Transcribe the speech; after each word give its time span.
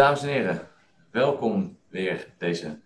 Dames 0.00 0.22
en 0.22 0.28
heren, 0.28 0.68
welkom 1.10 1.78
weer 1.88 2.26
deze 2.38 2.78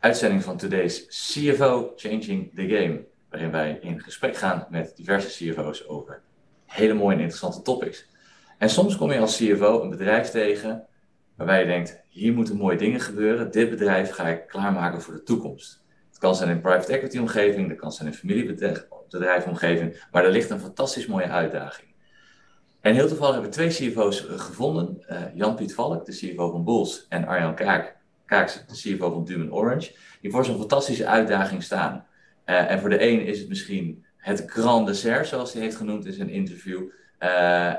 uitzending 0.00 0.42
van 0.42 0.56
Today's 0.56 1.06
CFO 1.06 1.92
Changing 1.96 2.54
the 2.54 2.68
Game, 2.68 3.04
waarin 3.30 3.50
wij 3.50 3.78
in 3.80 4.00
gesprek 4.00 4.36
gaan 4.36 4.66
met 4.70 4.96
diverse 4.96 5.28
CFO's 5.28 5.88
over 5.88 6.22
hele 6.64 6.94
mooie 6.94 7.14
en 7.14 7.20
interessante 7.20 7.62
topics. 7.62 8.08
En 8.58 8.70
soms 8.70 8.96
kom 8.96 9.12
je 9.12 9.18
als 9.18 9.36
CFO 9.36 9.82
een 9.82 9.90
bedrijf 9.90 10.30
tegen 10.30 10.86
waarbij 11.34 11.60
je 11.60 11.66
denkt, 11.66 12.00
hier 12.08 12.32
moeten 12.32 12.56
mooie 12.56 12.76
dingen 12.76 13.00
gebeuren, 13.00 13.50
dit 13.50 13.70
bedrijf 13.70 14.10
ga 14.10 14.28
ik 14.28 14.46
klaarmaken 14.46 15.02
voor 15.02 15.14
de 15.14 15.22
toekomst. 15.22 15.84
Het 16.08 16.18
kan 16.18 16.34
zijn 16.36 16.50
in 16.50 16.60
private 16.60 16.92
equity 16.92 17.18
omgeving, 17.18 17.68
dat 17.68 17.78
kan 17.78 17.92
zijn 17.92 18.08
in 18.08 18.14
familiebedrijf 18.14 19.46
omgeving, 19.46 20.04
maar 20.12 20.24
er 20.24 20.30
ligt 20.30 20.50
een 20.50 20.60
fantastisch 20.60 21.06
mooie 21.06 21.28
uitdaging. 21.28 21.85
En 22.86 22.94
heel 22.94 23.08
toevallig 23.08 23.34
hebben 23.34 23.50
we 23.50 23.56
twee 23.56 23.90
CFO's 23.90 24.20
gevonden. 24.20 25.04
Uh, 25.10 25.22
Jan-Piet 25.34 25.74
Valk, 25.74 26.04
de 26.04 26.12
CFO 26.12 26.50
van 26.50 26.64
Bulls, 26.64 27.06
en 27.08 27.26
Arjan 27.26 27.54
Kaak, 27.54 27.96
Kaaks, 28.26 28.64
de 28.66 28.74
CFO 28.74 29.10
van 29.10 29.24
Dumen 29.24 29.52
Orange, 29.52 29.94
die 30.20 30.30
voor 30.30 30.44
zo'n 30.44 30.58
fantastische 30.58 31.06
uitdaging 31.06 31.62
staan. 31.62 32.06
Uh, 32.46 32.70
en 32.70 32.80
voor 32.80 32.88
de 32.88 33.02
een 33.02 33.20
is 33.20 33.38
het 33.38 33.48
misschien 33.48 34.04
het 34.16 34.44
grand 34.46 34.86
dessert, 34.86 35.26
zoals 35.26 35.52
hij 35.52 35.62
heeft 35.62 35.76
genoemd 35.76 36.06
in 36.06 36.12
zijn 36.12 36.28
interview. 36.28 36.82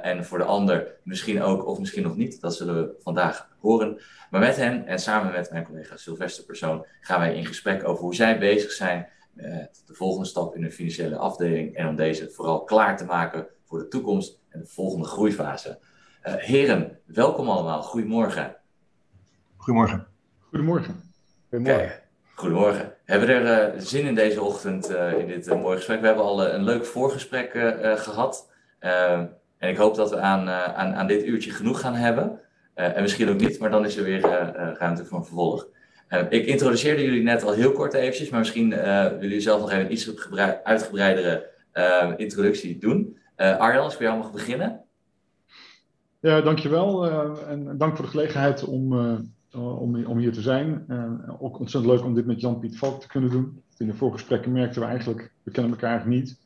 En 0.01 0.25
voor 0.25 0.37
de 0.37 0.43
ander 0.43 0.95
misschien 1.03 1.41
ook, 1.41 1.65
of 1.65 1.79
misschien 1.79 2.03
nog 2.03 2.15
niet, 2.15 2.41
dat 2.41 2.55
zullen 2.55 2.75
we 2.75 2.95
vandaag 2.99 3.49
horen. 3.59 4.01
Maar 4.29 4.41
met 4.41 4.55
hen 4.55 4.85
en 4.87 4.99
samen 4.99 5.31
met 5.31 5.51
mijn 5.51 5.63
collega 5.63 5.97
Sylvester 5.97 6.43
Persoon 6.43 6.85
gaan 7.01 7.19
wij 7.19 7.35
in 7.35 7.45
gesprek 7.45 7.87
over 7.87 8.03
hoe 8.03 8.15
zij 8.15 8.39
bezig 8.39 8.71
zijn 8.71 9.07
met 9.33 9.83
de 9.85 9.93
volgende 9.93 10.27
stap 10.27 10.55
in 10.55 10.61
hun 10.61 10.71
financiële 10.71 11.17
afdeling. 11.17 11.75
En 11.75 11.87
om 11.87 11.95
deze 11.95 12.29
vooral 12.29 12.63
klaar 12.63 12.97
te 12.97 13.05
maken 13.05 13.47
voor 13.67 13.79
de 13.79 13.87
toekomst 13.87 14.39
en 14.49 14.59
de 14.59 14.65
volgende 14.65 15.05
groeifase. 15.05 15.79
Uh, 16.27 16.33
heren, 16.33 16.99
welkom 17.05 17.49
allemaal. 17.49 17.81
Goedemorgen. 17.81 18.55
Goedemorgen. 19.55 20.07
Goedemorgen. 20.39 21.13
Goedemorgen. 21.49 21.79
Kijk, 21.79 22.03
goedemorgen. 22.35 22.93
Hebben 23.05 23.27
we 23.27 23.33
er 23.33 23.75
uh, 23.75 23.81
zin 23.81 24.05
in 24.05 24.15
deze 24.15 24.41
ochtend 24.41 24.91
uh, 24.91 25.17
in 25.17 25.27
dit 25.27 25.47
mooie 25.47 25.75
gesprek? 25.75 25.99
We 25.99 26.05
hebben 26.05 26.23
al 26.23 26.47
een 26.47 26.63
leuk 26.63 26.85
voorgesprek 26.85 27.51
gehad. 27.99 28.51
en 28.79 29.29
ik 29.59 29.77
hoop 29.77 29.95
dat 29.95 30.09
we 30.09 30.19
aan, 30.19 30.49
aan, 30.49 30.93
aan 30.93 31.07
dit 31.07 31.23
uurtje 31.23 31.51
genoeg 31.51 31.79
gaan 31.79 31.95
hebben. 31.95 32.39
en 32.73 33.01
misschien 33.01 33.29
ook 33.29 33.39
niet, 33.39 33.59
maar 33.59 33.71
dan 33.71 33.85
is 33.85 33.97
er 33.97 34.03
weer 34.03 34.21
ruimte 34.79 35.05
voor 35.05 35.17
een 35.17 35.25
vervolg. 35.25 35.67
ik 36.29 36.45
introduceerde 36.45 37.03
jullie 37.03 37.23
net 37.23 37.43
al 37.43 37.53
heel 37.53 37.71
kort 37.71 37.93
eventjes, 37.93 38.29
maar 38.29 38.39
misschien 38.39 38.69
willen 38.69 39.19
jullie 39.19 39.39
zelf 39.39 39.59
nog 39.59 39.71
even 39.71 39.85
een 39.85 39.91
iets 39.91 40.27
uitgebreidere 40.63 41.49
introductie 42.17 42.77
doen. 42.77 43.17
Uh, 43.37 43.57
Arjan, 43.57 43.83
als 43.83 43.97
ik 43.97 44.09
mag 44.09 44.31
beginnen. 44.31 44.83
Ja, 46.19 46.41
dankjewel. 46.41 47.07
Uh, 47.07 47.49
en 47.49 47.77
dank 47.77 47.95
voor 47.95 48.05
de 48.05 48.11
gelegenheid 48.11 48.63
om, 48.63 48.93
uh, 48.93 49.19
om, 49.55 50.05
om, 50.05 50.17
hier 50.17 50.31
te 50.31 50.41
zijn. 50.41 50.85
ook 51.39 51.59
ontzettend 51.59 51.93
leuk 51.93 52.03
om 52.03 52.13
dit 52.13 52.25
met 52.25 52.41
Jan-Piet 52.41 52.77
Valk 52.77 53.01
te 53.01 53.07
kunnen 53.07 53.29
doen. 53.29 53.61
In 53.77 53.87
de 53.87 53.93
voorgesprekken 53.93 54.51
merkten 54.51 54.81
we 54.81 54.87
eigenlijk, 54.87 55.31
we 55.43 55.51
kennen 55.51 55.71
elkaar 55.71 55.89
eigenlijk 55.89 56.19
niet. 56.21 56.39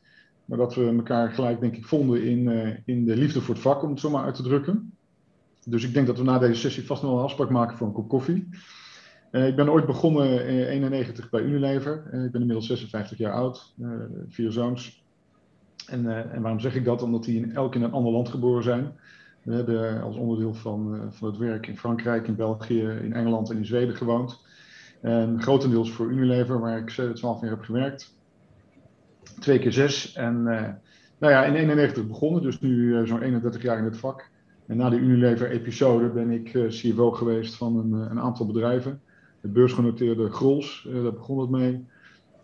Maar 0.44 0.58
dat 0.58 0.74
we 0.74 0.86
elkaar 0.86 1.30
gelijk, 1.30 1.60
denk 1.60 1.76
ik, 1.76 1.84
vonden 1.84 2.22
in, 2.22 2.48
in 2.84 3.04
de 3.04 3.16
liefde 3.16 3.40
voor 3.40 3.54
het 3.54 3.62
vak, 3.62 3.82
om 3.82 3.90
het 3.90 4.00
zo 4.00 4.10
maar 4.10 4.24
uit 4.24 4.34
te 4.34 4.42
drukken. 4.42 4.96
Dus 5.64 5.84
ik 5.84 5.94
denk 5.94 6.06
dat 6.06 6.18
we 6.18 6.24
na 6.24 6.38
deze 6.38 6.60
sessie 6.60 6.86
vast 6.86 7.02
nog 7.02 7.12
een 7.12 7.24
afspraak 7.24 7.50
maken 7.50 7.76
voor 7.76 7.86
een 7.86 7.92
kop 7.92 8.08
koffie. 8.08 8.48
ik 9.30 9.56
ben 9.56 9.70
ooit 9.70 9.86
begonnen 9.86 10.26
in 10.26 10.80
1991 10.80 11.30
bij 11.30 11.42
Unilever. 11.42 11.96
ik 11.96 12.32
ben 12.32 12.40
inmiddels 12.40 12.66
56 12.66 13.18
jaar 13.18 13.32
oud, 13.32 13.74
vier 14.28 14.52
zoons. 14.52 15.01
En, 15.86 16.04
uh, 16.04 16.34
en, 16.34 16.42
waarom 16.42 16.60
zeg 16.60 16.74
ik 16.74 16.84
dat? 16.84 17.02
Omdat 17.02 17.24
die 17.24 17.36
in, 17.36 17.54
elk 17.54 17.74
in 17.74 17.82
een 17.82 17.92
ander 17.92 18.12
land 18.12 18.28
geboren 18.28 18.62
zijn. 18.62 18.92
We 19.42 19.54
hebben 19.54 20.02
als 20.02 20.16
onderdeel 20.16 20.54
van, 20.54 20.94
uh, 20.94 21.00
van 21.08 21.28
het 21.28 21.38
werk 21.38 21.66
in 21.66 21.78
Frankrijk, 21.78 22.26
in 22.26 22.36
België, 22.36 22.80
in 22.80 23.12
Engeland 23.12 23.50
en 23.50 23.56
in 23.56 23.66
Zweden 23.66 23.96
gewoond. 23.96 24.44
En 25.00 25.42
grotendeels 25.42 25.92
voor 25.92 26.10
Unilever, 26.10 26.60
waar 26.60 26.78
ik 26.78 26.90
12 26.90 27.40
jaar 27.40 27.50
heb 27.50 27.62
gewerkt. 27.62 28.14
Twee 29.38 29.58
keer 29.58 29.72
zes. 29.72 30.12
En 30.12 30.34
uh, 30.36 30.68
nou 31.18 31.32
ja, 31.32 31.44
in 31.44 31.54
91 31.54 32.06
begonnen, 32.06 32.42
dus 32.42 32.60
nu 32.60 33.06
zo'n 33.06 33.22
31 33.22 33.62
jaar 33.62 33.78
in 33.78 33.84
het 33.84 33.96
vak. 33.96 34.30
En 34.66 34.76
na 34.76 34.90
de 34.90 34.96
Unilever-episode 34.96 36.08
ben 36.08 36.30
ik 36.30 36.58
CFO 36.68 37.10
geweest 37.10 37.54
van 37.54 37.76
een, 37.76 37.92
een 37.92 38.20
aantal 38.20 38.46
bedrijven. 38.46 39.00
De 39.40 39.48
beursgenoteerde 39.48 40.30
Grols, 40.30 40.88
daar 40.92 41.12
begon 41.12 41.40
het 41.40 41.50
mee. 41.50 41.84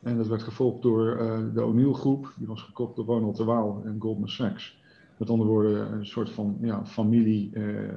En 0.03 0.17
dat 0.17 0.27
werd 0.27 0.43
gevolgd 0.43 0.83
door 0.83 1.21
uh, 1.21 1.55
de 1.55 1.65
O'Neill 1.65 1.93
groep, 1.93 2.33
die 2.37 2.47
was 2.47 2.63
gekocht 2.63 2.97
door 2.97 3.05
Ronald 3.05 3.37
de 3.37 3.45
Waal 3.45 3.83
en 3.85 3.97
Goldman 3.99 4.29
Sachs. 4.29 4.81
Met 5.17 5.31
andere 5.31 5.51
woorden, 5.51 5.93
een 5.93 6.07
soort 6.07 6.31
van 6.31 6.59
ja, 6.61 6.87
familie, 6.87 7.51
uh, 7.53 7.93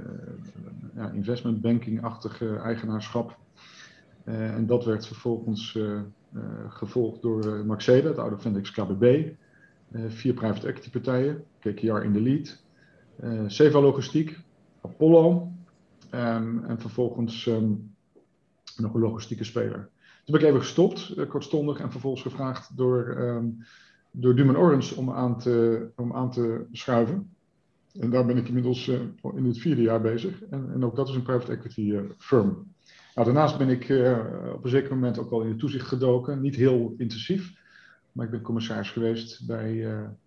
ja, 0.95 1.09
investment 1.11 1.61
banking-achtig 1.61 2.41
eigenaarschap. 2.43 3.37
Uh, 4.25 4.55
en 4.55 4.65
dat 4.65 4.85
werd 4.85 5.07
vervolgens 5.07 5.79
gevolgd 6.67 7.21
door 7.21 7.65
Maxeda, 7.65 8.07
het 8.07 8.17
oude 8.17 8.37
Fendix 8.37 8.71
KBB. 8.71 9.33
vier 10.07 10.33
private 10.33 10.67
equity 10.67 10.89
partijen, 10.89 11.43
KKR 11.59 12.03
in 12.03 12.13
de 12.13 12.21
lead. 12.21 12.63
Seva 13.47 13.79
Logistiek, 13.79 14.39
Apollo. 14.81 15.51
Um, 16.13 16.63
en 16.65 16.79
vervolgens 16.79 17.45
um, 17.45 17.95
nog 18.77 18.93
een 18.93 19.01
logistieke 19.01 19.43
speler. 19.43 19.89
Toen 20.31 20.39
ben 20.39 20.49
ik 20.49 20.55
even 20.55 20.65
gestopt, 20.65 21.13
uh, 21.17 21.29
kortstondig, 21.29 21.79
en 21.79 21.91
vervolgens 21.91 22.23
gevraagd 22.23 22.77
door, 22.77 23.17
um, 23.17 23.65
door 24.11 24.35
Duman 24.35 24.57
Orange 24.57 24.95
om 24.95 25.11
aan, 25.11 25.39
te, 25.39 25.87
om 25.95 26.13
aan 26.13 26.31
te 26.31 26.65
schuiven. 26.71 27.35
En 27.99 28.09
daar 28.09 28.25
ben 28.25 28.37
ik 28.37 28.47
inmiddels 28.47 28.87
uh, 28.87 28.99
in 29.35 29.45
het 29.45 29.57
vierde 29.57 29.81
jaar 29.81 30.01
bezig. 30.01 30.43
En, 30.43 30.71
en 30.73 30.85
ook 30.85 30.95
dat 30.95 31.09
is 31.09 31.15
een 31.15 31.23
private 31.23 31.51
equity 31.51 31.81
uh, 31.81 32.01
firm. 32.17 32.73
Nou, 33.15 33.27
daarnaast 33.27 33.57
ben 33.57 33.69
ik 33.69 33.83
op 34.55 34.63
een 34.63 34.69
zeker 34.69 34.93
moment 34.93 35.19
ook 35.19 35.31
al 35.31 35.41
in 35.41 35.49
de 35.49 35.55
toezicht 35.55 35.87
gedoken. 35.87 36.41
Niet 36.41 36.55
heel 36.55 36.93
intensief, 36.97 37.53
maar 38.11 38.25
ik 38.25 38.31
ben 38.31 38.41
commissaris 38.41 38.89
geweest 38.89 39.47
bij 39.47 39.85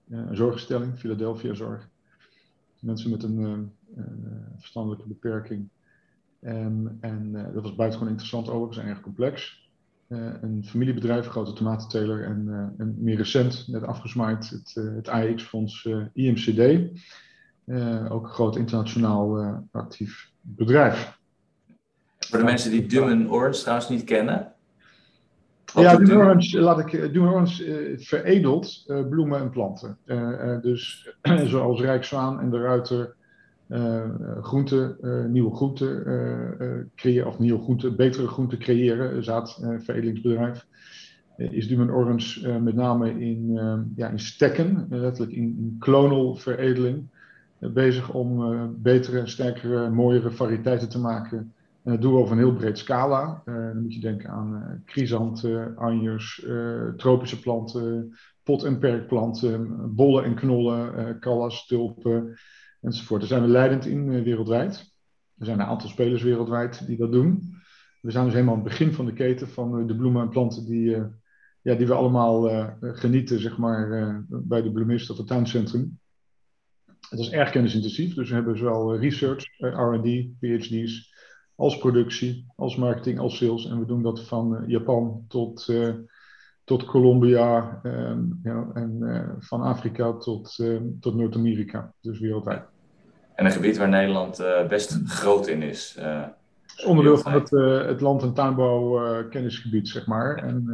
een 0.09 0.37
zorgstelling, 0.37 0.99
Philadelphia 0.99 1.55
Zorg. 1.55 1.89
Mensen 2.81 3.11
met 3.11 3.23
een 3.23 3.73
verstandelijke 4.59 5.09
beperking. 5.09 5.69
En, 6.41 6.99
en 7.01 7.33
dat 7.33 7.63
was 7.63 7.75
buitengewoon 7.75 8.13
interessant 8.13 8.49
overigens 8.49 8.79
en 8.79 8.91
erg 8.91 9.01
complex. 9.01 9.63
Uh, 10.09 10.33
een 10.41 10.65
familiebedrijf, 10.67 11.27
grote 11.27 11.53
tomatenteler 11.53 12.25
en, 12.25 12.73
en 12.79 12.95
meer 12.99 13.17
recent, 13.17 13.65
net 13.69 13.83
afgesmaaid, 13.83 14.51
het, 14.51 14.75
uh, 14.75 14.95
het 14.95 15.09
AX-fonds 15.09 15.89
IMCD. 16.13 16.61
ook 18.09 18.25
een 18.25 18.33
groot 18.33 18.57
internationaal 18.57 19.63
actief 19.71 20.31
bedrijf. 20.41 21.19
Voor 22.19 22.39
de 22.39 22.45
mensen 22.45 22.71
die 22.71 22.87
Dummen 22.87 23.31
Orange 23.31 23.61
trouwens 23.61 23.89
niet 23.89 24.05
kennen. 24.05 24.53
Ja, 25.75 25.95
Orange, 25.95 26.61
laat 26.61 26.79
ik, 26.79 26.91
Dummen 27.13 27.33
Orange 27.33 27.95
veredelt 27.99 28.85
bloemen 28.87 29.41
en 29.41 29.51
planten. 29.51 29.99
dus 30.63 31.15
zoals 31.45 31.81
Rijkswaan 31.81 32.41
en 32.41 32.51
de 32.51 32.61
Ruiter 32.61 33.17
groenten, 34.41 34.97
uh, 35.01 35.25
nieuwe 35.25 35.55
groenten 35.55 36.09
uh, 36.09 36.71
creëren, 36.95 37.27
of 37.27 37.39
nieuwe 37.39 37.63
groenten, 37.63 37.97
betere 37.97 38.27
groenten 38.27 38.59
creëren, 38.59 39.25
zaadveredelingsbedrijf. 39.25 40.67
is 41.37 41.69
Dumen 41.69 41.91
Orange 41.91 42.59
met 42.59 42.75
name 42.75 43.21
in, 43.21 43.53
ja, 43.97 44.09
in 44.09 44.19
stekken, 44.19 44.87
letterlijk 44.91 45.33
in, 45.33 45.43
in 45.43 45.77
clonal 45.79 46.35
veredeling, 46.35 47.09
bezig 47.59 48.13
om 48.13 48.39
betere, 48.83 49.27
sterkere, 49.27 49.91
mooiere 49.91 50.31
variëteiten 50.31 50.89
te 50.89 51.01
maken. 51.01 51.53
En 51.83 51.93
dat 51.93 52.01
doen 52.01 52.13
we 52.13 52.19
over 52.19 52.33
een 52.33 52.39
heel 52.43 52.55
breed 52.55 52.79
scala. 52.79 53.43
dan 53.45 53.83
moet 53.83 53.95
je 53.95 54.01
denken 54.01 54.31
aan 54.31 54.83
chrysanten, 54.85 55.77
anjers, 55.77 56.47
tropische 56.97 57.41
planten, 57.41 58.15
pot- 58.43 58.65
en 58.65 58.79
perkplanten, 58.79 59.77
bollen 59.95 60.25
en 60.25 60.35
knollen, 60.35 61.19
callas, 61.21 61.67
tulpen 61.67 62.37
enzovoort. 62.85 63.21
Daar 63.21 63.29
zijn 63.29 63.43
we 63.43 63.49
leidend 63.49 63.87
in 63.87 64.07
uh, 64.07 64.23
wereldwijd. 64.23 64.93
Er 65.39 65.47
zijn 65.47 65.61
een 65.61 65.67
aantal 65.67 65.89
spelers 65.89 66.23
wereldwijd 66.23 66.87
die 66.87 66.97
dat 66.97 67.13
doen. 67.13 67.63
We 68.01 68.11
zijn 68.11 68.25
dus 68.25 68.33
helemaal 68.33 68.55
aan 68.55 68.61
het 68.61 68.69
begin 68.69 68.93
van 68.93 69.07
de 69.07 69.13
keten 69.13 69.49
van 69.49 69.81
uh, 69.81 69.87
de 69.87 69.97
bloemen 69.97 70.23
en 70.23 70.29
planten 70.29 70.65
die, 70.67 70.97
uh, 70.97 71.05
ja, 71.63 71.75
die 71.75 71.87
we 71.87 71.95
allemaal 71.95 72.71
genieten, 72.81 73.41
zeg 73.41 73.59
maar, 73.59 74.25
bij 74.29 74.63
de 74.63 74.73
bloemist 74.73 75.11
of 75.11 75.17
het 75.17 75.27
tuincentrum. 75.27 75.99
Het 77.09 77.19
is 77.19 77.31
erg 77.31 77.51
kennisintensief, 77.51 78.15
dus 78.15 78.29
we 78.29 78.35
hebben 78.35 78.59
zowel 78.59 78.97
research, 78.97 79.45
R&D, 79.59 80.39
PhD's, 80.39 81.13
als 81.55 81.79
productie, 81.79 82.47
als 82.57 82.77
marketing, 82.77 83.19
als 83.19 83.37
sales. 83.37 83.67
En 83.67 83.79
we 83.79 83.87
doen 83.87 84.03
dat 84.03 84.27
van 84.27 84.65
Japan 84.67 85.25
tot, 85.29 85.73
tot 86.65 86.85
Colombia 86.85 87.81
um, 87.83 88.41
ja, 88.43 88.71
en 88.75 89.37
van 89.39 89.63
Afrika 89.63 90.13
tot, 90.13 90.57
tot 91.01 91.15
Noord-Amerika, 91.15 91.95
dus 92.01 92.19
wereldwijd. 92.19 92.74
En 93.35 93.45
een 93.45 93.53
gebied 93.53 93.77
waar 93.77 93.89
Nederland 93.89 94.41
uh, 94.41 94.67
best 94.67 95.01
groot 95.05 95.47
in 95.47 95.63
is. 95.63 95.97
Uh, 95.99 96.23
onderdeel 96.87 97.19
van 97.19 97.33
het, 97.33 97.53
uh, 97.53 97.87
het 97.87 98.01
land- 98.01 98.23
en 98.23 98.35
tuinbouw-kennisgebied, 98.35 99.89
zeg 99.89 100.07
maar. 100.07 100.37
En 100.37 100.69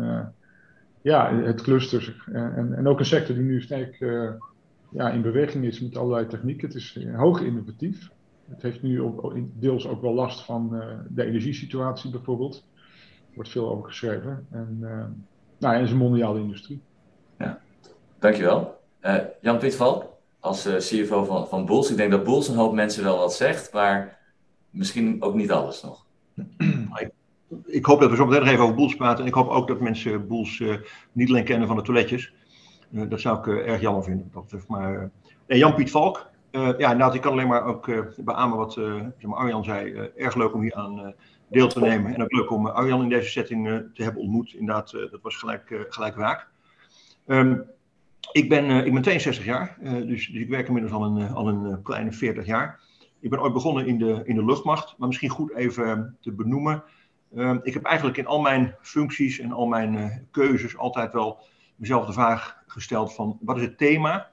ja, 1.02 1.34
het 1.34 1.62
cluster. 1.62 2.24
En, 2.32 2.74
en 2.76 2.88
ook 2.88 2.98
een 2.98 3.04
sector 3.04 3.34
die 3.34 3.44
nu 3.44 3.60
sterk 3.60 3.98
ja, 4.90 5.10
in 5.10 5.22
beweging 5.22 5.64
is 5.64 5.80
met 5.80 5.96
allerlei 5.96 6.26
technieken. 6.26 6.68
Het 6.68 6.76
is 6.76 6.98
hoog 7.16 7.40
innovatief. 7.40 8.10
het 8.50 8.62
heeft 8.62 8.82
nu 8.82 9.02
ook, 9.02 9.34
deels 9.54 9.86
ook 9.86 10.02
wel 10.02 10.14
last 10.14 10.44
van 10.44 10.82
de 11.08 11.24
energiesituatie 11.24 12.10
bijvoorbeeld. 12.10 12.64
Er 13.16 13.34
wordt 13.34 13.50
veel 13.50 13.70
over 13.70 13.84
geschreven. 13.84 14.46
En 14.50 14.78
nou, 15.58 15.74
het 15.74 15.84
is 15.84 15.90
een 15.90 15.96
mondiale 15.96 16.40
industrie. 16.40 16.82
Ja, 17.38 17.60
dankjewel. 18.18 18.80
Jan-Piet 19.40 19.76
Valk, 19.76 20.10
als 20.40 20.68
CFO 20.78 21.24
van, 21.24 21.48
van 21.48 21.66
Bulls. 21.66 21.90
Ik 21.90 21.96
denk 21.96 22.10
dat 22.10 22.24
Bulls 22.24 22.48
een 22.48 22.56
hoop 22.56 22.72
mensen 22.72 23.04
wel 23.04 23.18
wat 23.18 23.34
zegt, 23.34 23.72
maar 23.72 24.18
misschien 24.70 25.22
ook 25.22 25.34
niet 25.34 25.50
alles 25.50 25.82
nog. 25.82 26.06
Ik 27.66 27.84
hoop 27.84 28.00
dat 28.00 28.10
we 28.10 28.16
zo 28.16 28.26
meteen 28.26 28.40
nog 28.40 28.50
even 28.50 28.62
over 28.62 28.74
Boels 28.74 28.96
praten. 28.96 29.20
En 29.20 29.26
ik 29.26 29.34
hoop 29.34 29.48
ook 29.48 29.68
dat 29.68 29.80
mensen 29.80 30.26
Boels 30.26 30.58
uh, 30.58 30.76
niet 31.12 31.28
alleen 31.28 31.44
kennen 31.44 31.66
van 31.68 31.76
de 31.76 31.82
toiletjes. 31.82 32.32
Uh, 32.92 33.08
dat 33.08 33.20
zou 33.20 33.38
ik 33.38 33.66
erg 33.66 33.80
jammer 33.80 34.02
vinden. 34.02 34.30
Dat, 34.32 34.64
maar, 34.68 35.10
Jan-Piet 35.46 35.90
Valk. 35.90 36.30
ja, 36.78 36.92
nou, 36.92 37.14
ik 37.14 37.20
kan 37.20 37.32
alleen 37.32 37.48
maar 37.48 37.64
ook 37.64 38.14
beamen 38.16 38.56
wat 38.56 38.72
zeg 38.72 39.22
maar 39.22 39.38
Arjan 39.38 39.64
zei. 39.64 40.10
erg 40.16 40.34
leuk 40.34 40.54
om 40.54 40.60
hier 40.60 40.74
aan 40.74 41.14
deel 41.48 41.68
te 41.68 41.80
nemen. 41.80 42.14
En 42.14 42.22
ook 42.22 42.32
leuk 42.32 42.50
om 42.50 42.66
Arjan 42.66 43.02
in 43.02 43.08
deze 43.08 43.30
setting 43.30 43.66
te 43.94 44.02
hebben 44.02 44.22
ontmoet. 44.22 44.52
Inderdaad, 44.52 44.90
dat 44.90 45.20
was 45.22 45.36
gelijk, 45.36 45.86
gelijk 45.88 46.16
raak. 46.16 46.48
Um, 47.26 47.64
ik, 48.32 48.48
ben, 48.48 48.86
ik 48.86 48.92
ben 48.92 49.02
62 49.02 49.44
jaar, 49.44 49.76
dus, 49.82 50.06
dus, 50.06 50.28
ik 50.28 50.48
werk 50.48 50.66
inmiddels 50.66 50.94
al 50.94 51.04
een, 51.04 51.30
al 51.30 51.48
een 51.48 51.82
kleine 51.82 52.12
40 52.12 52.46
jaar. 52.46 52.80
Ik 53.20 53.30
ben 53.30 53.40
ooit 53.40 53.52
begonnen 53.52 53.86
in 53.86 53.98
de, 53.98 54.22
in 54.24 54.34
de 54.34 54.44
luchtmacht, 54.44 54.94
maar 54.98 55.08
misschien 55.08 55.28
goed 55.28 55.54
even 55.54 56.16
te 56.20 56.32
benoemen. 56.32 56.82
Ehm, 57.34 57.58
ik 57.62 57.74
heb 57.74 57.84
eigenlijk 57.84 58.16
in 58.16 58.26
al 58.26 58.40
mijn 58.40 58.76
functies 58.80 59.38
en 59.38 59.52
al 59.52 59.66
mijn 59.66 60.26
keuzes 60.30 60.76
altijd 60.76 61.12
wel 61.12 61.38
mezelf 61.76 62.06
de 62.06 62.12
vraag 62.12 62.62
gesteld 62.66 63.14
van 63.14 63.38
wat 63.40 63.56
is 63.56 63.62
het 63.62 63.78
thema 63.78 64.30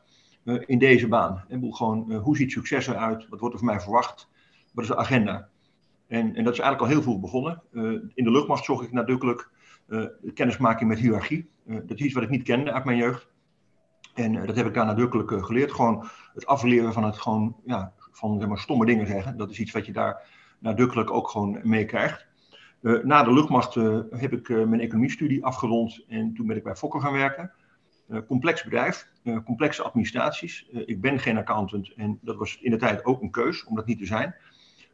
in 0.65 0.79
deze 0.79 1.07
baan? 1.07 1.43
En 1.47 1.75
gewoon, 1.75 2.13
hoe 2.13 2.37
ziet 2.37 2.51
succes 2.51 2.87
eruit? 2.87 3.27
Wat 3.29 3.39
wordt 3.39 3.53
er 3.55 3.61
van 3.61 3.73
mij 3.73 3.79
verwacht? 3.79 4.29
Wat 4.73 4.83
is 4.83 4.89
de 4.89 4.97
agenda? 4.97 5.49
En, 6.07 6.35
en 6.35 6.43
dat 6.43 6.53
is 6.53 6.59
eigenlijk 6.59 6.81
al 6.81 6.87
heel 6.87 7.01
veel 7.01 7.19
begonnen. 7.19 7.61
in 8.13 8.23
de 8.23 8.31
luchtmacht 8.31 8.65
zocht 8.65 8.83
ik 8.83 8.91
nadrukkelijk 8.91 9.49
kennismaking 10.33 10.89
met 10.89 10.99
hiërarchie. 10.99 11.49
dat 11.65 11.99
is 11.99 12.05
iets 12.05 12.13
wat 12.13 12.23
ik 12.23 12.29
niet 12.29 12.43
kende 12.43 12.71
uit 12.71 12.85
mijn 12.85 12.97
jeugd. 12.97 13.27
En 14.17 14.45
dat 14.45 14.55
heb 14.55 14.65
ik 14.65 14.73
daar 14.73 14.85
nadrukkelijk 14.85 15.45
geleerd. 15.45 15.71
Gewoon 15.71 16.07
het 16.33 16.45
afleren 16.45 16.93
van 16.93 17.03
het 17.03 17.17
gewoon, 17.17 17.55
ja, 17.65 17.93
van 18.11 18.39
zeg 18.39 18.47
maar, 18.47 18.57
stomme 18.57 18.85
dingen 18.85 19.07
zeggen. 19.07 19.37
Dat 19.37 19.49
is 19.49 19.59
iets 19.59 19.71
wat 19.71 19.85
je 19.85 19.91
daar 19.91 20.21
nadrukkelijk 20.59 21.11
ook 21.11 21.29
gewoon 21.29 21.59
meekrijgt. 21.63 22.27
Uh, 22.81 23.03
na 23.03 23.23
de 23.23 23.33
luchtmacht 23.33 23.73
heb 24.09 24.33
ik 24.33 24.49
mijn 24.49 24.79
economiestudie 24.79 25.45
afgerond 25.45 26.05
en 26.07 26.33
toen 26.33 26.47
ben 26.47 26.57
ik 26.57 26.63
bij 26.63 26.75
Fokker 26.75 27.01
gaan 27.01 27.13
werken. 27.13 27.51
complex 28.27 28.63
bedrijf, 28.63 29.09
complexe 29.45 29.83
administraties. 29.83 30.67
ik 30.69 31.01
ben 31.01 31.19
geen 31.19 31.37
accountant 31.37 31.93
en 31.93 32.19
dat 32.21 32.35
was 32.35 32.57
in 32.61 32.71
de 32.71 32.77
tijd 32.77 33.05
ook 33.05 33.21
een 33.21 33.31
keus 33.31 33.63
om 33.63 33.75
dat 33.75 33.85
niet 33.85 33.97
te 33.97 34.05
zijn. 34.05 34.35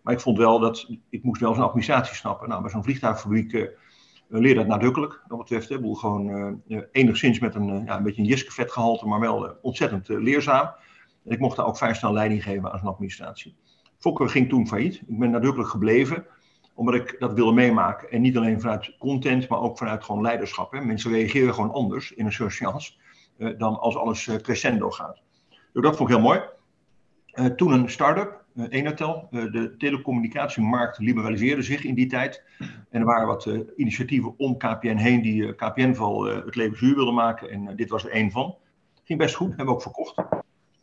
Maar 0.01 0.13
ik 0.13 0.19
vond 0.19 0.37
wel 0.37 0.59
dat 0.59 0.89
ik 1.09 1.23
moest 1.23 1.41
wel 1.41 1.53
zo'n 1.53 1.63
administratie 1.63 2.15
snappen. 2.15 2.49
Nou, 2.49 2.61
bij 2.61 2.71
zo'n 2.71 2.83
vliegtuigfabriek 2.83 3.71
leer 4.27 4.55
dat 4.55 4.67
nadrukkelijk. 4.67 5.21
Dat 5.27 5.37
betreft, 5.37 5.69
hè, 5.69 5.79
boel 5.79 5.95
gewoon 5.95 6.61
enigszins 6.91 7.39
met 7.39 7.55
een, 7.55 7.85
ja, 7.85 7.97
een 7.97 8.03
beetje 8.03 8.21
een 8.21 8.27
jiske 8.27 8.67
gehalte, 8.67 9.07
maar 9.07 9.19
wel 9.19 9.57
ontzettend 9.61 10.07
leerzaam. 10.07 10.71
En 11.25 11.31
ik 11.31 11.39
mocht 11.39 11.57
daar 11.57 11.65
ook 11.65 11.77
vrij 11.77 11.93
snel 11.93 12.13
leiding 12.13 12.43
geven 12.43 12.71
aan 12.71 12.79
zo'n 12.79 12.87
administratie. 12.87 13.55
Fokker 13.99 14.29
ging 14.29 14.49
toen 14.49 14.67
failliet. 14.67 15.01
Ik 15.07 15.19
ben 15.19 15.31
nadrukkelijk 15.31 15.69
gebleven 15.69 16.25
omdat 16.75 16.95
ik 16.95 17.15
dat 17.19 17.33
wilde 17.33 17.53
meemaken. 17.53 18.11
En 18.11 18.21
niet 18.21 18.37
alleen 18.37 18.61
vanuit 18.61 18.97
content, 18.97 19.47
maar 19.47 19.59
ook 19.59 19.77
vanuit 19.77 20.03
gewoon 20.03 20.21
leiderschap. 20.21 20.71
Hè. 20.71 20.81
Mensen 20.81 21.11
reageren 21.11 21.53
gewoon 21.53 21.71
anders 21.71 22.11
in 22.11 22.25
een 22.25 22.81
uh, 23.37 23.57
dan 23.57 23.79
als 23.79 23.95
alles 23.95 24.29
crescendo 24.41 24.89
gaat. 24.89 25.21
Dus 25.73 25.83
dat 25.83 25.97
vond 25.97 26.09
ik 26.09 26.15
heel 26.15 26.25
mooi. 26.25 26.41
Toen 27.55 27.71
een 27.71 27.89
start-up, 27.89 28.42
Enatel. 28.69 29.27
de 29.31 29.75
telecommunicatiemarkt 29.77 30.99
liberaliseerde 30.99 31.61
zich 31.61 31.83
in 31.83 31.95
die 31.95 32.07
tijd. 32.07 32.43
En 32.89 32.99
er 32.99 33.05
waren 33.05 33.27
wat 33.27 33.49
initiatieven 33.75 34.33
om 34.37 34.57
KPN 34.57 34.95
heen 34.95 35.21
die 35.21 35.55
KPN-val 35.55 36.23
het 36.23 36.55
leven 36.55 36.77
zuur 36.77 36.95
wilden 36.95 37.13
maken. 37.13 37.49
En 37.49 37.75
dit 37.75 37.89
was 37.89 38.05
er 38.05 38.11
één 38.11 38.31
van. 38.31 38.55
Ging 39.03 39.19
best 39.19 39.35
goed, 39.35 39.47
hebben 39.47 39.65
we 39.65 39.71
ook 39.71 39.81
verkocht. 39.81 40.15
Dat 40.15 40.31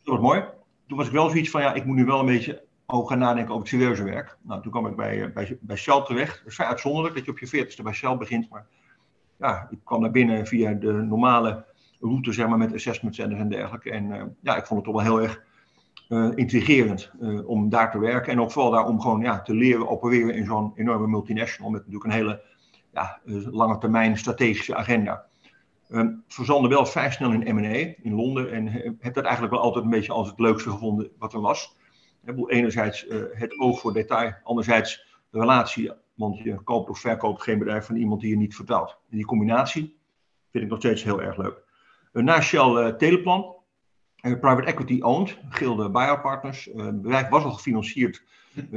was 0.03 0.19
mooi. 0.19 0.43
Toen 0.87 0.97
was 0.97 1.07
ik 1.07 1.13
wel 1.13 1.29
zoiets 1.29 1.49
van, 1.49 1.61
ja, 1.61 1.73
ik 1.73 1.85
moet 1.85 1.95
nu 1.95 2.05
wel 2.05 2.19
een 2.19 2.25
beetje 2.25 2.63
ook 2.85 3.09
gaan 3.09 3.19
nadenken 3.19 3.53
over 3.53 3.59
het 3.59 3.75
serieuze 3.75 4.03
werk. 4.03 4.37
Nou, 4.41 4.61
toen 4.61 4.71
kwam 4.71 4.87
ik 4.87 4.95
bij, 4.95 5.23
eh, 5.23 5.33
bij, 5.33 5.57
bij 5.61 5.75
Shell 5.75 6.01
terecht. 6.01 6.37
Het 6.37 6.47
is 6.47 6.55
vrij 6.55 6.67
uitzonderlijk 6.67 7.15
dat 7.15 7.25
je 7.25 7.31
op 7.31 7.39
je 7.39 7.47
veertigste 7.47 7.83
bij 7.83 7.93
Shell 7.93 8.17
begint. 8.17 8.49
Maar 8.49 8.65
ja, 9.37 9.67
ik 9.71 9.79
kwam 9.83 10.01
naar 10.01 10.11
binnen 10.11 10.47
via 10.47 10.73
de 10.73 10.91
normale 10.91 11.65
route, 11.99 12.31
zeg 12.31 12.47
maar, 12.47 12.57
met 12.57 12.73
assessment 12.73 13.15
centers 13.15 13.39
en 13.39 13.49
dergelijke. 13.49 13.91
En 13.91 14.35
ja, 14.41 14.57
ik 14.57 14.65
vond 14.65 14.85
het 14.85 14.93
toch 14.93 15.03
wel 15.03 15.13
heel 15.13 15.21
erg 15.21 15.43
uh, 16.11 16.31
intrigerend 16.35 17.11
uh, 17.21 17.49
om 17.49 17.69
daar 17.69 17.91
te 17.91 17.99
werken. 17.99 18.31
En 18.31 18.41
ook 18.41 18.51
vooral 18.51 18.71
daar 18.71 18.87
om 18.87 19.01
gewoon 19.01 19.21
ja, 19.21 19.41
te 19.41 19.53
leren 19.53 19.89
opereren 19.89 20.35
in 20.35 20.45
zo'n 20.45 20.71
enorme 20.75 21.07
multinational. 21.07 21.71
Met 21.71 21.79
natuurlijk 21.79 22.05
een 22.05 22.19
hele 22.19 22.41
ja, 22.93 23.19
lange 23.51 23.77
termijn 23.77 24.17
strategische 24.17 24.75
agenda. 24.75 25.25
Um, 25.89 26.23
verzande 26.27 26.67
wel 26.67 26.85
vrij 26.85 27.11
snel 27.11 27.31
in 27.31 27.55
M&A 27.55 27.93
in 28.01 28.15
Londen. 28.15 28.51
En 28.51 28.67
heb 28.99 29.13
dat 29.13 29.23
eigenlijk 29.23 29.53
wel 29.53 29.63
altijd 29.63 29.83
een 29.83 29.89
beetje 29.89 30.11
als 30.11 30.29
het 30.29 30.39
leukste 30.39 30.69
gevonden 30.69 31.09
wat 31.17 31.33
er 31.33 31.41
was 31.41 31.75
enerzijds 32.47 33.05
het 33.31 33.59
oog 33.59 33.79
voor 33.79 33.93
detail, 33.93 34.33
anderzijds 34.43 35.05
de 35.29 35.39
relatie, 35.39 35.91
want 36.13 36.37
je 36.37 36.55
koopt 36.63 36.89
of 36.89 36.99
verkoopt 36.99 37.43
geen 37.43 37.59
bedrijf 37.59 37.85
van 37.85 37.95
iemand 37.95 38.21
die 38.21 38.29
je 38.29 38.37
niet 38.37 38.55
vertrouwt. 38.55 38.97
En 39.09 39.17
die 39.17 39.25
combinatie 39.25 39.97
vind 40.51 40.63
ik 40.63 40.69
nog 40.69 40.79
steeds 40.79 41.03
heel 41.03 41.21
erg 41.21 41.37
leuk. 41.37 41.63
Na 42.11 42.41
Shell 42.41 42.93
Teleplan, 42.93 43.55
private 44.21 44.63
equity 44.63 45.01
owned, 45.01 45.37
Gilde 45.49 45.89
Buyout 45.89 46.21
Partners. 46.21 46.69
het 46.75 47.01
bedrijf 47.01 47.29
was 47.29 47.43
al 47.43 47.51
gefinancierd, 47.51 48.23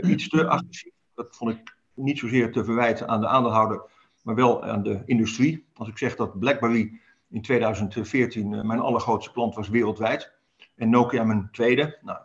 iets 0.02 0.29
te 0.29 0.49
agressief. 0.49 0.93
Dat 1.14 1.37
vond 1.37 1.50
ik 1.50 1.76
niet 1.94 2.19
zozeer 2.19 2.52
te 2.52 2.64
verwijten 2.64 3.08
aan 3.08 3.20
de 3.20 3.26
aandeelhouder, 3.26 3.82
maar 4.23 4.35
wel 4.35 4.64
aan 4.64 4.82
de 4.82 5.02
industrie. 5.06 5.67
Als 5.75 5.88
ik 5.88 5.99
zeg 5.99 6.17
dat 6.17 6.38
BlackBerry 6.38 7.00
in 7.29 7.43
2014 7.43 8.67
mijn 8.67 8.81
allergrootste 8.81 9.32
klant 9.32 9.55
was 9.55 9.69
wereldwijd 9.69 10.32
en 10.76 10.91
Nokia 10.91 11.25
mijn 11.25 11.49
tweede. 11.52 11.99
Nou, 12.02 12.19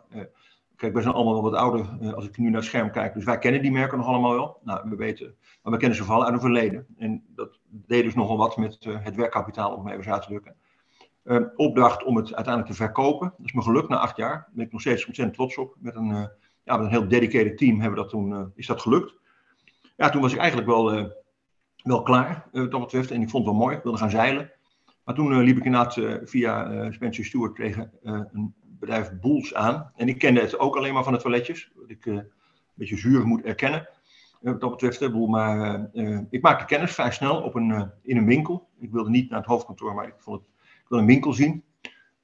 Kijk, 0.80 0.92
wij 0.92 1.02
zijn 1.02 1.14
allemaal 1.14 1.32
wel 1.32 1.50
wat 1.50 1.60
ouder 1.60 2.14
als 2.14 2.24
ik 2.26 2.38
nu 2.38 2.44
naar 2.44 2.60
het 2.60 2.64
scherm 2.64 2.90
kijk. 2.90 3.14
Dus 3.14 3.24
wij 3.24 3.38
kennen 3.38 3.62
die 3.62 3.70
merken 3.70 3.98
nog 3.98 4.06
allemaal 4.06 4.32
wel. 4.32 4.60
Nou, 4.62 4.90
we 4.90 4.96
weten, 4.96 5.34
maar 5.62 5.72
we 5.72 5.78
kennen 5.78 5.96
ze 5.96 6.04
vooral 6.04 6.24
uit 6.24 6.32
het 6.32 6.42
verleden. 6.42 6.86
En 6.98 7.24
dat 7.28 7.58
deed 7.68 8.04
dus 8.04 8.14
nogal 8.14 8.36
wat 8.36 8.56
met 8.56 8.76
het 8.80 9.16
werkkapitaal, 9.16 9.74
om 9.74 9.88
even 9.88 10.12
uit 10.12 10.22
te 10.22 10.28
drukken. 10.28 10.56
Uh, 11.24 11.40
opdracht 11.56 12.04
om 12.04 12.16
het 12.16 12.34
uiteindelijk 12.34 12.74
te 12.74 12.82
verkopen. 12.82 13.34
Dat 13.36 13.46
is 13.46 13.52
me 13.52 13.62
gelukt 13.62 13.88
na 13.88 13.96
acht 13.96 14.16
jaar. 14.16 14.30
Daar 14.30 14.50
ben 14.52 14.64
ik 14.64 14.72
nog 14.72 14.80
steeds 14.80 15.06
ontzettend 15.06 15.36
trots 15.36 15.58
op. 15.58 15.76
Met 15.78 15.94
een, 15.94 16.30
ja, 16.64 16.76
met 16.76 16.80
een 16.80 16.90
heel 16.90 17.08
dedicated 17.08 17.58
team 17.58 17.80
hebben 17.80 17.98
we 17.98 18.02
dat 18.02 18.08
toen, 18.08 18.52
is 18.54 18.66
dat 18.66 18.80
gelukt. 18.80 19.14
Ja, 19.96 20.08
toen 20.08 20.20
was 20.20 20.32
ik 20.32 20.38
eigenlijk 20.38 20.68
wel, 20.68 21.12
wel 21.82 22.02
klaar, 22.02 22.48
wat 22.52 22.70
dat 22.70 22.80
betreft. 22.80 23.10
En 23.10 23.22
ik 23.22 23.30
vond 23.30 23.44
het 23.44 23.54
wel 23.54 23.62
mooi. 23.62 23.76
Ik 23.76 23.82
wilde 23.82 23.98
gaan 23.98 24.10
zeilen. 24.10 24.50
Maar 25.04 25.14
toen 25.14 25.42
liep 25.42 25.56
ik 25.56 25.64
inderdaad 25.64 26.00
via 26.28 26.90
Spencer 26.92 27.24
Stewart 27.24 27.56
tegen 27.56 27.92
een 28.02 28.54
bedrijf 28.62 29.12
Boels 29.20 29.54
aan. 29.54 29.92
En 29.96 30.08
ik 30.08 30.18
kende 30.18 30.40
het 30.40 30.58
ook 30.58 30.76
alleen 30.76 30.94
maar 30.94 31.04
van 31.04 31.12
de 31.12 31.18
toiletjes. 31.18 31.72
Wat 31.74 31.90
ik 31.90 32.06
een 32.06 32.30
beetje 32.74 32.96
zuur 32.96 33.26
moet 33.26 33.42
erkennen. 33.42 33.88
Wat 34.40 34.60
dat 34.60 34.70
betreft, 34.70 35.02
uh, 35.02 36.20
ik 36.30 36.42
maakte 36.42 36.64
kennis 36.64 36.94
vrij 36.94 37.10
snel 37.10 37.42
op 37.42 37.54
een, 37.54 37.90
in 38.02 38.16
een 38.16 38.26
winkel. 38.26 38.68
Ik 38.78 38.90
wilde 38.90 39.10
niet 39.10 39.30
naar 39.30 39.38
het 39.38 39.48
hoofdkantoor, 39.48 39.94
maar 39.94 40.06
ik, 40.06 40.14
vond 40.18 40.40
het, 40.40 40.48
een 40.98 41.06
winkel 41.06 41.32
zien. 41.32 41.64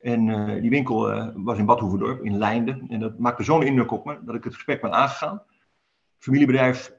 En 0.00 0.26
die 0.60 0.70
winkel 0.70 1.32
was 1.34 1.58
in 1.58 1.66
Bad 1.66 1.82
in 2.22 2.38
Leinden. 2.38 2.86
En 2.88 3.00
dat 3.00 3.18
maakte 3.18 3.42
zo'n 3.42 3.62
indruk 3.62 3.90
op 3.90 4.04
me 4.04 4.18
dat 4.24 4.34
ik 4.34 4.44
het 4.44 4.54
gesprek 4.54 4.80
ben 4.80 4.92
aangegaan. 4.92 5.42
Familiebedrijf, 6.18 6.94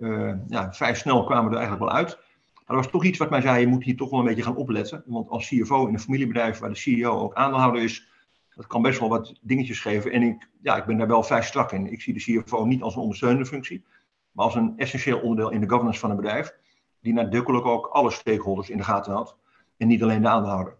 ja, 0.47 0.73
vrij 0.73 0.95
snel 0.95 1.23
kwamen 1.23 1.43
we 1.43 1.49
er 1.49 1.57
eigenlijk 1.61 1.91
wel 1.91 1.99
uit. 1.99 2.17
Maar 2.55 2.75
er 2.75 2.83
was 2.83 2.91
toch 2.91 3.03
iets 3.03 3.17
wat 3.17 3.29
mij 3.29 3.41
zei, 3.41 3.59
je 3.59 3.67
moet 3.67 3.83
hier 3.83 3.97
toch 3.97 4.09
wel 4.09 4.19
een 4.19 4.25
beetje 4.25 4.43
gaan 4.43 4.55
opletten. 4.55 5.03
Want 5.05 5.29
als 5.29 5.47
CFO 5.47 5.87
in 5.87 5.93
een 5.93 5.99
familiebedrijf 5.99 6.59
waar 6.59 6.69
de 6.69 6.75
CEO 6.75 7.19
ook 7.19 7.33
aandeelhouder 7.33 7.83
is, 7.83 8.07
dat 8.55 8.67
kan 8.67 8.81
best 8.81 8.99
wel 8.99 9.09
wat 9.09 9.39
dingetjes 9.41 9.79
geven. 9.79 10.11
En 10.11 10.21
ik, 10.21 10.49
ja, 10.61 10.77
ik 10.77 10.85
ben 10.85 10.97
daar 10.97 11.07
wel 11.07 11.23
vrij 11.23 11.41
strak 11.41 11.71
in. 11.71 11.91
Ik 11.91 12.01
zie 12.01 12.13
de 12.13 12.41
CFO 12.43 12.65
niet 12.65 12.81
als 12.81 12.95
een 12.95 13.01
ondersteunende 13.01 13.45
functie, 13.45 13.85
maar 14.31 14.45
als 14.45 14.55
een 14.55 14.73
essentieel 14.77 15.19
onderdeel 15.19 15.51
in 15.51 15.61
de 15.61 15.69
governance 15.69 15.99
van 15.99 16.09
een 16.09 16.15
bedrijf, 16.15 16.55
die 17.01 17.13
nadrukkelijk 17.13 17.65
ook 17.65 17.85
alle 17.85 18.11
stakeholders 18.11 18.69
in 18.69 18.77
de 18.77 18.83
gaten 18.83 19.13
had 19.13 19.37
en 19.77 19.87
niet 19.87 20.03
alleen 20.03 20.21
de 20.21 20.27
aandeelhouder. 20.27 20.75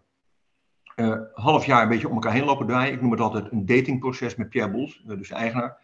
Uh, 0.98 1.16
half 1.32 1.64
jaar 1.66 1.82
een 1.82 1.88
beetje 1.88 2.08
om 2.08 2.14
elkaar 2.14 2.32
heen 2.32 2.44
lopen 2.44 2.66
draaien. 2.66 2.92
Ik 2.92 3.00
noem 3.00 3.10
het 3.10 3.20
altijd 3.20 3.52
een 3.52 3.66
datingproces 3.66 4.36
met 4.36 4.48
Pierre 4.48 4.70
Boels, 4.70 5.02
uh, 5.06 5.16
dus 5.16 5.28
de 5.28 5.34
eigenaar. 5.34 5.78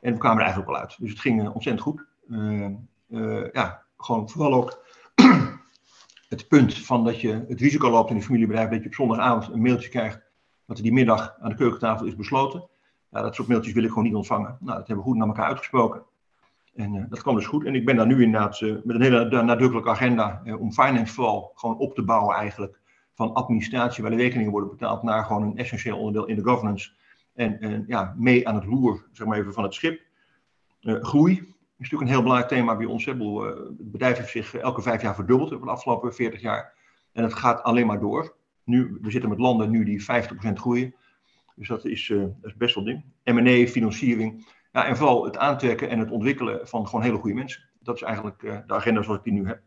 En 0.00 0.12
we 0.12 0.18
kwamen 0.18 0.38
er 0.38 0.44
eigenlijk 0.44 0.72
wel 0.72 0.80
uit. 0.80 0.96
Dus 0.98 1.10
het 1.10 1.20
ging 1.20 1.42
uh, 1.42 1.54
ontzettend 1.54 1.80
goed. 1.80 2.06
ja, 3.52 3.82
gewoon 3.96 4.28
vooral 4.28 4.54
ook 4.54 4.84
het 6.28 6.48
punt 6.48 6.78
van 6.78 7.04
dat 7.04 7.20
je 7.20 7.44
het 7.48 7.60
risico 7.60 7.90
loopt 7.90 8.10
in 8.10 8.16
een 8.16 8.22
familiebedrijf 8.22 8.68
dat 8.68 8.80
je 8.80 8.86
op 8.86 8.94
zondagavond 8.94 9.52
een 9.52 9.62
mailtje 9.62 9.88
krijgt 9.88 10.20
dat 10.66 10.76
er 10.76 10.82
die 10.82 10.92
middag 10.92 11.36
aan 11.40 11.50
de 11.50 11.56
keukentafel 11.56 12.06
is 12.06 12.16
besloten. 12.16 12.68
Ja, 13.10 13.22
dat 13.22 13.34
soort 13.34 13.48
mailtjes 13.48 13.74
wil 13.74 13.82
ik 13.82 13.88
gewoon 13.88 14.04
niet 14.04 14.14
ontvangen. 14.14 14.56
Nou, 14.60 14.78
dat 14.78 14.86
hebben 14.86 15.04
we 15.04 15.10
goed 15.10 15.16
naar 15.18 15.28
elkaar 15.28 15.46
uitgesproken. 15.46 16.02
En 16.74 17.06
dat 17.08 17.22
kwam 17.22 17.34
dus 17.34 17.46
goed. 17.46 17.64
En 17.64 17.74
ik 17.74 17.84
ben 17.84 17.96
daar 17.96 18.06
nu 18.06 18.22
inderdaad 18.22 18.60
uh, 18.60 18.76
met 18.84 18.96
een 18.96 19.02
hele 19.02 19.42
nadrukkelijke 19.42 19.90
agenda 19.90 20.42
om 20.58 20.72
finance 20.72 21.14
vooral 21.14 21.52
gewoon 21.54 21.78
op 21.78 21.94
te 21.94 22.02
bouwen 22.02 22.36
eigenlijk. 22.36 22.82
Van 23.14 23.32
administratie 23.32 24.02
waar 24.02 24.10
de 24.12 24.18
rekeningen 24.18 24.50
worden 24.50 24.70
betaald 24.70 25.02
naar 25.02 25.24
gewoon 25.24 25.42
een 25.42 25.56
essentieel 25.56 25.98
onderdeel 25.98 26.26
in 26.26 26.36
de 26.36 26.42
governance. 26.42 26.92
En, 27.34 27.60
en 27.60 27.84
ja, 27.86 28.14
mee 28.16 28.48
aan 28.48 28.54
het 28.54 28.64
roer, 28.64 29.08
zeg 29.12 29.26
maar 29.26 29.38
even, 29.38 29.52
van 29.52 29.64
het 29.64 29.74
schip. 29.74 30.00
groei 30.80 31.32
is 31.32 31.90
natuurlijk 31.90 32.02
een 32.02 32.16
heel 32.16 32.22
belangrijk 32.22 32.52
thema 32.52 32.76
bij 32.76 32.86
ons. 32.86 33.04
Het 33.04 33.90
bedrijf 33.92 34.16
heeft 34.16 34.30
zich 34.30 34.54
elke 34.54 34.82
vijf 34.82 35.02
jaar 35.02 35.14
verdubbeld 35.14 35.52
over 35.52 35.66
de 35.66 35.72
afgelopen 35.72 36.14
40 36.14 36.40
jaar. 36.40 36.74
En 37.12 37.22
het 37.22 37.34
gaat 37.34 37.62
alleen 37.62 37.86
maar 37.86 38.00
door. 38.00 38.36
Nu, 38.64 38.98
we 39.00 39.10
zitten 39.10 39.30
met 39.30 39.38
landen 39.38 39.70
nu 39.70 39.84
die 39.84 40.02
50% 40.02 40.04
groeien. 40.52 40.94
Dus 41.56 41.68
dat 41.68 41.84
is, 41.84 42.06
dat 42.16 42.34
is 42.42 42.56
best 42.56 42.74
wel 42.74 42.84
ding. 42.84 43.04
M&A, 43.24 43.66
financiering. 43.66 44.46
Ja, 44.72 44.86
en 44.86 44.96
vooral 44.96 45.24
het 45.24 45.36
aantrekken 45.36 45.88
en 45.88 45.98
het 45.98 46.10
ontwikkelen 46.10 46.68
van 46.68 46.86
gewoon 46.86 47.04
hele 47.04 47.18
goede 47.18 47.34
mensen. 47.34 47.62
Dat 47.80 47.96
is 47.96 48.02
eigenlijk 48.02 48.40
de 48.40 48.74
agenda 48.74 49.02
zoals 49.02 49.18
ik 49.18 49.24
die 49.24 49.32
nu 49.32 49.46
heb. 49.46 49.62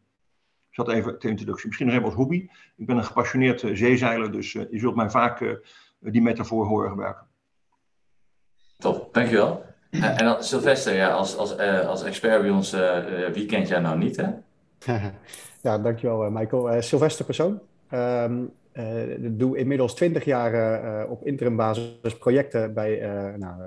Dus 0.77 0.85
dat 0.85 0.95
even 0.95 1.19
ter 1.19 1.29
introductie. 1.29 1.65
Misschien 1.65 1.87
nog 1.87 1.95
even 1.95 2.07
als 2.07 2.17
hobby. 2.17 2.47
Ik 2.75 2.85
ben 2.85 2.97
een 2.97 3.03
gepassioneerd 3.03 3.63
zeezeiler, 3.73 4.31
dus 4.31 4.51
je 4.51 4.67
zult 4.71 4.95
mij 4.95 5.09
vaak 5.09 5.59
die 5.99 6.21
metafoor 6.21 6.65
horen 6.65 6.89
gebruiken. 6.89 7.27
Top, 8.77 9.13
dankjewel. 9.13 9.65
en 9.89 10.25
dan 10.25 10.43
Sylvester, 10.43 10.95
ja, 10.95 11.09
als, 11.09 11.37
als, 11.37 11.57
als 11.87 12.03
expert 12.03 12.41
bij 12.41 12.49
ons, 12.49 12.75
wie 13.33 13.45
kent 13.45 13.67
jij 13.67 13.79
nou 13.79 13.97
niet, 13.97 14.15
hè? 14.15 14.29
ja, 15.61 15.77
dankjewel 15.77 16.31
Michael. 16.31 16.81
Sylvester 16.81 17.25
Persoon. 17.25 17.59
Um, 17.91 18.51
ik 19.23 19.39
doe 19.39 19.57
inmiddels 19.57 19.95
20 19.95 20.25
jaar 20.25 21.07
op 21.07 21.25
interim 21.25 21.55
basis 21.55 22.17
projecten 22.19 22.73
bij 22.73 22.99
nou, 23.37 23.61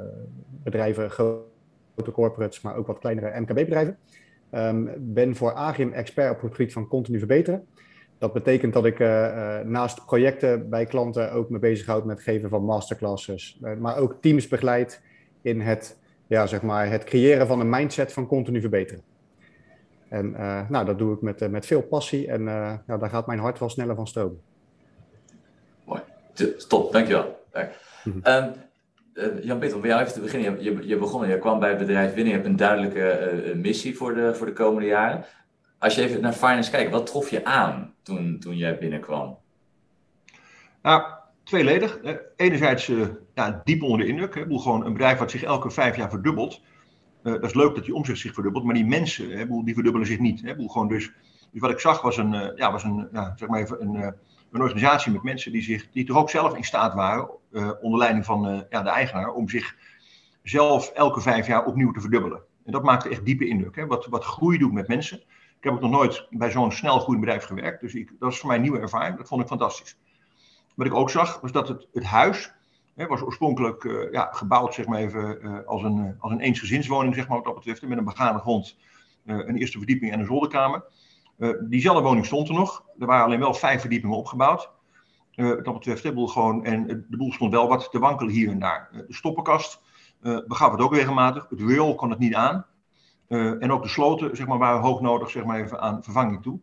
bedrijven, 0.63 1.11
grote 1.11 2.13
corporates, 2.13 2.61
maar 2.61 2.77
ook 2.77 2.87
wat 2.87 2.99
kleinere 2.99 3.41
MKB-bedrijven. 3.41 3.99
Um, 4.55 4.91
ben 4.99 5.37
voor 5.37 5.55
Agim 5.55 5.93
expert 5.93 6.35
op 6.35 6.41
het 6.43 6.55
gebied 6.55 6.73
van 6.73 6.89
continu 6.89 7.19
verbeteren. 7.19 7.67
Dat 8.19 8.33
betekent 8.33 8.73
dat 8.73 8.85
ik 8.85 8.99
uh, 8.99 9.59
naast 9.61 10.05
projecten 10.05 10.69
bij 10.69 10.87
klanten 10.87 11.33
ook 11.33 11.51
me 11.51 11.59
bezighoud 11.59 12.05
met 12.05 12.17
het 12.17 12.25
geven 12.25 12.49
van 12.49 12.65
masterclasses, 12.65 13.59
uh, 13.63 13.77
maar 13.77 13.97
ook 13.97 14.17
teams 14.21 14.49
begeleid 14.49 15.03
in 15.43 15.61
het, 15.61 15.99
ja, 16.27 16.47
zeg 16.47 16.63
maar, 16.63 16.91
het 16.91 17.05
creëren 17.05 17.47
van 17.47 17.61
een 17.61 17.71
mindset 17.71 18.13
van 18.13 18.27
continu 18.27 18.61
verbeteren. 18.61 19.03
En 20.09 20.31
nou, 20.69 20.85
dat 20.85 20.99
doe 20.99 21.15
ik 21.15 21.21
met, 21.21 21.51
met 21.51 21.67
veel 21.67 21.83
passie 21.83 22.29
en 22.29 22.45
nou, 22.45 22.99
daar 22.99 23.11
gaat 23.11 23.27
mijn 23.27 23.39
hart 23.39 23.59
wel 23.59 23.69
sneller 23.69 23.95
van 23.95 24.07
stromen. 24.07 24.41
Mooi, 25.85 26.01
top, 26.69 26.93
dankjewel. 26.93 27.45
Dank. 27.51 27.71
Mm 28.05 28.13
-hmm. 28.13 28.33
um, 28.33 28.53
uh, 29.15 29.45
Jan 29.45 29.59
Peter, 29.59 29.75
om 29.75 29.81
bij 29.81 29.91
jou 29.91 30.03
even 30.03 30.15
te 30.15 30.21
beginnen. 30.21 30.63
Je, 30.63 30.87
je, 30.87 30.97
begon, 30.97 31.29
je 31.29 31.39
kwam 31.39 31.59
bij 31.59 31.69
het 31.69 31.79
bedrijf 31.79 32.15
binnen, 32.15 32.27
je 32.27 32.39
hebt 32.39 32.47
een 32.47 32.57
duidelijke 32.57 33.33
uh, 33.45 33.55
missie 33.55 33.97
voor 33.97 34.15
de, 34.15 34.35
voor 34.35 34.47
de 34.47 34.53
komende 34.53 34.89
jaren. 34.89 35.25
Als 35.79 35.95
je 35.95 36.03
even 36.03 36.21
naar 36.21 36.33
finance 36.33 36.71
kijkt, 36.71 36.91
wat 36.91 37.07
trof 37.07 37.31
je 37.31 37.45
aan 37.45 37.95
toen, 38.03 38.39
toen 38.39 38.57
jij 38.57 38.79
binnenkwam? 38.79 39.39
Nou, 40.83 41.03
tweeledig. 41.43 41.99
Enerzijds 42.37 42.93
ja, 43.35 43.61
diep 43.65 43.83
onder 43.83 43.99
de 43.99 44.07
indruk. 44.07 44.35
Hè. 44.35 44.45
Gewoon 44.49 44.85
een 44.87 44.93
bedrijf 44.93 45.19
wat 45.19 45.31
zich 45.31 45.43
elke 45.43 45.71
vijf 45.71 45.97
jaar 45.97 46.11
verdubbelt. 46.11 46.63
dat 47.23 47.45
is 47.45 47.55
leuk 47.55 47.75
dat 47.75 47.85
die 47.85 47.95
omzet 47.95 48.19
zich 48.19 48.35
verdubbelt, 48.35 48.65
maar 48.65 48.75
die 48.75 48.87
mensen 48.87 49.31
hè, 49.31 49.47
die 49.65 49.75
verdubbelen 49.75 50.07
zich 50.07 50.19
niet. 50.19 50.43
Hè. 50.43 50.55
Gewoon 50.57 50.89
dus, 50.89 51.13
dus 51.51 51.61
wat 51.61 51.71
ik 51.71 51.79
zag 51.79 52.03
was 52.03 52.17
een, 52.17 52.53
ja, 52.55 52.73
was 52.73 52.85
een, 52.85 53.09
ja, 53.13 53.33
zeg 53.37 53.49
maar 53.49 53.61
even 53.61 53.83
een 53.83 54.15
een 54.53 54.61
organisatie 54.61 55.13
met 55.13 55.23
mensen 55.23 55.53
die, 55.53 55.63
zich, 55.63 55.91
die 55.91 56.05
toch 56.05 56.17
ook 56.17 56.31
zelf 56.31 56.55
in 56.55 56.65
staat 56.65 56.95
waren, 56.95 57.31
uh, 57.51 57.71
onder 57.81 57.99
leiding 57.99 58.25
van 58.25 58.49
uh, 58.49 58.61
ja, 58.71 58.83
de 58.83 58.89
eigenaar, 58.89 59.33
om 59.33 59.49
zich 59.49 59.77
zelf 60.43 60.91
elke 60.91 61.21
vijf 61.21 61.47
jaar 61.47 61.65
opnieuw 61.65 61.93
te 61.93 62.01
verdubbelen. 62.01 62.43
En 62.65 62.73
dat 62.73 62.83
maakte 62.83 63.09
echt 63.09 63.25
diepe 63.25 63.47
indruk. 63.47 63.77
Hè? 63.77 63.87
Wat, 63.87 64.07
wat 64.07 64.25
groei 64.25 64.59
doet 64.59 64.73
met 64.73 64.89
mensen. 64.89 65.19
Ik 65.57 65.67
heb 65.67 65.73
ook 65.73 65.81
nog 65.81 65.91
nooit 65.91 66.27
bij 66.31 66.51
zo'n 66.51 66.73
snel 66.73 66.99
groeiend 66.99 67.25
bedrijf 67.25 67.45
gewerkt, 67.45 67.81
dus 67.81 67.95
ik, 67.95 68.13
dat 68.19 68.33
is 68.33 68.39
voor 68.39 68.47
mij 68.47 68.57
een 68.57 68.63
nieuwe 68.63 68.79
ervaring. 68.79 69.17
Dat 69.17 69.29
vond 69.29 69.43
ik 69.43 69.49
fantastisch. 69.49 69.99
Wat 70.75 70.87
ik 70.87 70.95
ook 70.95 71.11
zag, 71.11 71.41
was 71.41 71.53
dat 71.53 71.69
het, 71.69 71.89
het 71.93 72.05
huis, 72.05 72.53
hè, 72.95 73.07
was 73.07 73.21
oorspronkelijk 73.21 73.85
uh, 73.85 74.13
ja, 74.13 74.29
gebouwd 74.33 74.75
zeg 74.75 74.87
maar 74.87 74.99
even, 74.99 75.67
als, 75.67 75.83
een, 75.83 76.17
als 76.19 76.33
een 76.33 76.41
eensgezinswoning, 76.41 77.15
zeg 77.15 77.29
maar, 77.29 77.37
wat 77.37 77.47
dat 77.47 77.55
betreft, 77.55 77.83
met 77.83 77.99
een 77.99 78.05
begane 78.05 78.39
grond, 78.39 78.77
een 79.25 79.57
eerste 79.57 79.79
verdieping 79.79 80.13
en 80.13 80.21
een 80.21 80.27
zolderkamer. 80.27 80.85
Uh, 81.41 81.51
diezelfde 81.61 82.03
woning 82.03 82.27
stond 82.27 82.49
er 82.49 82.55
nog. 82.55 82.85
Er 82.99 83.07
waren 83.07 83.25
alleen 83.25 83.39
wel 83.41 83.55
vijf 83.55 83.81
verdiepingen 83.81 84.17
opgebouwd. 84.17 84.71
Uh, 85.35 85.63
dat 85.63 85.75
betreft 85.75 86.03
de 86.03 86.13
boel 86.13 86.27
gewoon. 86.27 86.65
En 86.65 86.87
de 86.87 87.17
boel 87.17 87.33
stond 87.33 87.53
wel 87.53 87.69
wat 87.69 87.91
te 87.91 87.99
wankelen 87.99 88.33
hier 88.33 88.51
en 88.51 88.59
daar. 88.59 88.89
Uh, 88.93 88.99
de 89.07 89.15
stoppenkast 89.15 89.83
begaf 90.47 90.71
het 90.71 90.81
ook 90.81 90.95
regelmatig. 90.95 91.47
Het 91.51 91.61
riool 91.61 91.95
kon 91.95 92.11
het 92.11 92.19
niet 92.19 92.35
aan. 92.35 92.67
en 93.29 93.73
ook 93.73 93.83
de 93.83 93.89
sloten 93.89 94.37
zeg 94.37 94.47
maar, 94.47 94.59
waren 94.59 94.81
hoog 94.81 95.01
nodig 95.01 95.31
zeg 95.31 95.45
maar, 95.45 95.61
even 95.61 95.81
aan 95.81 96.03
vervanging 96.03 96.43
toe. 96.43 96.61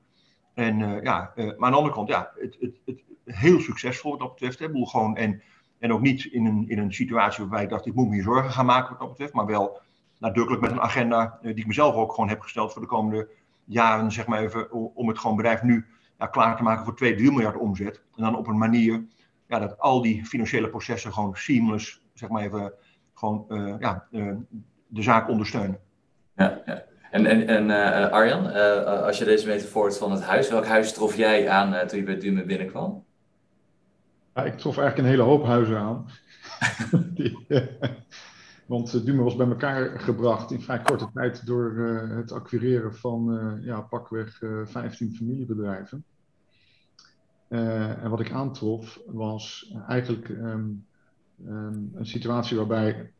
En, 0.54 0.78
ja, 1.04 1.34
maar 1.36 1.56
aan 1.60 1.72
de 1.72 1.78
andere 1.78 1.94
kant, 1.94 2.08
ja, 2.08 2.32
het, 2.36 2.58
het, 2.60 2.76
het 2.86 3.04
heel 3.26 3.60
succesvol 3.60 4.12
wat 4.12 4.20
dat 4.20 4.34
betreft. 4.34 4.72
Boel 4.72 4.86
gewoon, 4.86 5.16
en, 5.16 5.42
en 5.80 5.94
ook 5.94 6.02
niet 6.02 6.26
in 6.26 6.46
een, 6.46 6.70
in 6.70 6.80
een 6.80 6.94
situatie 6.94 7.40
waarbij 7.40 7.64
ik 7.64 7.70
dacht, 7.70 7.86
ik 7.86 7.94
moet 7.94 8.08
me 8.08 8.14
hier 8.14 8.24
zorgen 8.24 8.52
gaan 8.52 8.66
maken 8.66 8.90
wat 8.90 9.00
dat 9.00 9.10
betreft. 9.10 9.34
Maar 9.34 9.46
wel 9.46 9.80
nadrukkelijk 10.20 10.62
met 10.62 10.72
een 10.72 10.82
agenda 10.82 11.40
die 11.42 11.56
ik 11.56 11.68
mezelf 11.68 11.96
ook 11.96 12.14
gewoon 12.14 12.30
heb 12.30 12.42
gesteld 12.42 12.74
voor 12.74 12.82
de 12.82 12.88
komende 12.88 13.30
jaren, 13.68 14.12
zeg 14.12 14.28
maar 14.28 14.40
even, 14.40 14.72
om 14.72 15.08
het 15.08 15.20
gewoon 15.20 15.36
bedrijf 15.36 15.64
nu 15.64 15.86
ja, 16.18 16.26
klaar 16.28 16.58
te 16.58 16.64
maken 16.64 16.86
voor 16.86 16.96
2, 16.96 17.16
3 17.16 17.32
miljard 17.32 17.58
omzet. 17.58 18.02
En 18.16 18.24
dan 18.24 18.38
op 18.38 18.48
een 18.48 18.58
manier 18.58 19.06
ja, 19.48 19.60
dat 19.60 19.80
al 19.80 20.02
die 20.02 20.26
financiële 20.26 20.70
processen 20.70 21.14
gewoon 21.14 21.36
seamless, 21.36 22.02
zeg 22.14 22.30
maar 22.30 22.44
even, 22.44 22.74
gewoon 23.14 23.46
uh, 23.50 23.76
ja, 23.80 24.08
uh, 24.12 24.34
de 24.88 25.02
zaak 25.02 25.30
ondersteunen. 25.30 25.80
Ja, 26.36 26.62
ja. 26.66 26.84
En, 27.12 27.26
en, 27.26 27.48
en 27.48 27.70
uh, 27.70 28.10
Arjan, 28.10 28.54
als 29.04 29.18
je 29.18 29.26
deze 29.26 29.48
metafoor 29.48 29.94
van 29.94 30.12
het 30.12 30.22
huis, 30.22 30.50
welk 30.50 30.66
huis 30.66 30.94
trof 30.94 31.16
jij 31.16 31.50
aan 31.50 31.88
toen 31.88 32.00
je 32.00 32.06
bij 32.06 32.18
Dume 32.18 32.44
binnenkwam? 32.44 33.06
Ja, 34.34 34.44
ik 34.44 34.58
trof 34.58 34.78
eigenlijk 34.78 34.98
een 34.98 35.14
hele 35.14 35.30
hoop 35.30 35.46
huizen 35.46 35.78
aan. 35.78 36.06
die, 37.16 37.48
want 38.68 38.94
uh, 38.94 39.04
Duma 39.06 39.24
was 39.24 39.36
bij 39.36 39.48
elkaar 39.48 40.00
gebracht 40.00 40.52
in 40.52 40.62
vrij 40.62 40.82
korte 40.82 41.10
tijd 41.14 41.46
door 41.46 41.72
uh, 41.72 42.16
het 42.16 42.32
acquireren 42.32 42.96
van 42.96 43.34
uh, 43.34 43.66
ja, 43.66 43.82
pakweg 43.82 44.42
15 44.64 45.14
familiebedrijven. 45.14 46.04
en 47.48 48.10
wat 48.10 48.20
ik 48.20 48.32
aantrof 48.32 49.02
was 49.06 49.74
eigenlijk 49.88 50.30
um, 50.30 50.86
um, 51.48 51.92
een 51.94 52.06
situatie 52.06 52.58
waarbij 52.58 53.12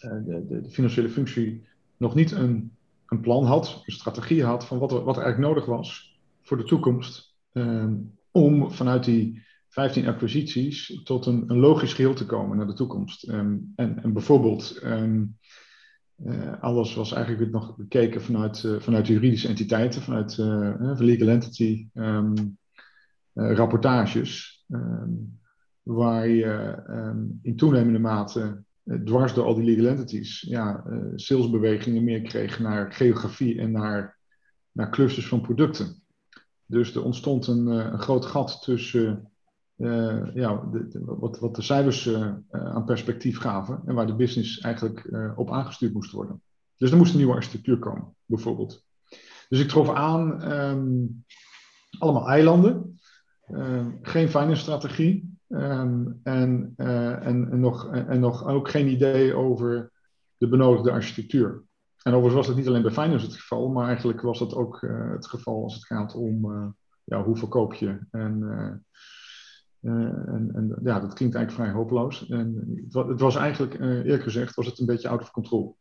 de, 0.00 0.44
de, 0.48 0.70
financiële 0.70 1.08
functie 1.08 1.66
nog 1.96 2.14
niet 2.14 2.30
een, 2.30 2.72
een, 3.06 3.20
plan 3.20 3.44
had, 3.44 3.82
een 3.84 3.92
strategie 3.92 4.44
had 4.44 4.66
van 4.66 4.78
wat 4.78 4.92
er, 4.92 5.04
wat 5.04 5.16
er 5.16 5.22
eigenlijk 5.22 5.54
nodig 5.54 5.66
was 5.68 6.18
voor 6.42 6.56
de 6.56 6.64
toekomst. 6.64 7.34
Um, 7.52 8.18
om 8.32 8.70
vanuit 8.70 9.04
die 9.04 9.42
15 9.72 10.06
acquisities 10.06 11.00
tot 11.04 11.26
een, 11.26 11.44
een, 11.46 11.58
logisch 11.58 11.92
geheel 11.92 12.14
te 12.14 12.26
komen 12.26 12.56
naar 12.56 12.66
de 12.66 12.72
toekomst. 12.72 13.28
Um, 13.28 13.72
en, 13.76 14.02
en, 14.02 14.12
bijvoorbeeld, 14.12 14.80
um, 14.84 15.38
uh, 16.24 16.62
alles 16.62 16.94
was 16.94 17.12
eigenlijk 17.12 17.50
nog 17.50 17.76
bekeken 17.76 18.22
vanuit, 18.22 18.62
uh, 18.62 18.80
vanuit 18.80 19.06
juridische 19.06 19.48
entiteiten, 19.48 20.02
vanuit 20.02 20.36
uh, 20.38 20.92
legal 20.98 21.28
entity 21.28 21.88
um, 21.94 22.58
rapportages, 23.34 24.64
waar 25.82 26.28
je 26.28 26.82
in 27.42 27.56
toenemende 27.56 27.98
mate 27.98 28.62
dwars 29.04 29.34
door 29.34 29.44
al 29.44 29.54
die 29.54 29.64
legal 29.64 29.86
entities 29.86 30.40
ja, 30.40 30.84
salesbewegingen 31.14 32.04
meer 32.04 32.22
kreeg 32.22 32.58
naar 32.58 32.92
geografie 32.92 33.60
en 33.60 33.72
naar, 33.72 34.18
naar 34.72 34.90
clusters 34.90 35.28
van 35.28 35.40
producten. 35.40 36.02
Dus 36.66 36.94
er 36.94 37.04
ontstond 37.04 37.46
een, 37.46 37.66
een 37.66 37.98
groot 37.98 38.26
gat 38.26 38.62
tussen 38.62 39.31
uh, 39.76 40.34
ja, 40.34 40.68
wat, 41.00 41.38
wat 41.38 41.54
de 41.54 41.62
cijfers 41.62 42.06
uh, 42.06 42.32
aan 42.50 42.84
perspectief 42.84 43.38
gaven 43.38 43.82
en 43.86 43.94
waar 43.94 44.06
de 44.06 44.14
business 44.14 44.60
eigenlijk 44.60 45.08
op 45.36 45.50
aangestuurd 45.50 45.92
moest 45.92 46.12
worden. 46.12 46.42
Dus 46.76 46.90
er 46.90 46.96
moest 46.96 47.12
een 47.12 47.18
nieuwe 47.18 47.34
architectuur 47.34 47.78
komen, 47.78 48.14
bijvoorbeeld. 48.24 48.84
Dus 49.48 49.60
ik 49.60 49.68
trof 49.68 49.90
aan 49.90 50.52
um, 50.52 51.24
allemaal 51.98 52.28
eilanden, 52.28 53.00
geen 54.02 54.28
finance 54.28 54.62
strategie 54.62 55.36
um, 55.48 56.20
en, 56.22 56.72
en, 56.76 57.50
en, 57.50 57.60
nog, 57.60 57.92
en 57.92 58.20
nog 58.20 58.46
ook 58.46 58.70
geen 58.70 58.88
idee 58.88 59.34
over 59.34 59.90
de 60.36 60.48
benodigde 60.48 60.90
architectuur. 60.90 61.62
En 62.02 62.12
overigens 62.12 62.34
was 62.34 62.46
dat 62.46 62.56
niet 62.56 62.66
alleen 62.66 62.82
bij 62.82 62.90
finance 62.90 63.26
het 63.26 63.36
geval, 63.36 63.68
maar 63.68 63.86
eigenlijk 63.86 64.20
was 64.20 64.38
dat 64.38 64.54
ook 64.54 64.80
het 65.12 65.26
geval 65.26 65.62
als 65.62 65.74
het 65.74 65.86
gaat 65.86 66.14
om 66.14 66.46
ja, 67.04 67.24
hoe 67.24 67.36
verkoop 67.36 67.74
je 67.74 67.98
en 68.10 68.84
en, 69.82 70.50
en, 70.54 70.78
ja, 70.82 71.00
dat 71.00 71.14
klinkt 71.14 71.34
eigenlijk 71.34 71.50
vrij 71.50 71.70
hopeloos. 71.70 72.28
En 72.28 72.74
het, 72.90 73.08
het 73.08 73.20
was 73.20 73.36
eigenlijk, 73.36 73.78
uh, 73.78 73.88
eerlijk 73.88 74.22
gezegd, 74.22 74.54
was 74.54 74.66
het 74.66 74.78
een 74.78 74.86
beetje 74.86 75.08
out 75.08 75.20
of 75.20 75.30
control. 75.30 75.76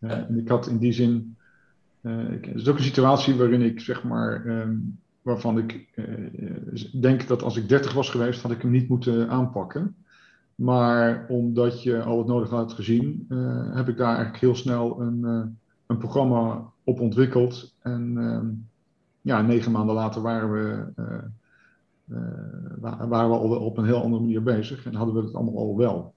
Uh, 0.00 0.12
en 0.12 0.38
ik 0.38 0.48
had 0.48 0.66
in 0.66 0.78
die 0.78 0.92
zin, 0.92 1.36
ik, 2.30 2.44
het 2.44 2.54
is 2.54 2.68
ook 2.68 2.76
een 2.76 2.82
situatie 2.82 3.34
waarin 3.34 3.62
ik 3.62 3.80
zeg 3.80 4.04
maar, 4.04 4.46
um, 4.46 5.00
waarvan 5.22 5.58
ik 5.58 5.88
denk 7.00 7.28
dat 7.28 7.42
als 7.42 7.56
ik 7.56 7.68
30 7.68 7.92
was 7.92 8.10
geweest, 8.10 8.42
had 8.42 8.50
ik 8.50 8.62
hem 8.62 8.70
niet 8.70 8.88
moeten 8.88 9.28
aanpakken. 9.28 9.96
Maar 10.54 11.26
omdat 11.28 11.82
je 11.82 12.02
al 12.02 12.18
het 12.18 12.26
nodige 12.26 12.54
had 12.54 12.72
gezien, 12.72 13.26
heb 13.72 13.88
ik 13.88 13.96
daar 13.96 14.14
eigenlijk 14.14 14.38
heel 14.38 14.54
snel 14.54 15.00
een, 15.00 15.22
een 15.86 15.98
programma 15.98 16.64
op 16.84 17.00
ontwikkeld. 17.00 17.74
En 17.82 18.12
ehm, 18.16 18.46
ja, 19.20 19.42
negen 19.42 19.72
maanden 19.72 19.94
later 19.94 20.22
waren 20.22 20.52
we 20.52 20.92
waren 22.78 23.08
we 23.08 23.36
al 23.36 23.58
op 23.58 23.78
een 23.78 23.84
heel 23.84 24.02
andere 24.02 24.22
manier 24.22 24.42
bezig 24.42 24.86
en 24.86 24.94
hadden 24.94 25.14
we 25.14 25.20
het 25.20 25.34
allemaal 25.34 25.56
al 25.56 25.76
wel. 25.76 26.14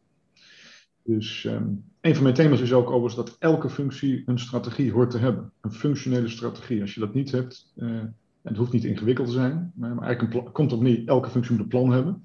Dus 1.04 1.44
um, 1.44 1.84
een 2.02 2.14
van 2.14 2.24
mijn 2.24 2.36
thema's 2.36 2.62
is 2.62 2.74
ook 2.74 2.90
overigens 2.90 3.16
dat 3.16 3.36
elke 3.40 3.70
functie 3.70 4.24
een 4.26 4.40
strategie 4.40 4.92
hoort 4.92 5.10
te 5.10 5.18
hebben. 5.18 5.52
Een 5.62 5.72
functionele 5.72 6.28
strategie. 6.28 6.82
Als 6.82 6.94
je 6.94 7.00
dat 7.00 7.14
niet 7.14 7.32
hebt, 7.32 7.74
uh, 7.76 8.02
het 8.42 8.58
hoeft 8.58 8.72
niet 8.72 8.84
ingewikkeld 8.84 9.28
te 9.28 9.34
zijn, 9.34 9.72
maar, 9.76 9.96
maar 9.96 10.06
eigenlijk 10.06 10.34
een 10.34 10.52
komt 10.52 10.74
op 10.74 10.82
niet, 10.82 11.08
elke 11.08 11.30
functie 11.30 11.52
moet 11.52 11.62
een 11.62 11.68
plan 11.68 11.92
hebben. 11.92 12.24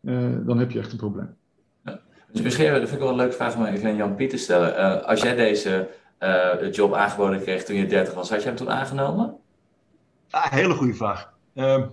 Uh, 0.00 0.46
dan 0.46 0.58
heb 0.58 0.70
je 0.70 0.78
echt 0.78 0.92
een 0.92 0.98
probleem. 0.98 1.36
Ja. 1.84 2.00
Dus 2.32 2.42
misschien, 2.42 2.66
dat 2.66 2.78
vind 2.78 2.92
ik 2.92 2.98
wel 2.98 3.08
een 3.08 3.16
leuke 3.16 3.34
vraag 3.34 3.56
om 3.56 3.64
even 3.64 3.88
aan 3.88 3.96
Jan 3.96 4.14
Piet 4.14 4.30
te 4.30 4.36
stellen. 4.36 4.72
Uh, 4.78 5.02
als 5.02 5.22
jij 5.22 5.34
deze 5.34 5.88
job 6.70 6.94
aangeboden 6.94 7.40
kreeg 7.40 7.64
toen 7.64 7.76
je 7.76 7.86
30 7.86 8.14
was, 8.14 8.30
had 8.30 8.42
je 8.42 8.48
hem 8.48 8.56
toen 8.56 8.70
aangenomen? 8.70 9.36
Ah, 10.30 10.50
hele 10.50 10.74
goede 10.74 10.94
vraag. 10.94 11.32
Ehm, 11.54 11.86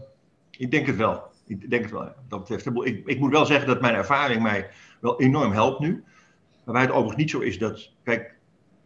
ik 0.57 0.71
denk 0.71 0.87
het 0.87 0.95
wel. 0.95 1.31
Ik 1.47 1.69
denk 1.69 1.81
het 1.81 1.91
wel. 1.91 2.11
Dat 2.27 2.39
betreft. 2.39 2.65
Ik, 2.65 3.07
ik 3.07 3.19
moet 3.19 3.31
wel 3.31 3.45
zeggen 3.45 3.67
dat 3.67 3.81
mijn 3.81 3.95
ervaring 3.95 4.41
mij 4.41 4.69
wel 4.99 5.19
enorm 5.19 5.51
helpt 5.51 5.79
nu. 5.79 6.03
Waarbij 6.63 6.83
het 6.83 6.91
overigens 6.91 7.21
niet 7.21 7.29
zo 7.29 7.39
is 7.39 7.57
dat. 7.57 7.91
Kijk, 8.03 8.35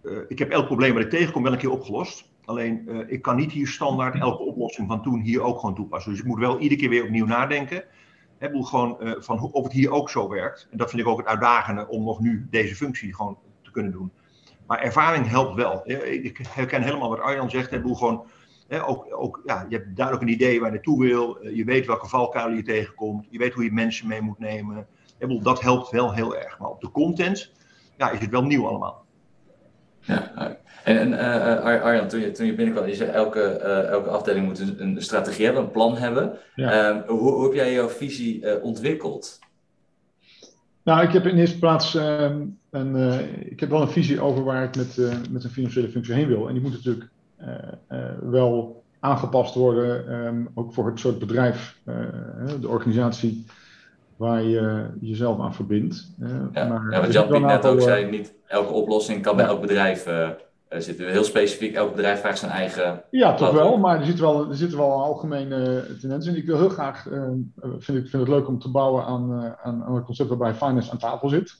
uh, 0.03 0.17
ik 0.27 0.39
heb 0.39 0.49
elk 0.49 0.65
probleem 0.65 0.93
wat 0.93 1.03
ik 1.03 1.09
tegenkom 1.09 1.43
wel 1.43 1.51
een 1.51 1.57
keer 1.57 1.71
opgelost. 1.71 2.29
Alleen 2.45 2.83
uh, 2.87 2.99
ik 3.07 3.21
kan 3.21 3.35
niet 3.35 3.51
hier 3.51 3.67
standaard 3.67 4.19
elke 4.19 4.43
oplossing 4.43 4.87
van 4.87 5.01
toen 5.01 5.19
hier 5.19 5.41
ook 5.41 5.59
gewoon 5.59 5.75
toepassen. 5.75 6.11
Dus 6.11 6.21
ik 6.21 6.27
moet 6.27 6.39
wel 6.39 6.59
iedere 6.59 6.81
keer 6.81 6.89
weer 6.89 7.03
opnieuw 7.03 7.25
nadenken. 7.25 7.83
Gewoon 8.39 8.97
uh, 8.99 9.11
van 9.17 9.39
of 9.39 9.63
het 9.63 9.73
hier 9.73 9.91
ook 9.91 10.09
zo 10.09 10.29
werkt. 10.29 10.67
En 10.71 10.77
dat 10.77 10.89
vind 10.89 11.01
ik 11.01 11.07
ook 11.07 11.17
het 11.17 11.27
uitdagende 11.27 11.87
om 11.87 12.03
nog 12.03 12.19
nu 12.19 12.47
deze 12.49 12.75
functie 12.75 13.15
gewoon 13.15 13.37
te 13.61 13.71
kunnen 13.71 13.91
doen. 13.91 14.11
Maar 14.67 14.79
ervaring 14.79 15.27
helpt 15.27 15.55
wel. 15.55 15.81
Ik 15.85 16.47
herken 16.49 16.81
helemaal 16.81 17.09
wat 17.09 17.19
Arjan 17.19 17.49
zegt. 17.49 17.71
Ik 17.71 17.81
bedoel 17.81 17.95
gewoon 17.95 18.25
ook, 18.69 19.07
ook, 19.09 19.41
ja, 19.45 19.65
je 19.69 19.75
hebt 19.75 19.95
duidelijk 19.95 20.27
een 20.27 20.33
idee 20.33 20.59
waar 20.59 20.69
je 20.69 20.75
naartoe 20.75 20.99
wil. 20.99 21.47
Je 21.47 21.63
weet 21.63 21.85
welke 21.85 22.07
valkuilen 22.07 22.57
je 22.57 22.63
tegenkomt. 22.63 23.27
Je 23.29 23.37
weet 23.37 23.53
hoe 23.53 23.63
je 23.63 23.71
mensen 23.71 24.07
mee 24.07 24.21
moet 24.21 24.39
nemen. 24.39 24.87
Dat 25.41 25.61
helpt 25.61 25.89
wel 25.89 26.13
heel 26.13 26.37
erg. 26.37 26.59
Maar 26.59 26.69
op 26.69 26.81
de 26.81 26.91
content 26.91 27.51
ja, 27.97 28.11
is 28.11 28.19
het 28.19 28.29
wel 28.29 28.43
nieuw 28.43 28.67
allemaal. 28.67 29.05
Ja, 30.01 30.57
en, 30.83 30.97
en 30.97 31.11
uh, 31.11 31.83
Arjan, 31.83 32.07
toen 32.07 32.19
je, 32.19 32.31
toen 32.31 32.45
je 32.45 32.55
binnenkwam, 32.55 32.87
je 32.87 32.95
zei 32.95 33.09
elke, 33.09 33.61
uh, 33.63 33.89
elke 33.89 34.09
afdeling 34.09 34.45
moet 34.45 34.59
een, 34.59 34.81
een, 34.81 35.01
strategie 35.01 35.45
hebben, 35.45 35.63
een 35.63 35.71
plan 35.71 35.97
hebben. 35.97 36.37
Ja. 36.55 36.89
Um, 36.89 37.03
hoe, 37.07 37.31
hoe, 37.31 37.43
heb 37.43 37.53
jij 37.53 37.73
jouw 37.73 37.89
visie 37.89 38.41
uh, 38.41 38.63
ontwikkeld? 38.63 39.39
Nou, 40.83 41.01
ik 41.01 41.11
heb 41.11 41.25
in 41.25 41.37
eerste 41.37 41.59
plaats 41.59 41.93
een, 41.93 42.59
ik 43.39 43.59
heb 43.59 43.69
wel 43.69 43.81
een 43.81 43.89
visie 43.89 44.21
over 44.21 44.43
waar 44.43 44.63
ik 44.63 44.75
met, 44.75 44.97
met 45.31 45.43
een 45.43 45.49
financiële 45.49 45.89
functie 45.89 46.13
heen 46.13 46.27
wil. 46.27 46.47
En 46.47 46.53
die 46.53 46.61
moet 46.61 46.71
natuurlijk 46.71 47.09
wel 48.21 48.83
aangepast 48.99 49.55
worden, 49.55 50.13
um, 50.25 50.49
ook 50.53 50.73
voor 50.73 50.85
het 50.85 50.99
soort 50.99 51.19
bedrijf, 51.19 51.79
de 52.61 52.67
organisatie 52.67 53.45
waar 54.15 54.43
je 54.43 54.87
jezelf 55.01 55.39
aan 55.39 55.53
verbindt. 55.53 56.11
ja, 56.53 56.67
maar 56.67 56.91
ja, 56.91 57.01
wat 57.01 57.13
Jan 57.13 57.41
net 57.41 57.65
ook 57.65 57.81
zei, 57.81 58.09
niet 58.09 58.33
elke 58.47 58.73
oplossing 58.73 59.21
kan 59.21 59.35
bij 59.35 59.45
elk 59.45 59.61
bedrijf 59.61 60.05
zitten. 60.69 61.11
Heel 61.11 61.23
specifiek, 61.23 61.75
elk 61.75 61.95
bedrijf 61.95 62.19
vraagt 62.19 62.39
zijn 62.39 62.51
eigen... 62.51 63.03
Ja, 63.09 63.33
toch 63.33 63.51
wel, 63.51 63.77
maar 63.77 63.99
er 63.99 64.05
zit 64.05 64.19
wel, 64.19 64.49
er 64.49 64.55
zit 64.55 64.75
wel 64.75 64.85
een 64.85 65.03
algemene 65.03 65.85
tendens 65.99 66.27
in. 66.27 66.35
Ik 66.35 66.45
wil 66.45 66.57
heel 66.57 66.69
graag, 66.69 67.05
uh, 67.05 67.23
vind, 67.77 67.97
ik, 67.97 68.07
vind 68.07 68.11
het 68.11 68.27
leuk 68.27 68.47
om 68.47 68.59
te 68.59 68.71
bouwen 68.71 69.05
aan, 69.05 69.55
aan, 69.63 69.83
aan 69.83 69.95
een 69.95 70.03
concept 70.03 70.29
waarbij 70.29 70.53
finance 70.53 70.91
aan 70.91 70.97
tafel 70.97 71.29
zit. 71.29 71.55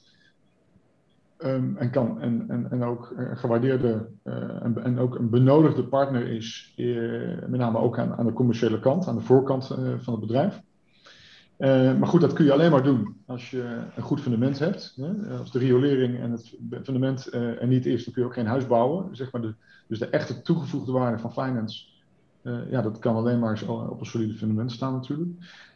Um, 1.44 1.76
en, 1.76 1.90
kan, 1.90 2.20
en, 2.20 2.44
en, 2.48 2.70
en 2.70 2.82
ook 2.82 3.12
een 3.16 3.36
gewaardeerde 3.36 4.08
en, 4.22 4.84
en, 4.84 4.98
ook 4.98 5.18
een 5.18 5.30
benodigde 5.30 5.84
partner 5.84 6.28
is, 6.28 6.74
met 7.46 7.60
name 7.60 7.78
ook 7.78 7.98
aan, 7.98 8.14
aan 8.14 8.26
de 8.26 8.32
commerciële 8.32 8.80
kant, 8.80 9.06
aan 9.06 9.16
de 9.16 9.20
voorkant 9.20 9.66
van 9.98 10.12
het 10.12 10.20
bedrijf. 10.20 10.62
Uh, 11.58 11.98
maar 11.98 12.08
goed, 12.08 12.20
dat 12.20 12.32
kun 12.32 12.44
je 12.44 12.52
alleen 12.52 12.70
maar 12.70 12.82
doen 12.82 13.16
als 13.26 13.50
je 13.50 13.78
een 13.96 14.02
goed 14.02 14.20
fundament 14.20 14.58
hebt. 14.58 14.94
Hè? 14.96 15.38
Als 15.38 15.52
de 15.52 15.58
riolering 15.58 16.20
en 16.20 16.30
het 16.30 16.56
fundament 16.82 17.34
uh, 17.34 17.60
er 17.62 17.66
niet 17.66 17.86
is, 17.86 18.04
dan 18.04 18.12
kun 18.12 18.22
je 18.22 18.28
ook 18.28 18.34
geen 18.34 18.46
huis 18.46 18.66
bouwen. 18.66 19.16
Zeg 19.16 19.32
maar 19.32 19.42
de, 19.42 19.54
dus 19.86 19.98
de 19.98 20.08
echte 20.08 20.42
toegevoegde 20.42 20.92
waarde 20.92 21.18
van 21.18 21.32
finance, 21.32 21.84
uh, 22.42 22.70
ja, 22.70 22.82
dat 22.82 22.98
kan 22.98 23.16
alleen 23.16 23.38
maar 23.38 23.62
op 23.68 24.00
een 24.00 24.06
solide 24.06 24.34
fundament 24.34 24.72
staan 24.72 24.92
natuurlijk. 24.92 25.30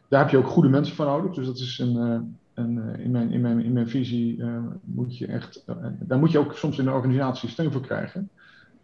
Daar 0.08 0.20
heb 0.20 0.30
je 0.30 0.36
ook 0.36 0.46
goede 0.46 0.68
mensen 0.68 0.94
voor 0.94 1.06
nodig. 1.06 1.34
Dus 1.34 1.46
dat 1.46 1.56
is 1.56 1.78
een, 1.78 2.36
een 2.54 2.98
in, 2.98 3.10
mijn, 3.10 3.30
in, 3.30 3.40
mijn, 3.40 3.60
in 3.60 3.72
mijn 3.72 3.88
visie 3.88 4.44
moet 4.84 5.18
je 5.18 5.26
echt, 5.26 5.64
daar 5.98 6.18
moet 6.18 6.30
je 6.30 6.38
ook 6.38 6.54
soms 6.54 6.78
in 6.78 6.84
de 6.84 6.90
organisatie 6.90 7.48
steun 7.48 7.72
voor 7.72 7.80
krijgen. 7.80 8.28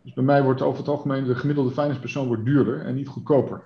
Dus 0.02 0.12
bij 0.12 0.24
mij 0.24 0.42
wordt 0.42 0.62
over 0.62 0.78
het 0.78 0.88
algemeen 0.88 1.24
de 1.24 1.35
gemiddelde 1.35 1.70
finance 1.70 2.26
wordt 2.26 2.44
duurder 2.44 2.81
en 2.81 2.94
niet 2.94 3.09
goedkoper. 3.09 3.62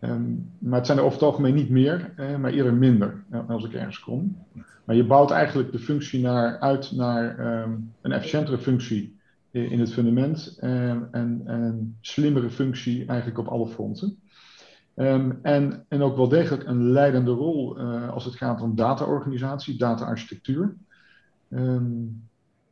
Um, 0.00 0.50
maar 0.58 0.78
het 0.78 0.86
zijn 0.86 0.98
er 0.98 1.04
over 1.04 1.18
het 1.18 1.28
algemeen 1.28 1.54
niet 1.54 1.70
meer, 1.70 2.12
eh, 2.16 2.36
maar 2.36 2.52
eerder 2.52 2.74
minder 2.74 3.24
eh, 3.30 3.48
als 3.48 3.64
ik 3.64 3.72
ergens 3.72 4.00
kom. 4.00 4.36
Maar 4.84 4.96
je 4.96 5.06
bouwt 5.06 5.30
eigenlijk 5.30 5.72
de 5.72 5.78
functie 5.78 6.20
naar, 6.20 6.58
uit 6.58 6.92
naar 6.92 7.38
um, 7.62 7.92
een 8.00 8.12
efficiëntere 8.12 8.58
functie 8.58 9.16
in 9.50 9.80
het 9.80 9.92
fundament 9.92 10.58
um, 10.62 11.08
en, 11.10 11.42
een 11.44 11.96
slimmere 12.00 12.50
functie 12.50 13.06
eigenlijk 13.06 13.38
op 13.38 13.46
alle 13.46 13.66
fronten. 13.66 14.18
En, 14.94 15.84
en 15.88 16.02
ook 16.02 16.16
wel 16.16 16.28
degelijk 16.28 16.66
een 16.66 16.90
leidende 16.90 17.30
rol 17.30 17.80
uh, 17.80 18.10
als 18.10 18.24
het 18.24 18.34
gaat 18.34 18.60
om 18.60 18.74
dataorganisatie, 18.74 19.78
data-architectuur. 19.78 20.76
het 21.48 21.80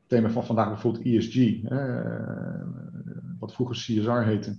thema 0.07 0.31
van 0.31 0.45
vandaag 0.45 0.69
bijvoorbeeld 0.69 1.05
ESG, 1.05 1.61
wat 3.39 3.55
vroeger 3.55 3.77
CSR 3.77 4.11
heette. 4.11 4.59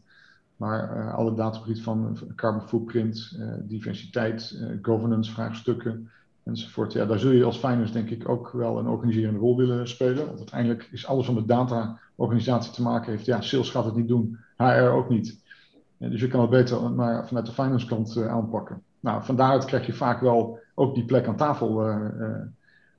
Maar 0.56 0.98
uh, 0.98 1.14
alle 1.14 1.34
datagebied 1.34 1.82
van 1.82 2.18
carbon 2.36 2.68
footprint, 2.68 3.38
diversiteit, 3.68 4.64
governance 4.82 5.32
vraagstukken 5.32 6.10
enzovoort. 6.44 6.94
Ja, 6.94 7.06
daar 7.06 7.20
zul 7.20 7.32
je 7.32 7.44
als 7.44 7.58
finance 7.58 7.94
denk 7.94 8.10
ik 8.10 8.30
ook 8.30 8.52
wel 8.52 8.80
een 8.80 8.88
organiserende 8.88 9.40
rol 9.40 9.58
willen 9.58 9.88
spelen. 9.88 10.26
Want 10.26 10.38
uiteindelijk 10.38 10.90
is 10.92 11.06
alles 11.06 11.26
wat 11.26 11.36
met 11.36 11.48
data-organisatie 11.48 12.72
te 12.72 12.82
maken 12.82 13.12
heeft. 13.12 13.26
Ja, 13.26 13.42
sales 13.42 13.70
gaat 13.70 13.86
het 13.86 13.96
niet 13.96 14.08
doen, 14.08 14.38
HR 14.58 14.90
ook 14.90 15.10
niet. 15.10 15.43
Dus 16.10 16.22
je 16.22 16.28
kan 16.28 16.42
het 16.42 16.50
beter 16.50 16.92
maar 16.92 17.28
vanuit 17.28 17.46
de 17.46 17.52
finance 17.52 17.88
kant 17.88 18.18
aanpakken. 18.18 18.82
Nou, 19.00 19.24
van 19.24 19.36
daaruit 19.36 19.66
krijg 19.66 19.86
je 19.86 19.94
vaak 19.94 20.22
wel 20.22 20.60
ook 20.76 20.96
die 20.96 21.06
plek 21.06 21.28
aan 21.28 21.36
tafel 21.36 21.98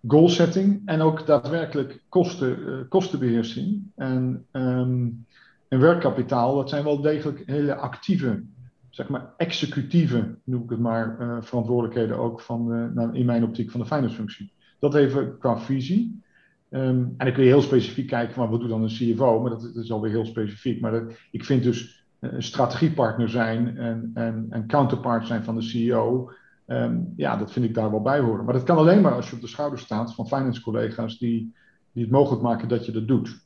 goal 0.06 0.28
setting 0.28 0.82
en 0.84 1.00
ook 1.00 1.26
daadwerkelijk 1.26 2.02
kosten, 2.08 2.86
kostenbeheersing. 2.88 3.82
En 3.94 4.46
um, 4.52 5.26
en 5.68 5.80
werkkapitaal, 5.80 6.56
dat 6.56 6.68
zijn 6.68 6.84
wel 6.84 7.00
degelijk 7.00 7.42
hele 7.46 7.74
actieve, 7.74 8.42
zeg 8.90 9.08
maar 9.08 9.32
executieve, 9.36 10.34
noem 10.44 10.62
ik 10.62 10.70
het 10.70 10.78
maar, 10.78 11.16
verantwoordelijkheden 11.40 12.18
ook 12.18 12.40
van, 12.40 12.92
nou, 12.94 13.14
in 13.14 13.26
mijn 13.26 13.44
optiek 13.44 13.70
van 13.70 13.80
de 13.80 13.86
finance 13.86 14.14
functie. 14.16 14.52
Dat 14.78 14.94
even 14.94 15.38
qua 15.38 15.58
visie. 15.58 16.22
Um, 16.70 17.14
en 17.16 17.24
dan 17.24 17.32
kun 17.32 17.42
je 17.42 17.48
heel 17.48 17.62
specifiek 17.62 18.06
kijken 18.06 18.34
van 18.34 18.50
wat 18.50 18.60
doet 18.60 18.68
dan 18.68 18.82
een 18.82 18.88
CFO, 19.14 19.40
maar 19.40 19.50
dat, 19.50 19.62
dat 19.62 19.84
is 19.84 19.92
alweer 19.92 20.10
heel 20.10 20.24
specifiek. 20.24 20.80
Maar 20.80 20.90
dat, 20.90 21.12
ik 21.30 21.44
vind 21.44 21.62
dus 21.62 22.03
strategiepartner 22.38 23.28
zijn 23.28 23.78
en, 23.78 24.10
en, 24.14 24.46
en 24.50 24.66
counterpart 24.66 25.26
zijn 25.26 25.44
van 25.44 25.54
de 25.54 25.62
CEO, 25.62 26.30
um, 26.66 27.12
ja, 27.16 27.36
dat 27.36 27.52
vind 27.52 27.64
ik 27.64 27.74
daar 27.74 27.90
wel 27.90 28.02
bij 28.02 28.20
horen. 28.20 28.44
Maar 28.44 28.54
dat 28.54 28.62
kan 28.62 28.76
alleen 28.76 29.00
maar 29.00 29.14
als 29.14 29.28
je 29.28 29.34
op 29.34 29.40
de 29.40 29.46
schouder 29.46 29.78
staat 29.78 30.14
van 30.14 30.26
finance 30.26 30.60
collega's 30.60 31.18
die, 31.18 31.54
die 31.92 32.02
het 32.02 32.12
mogelijk 32.12 32.42
maken 32.42 32.68
dat 32.68 32.86
je 32.86 32.92
dat 32.92 33.08
doet 33.08 33.42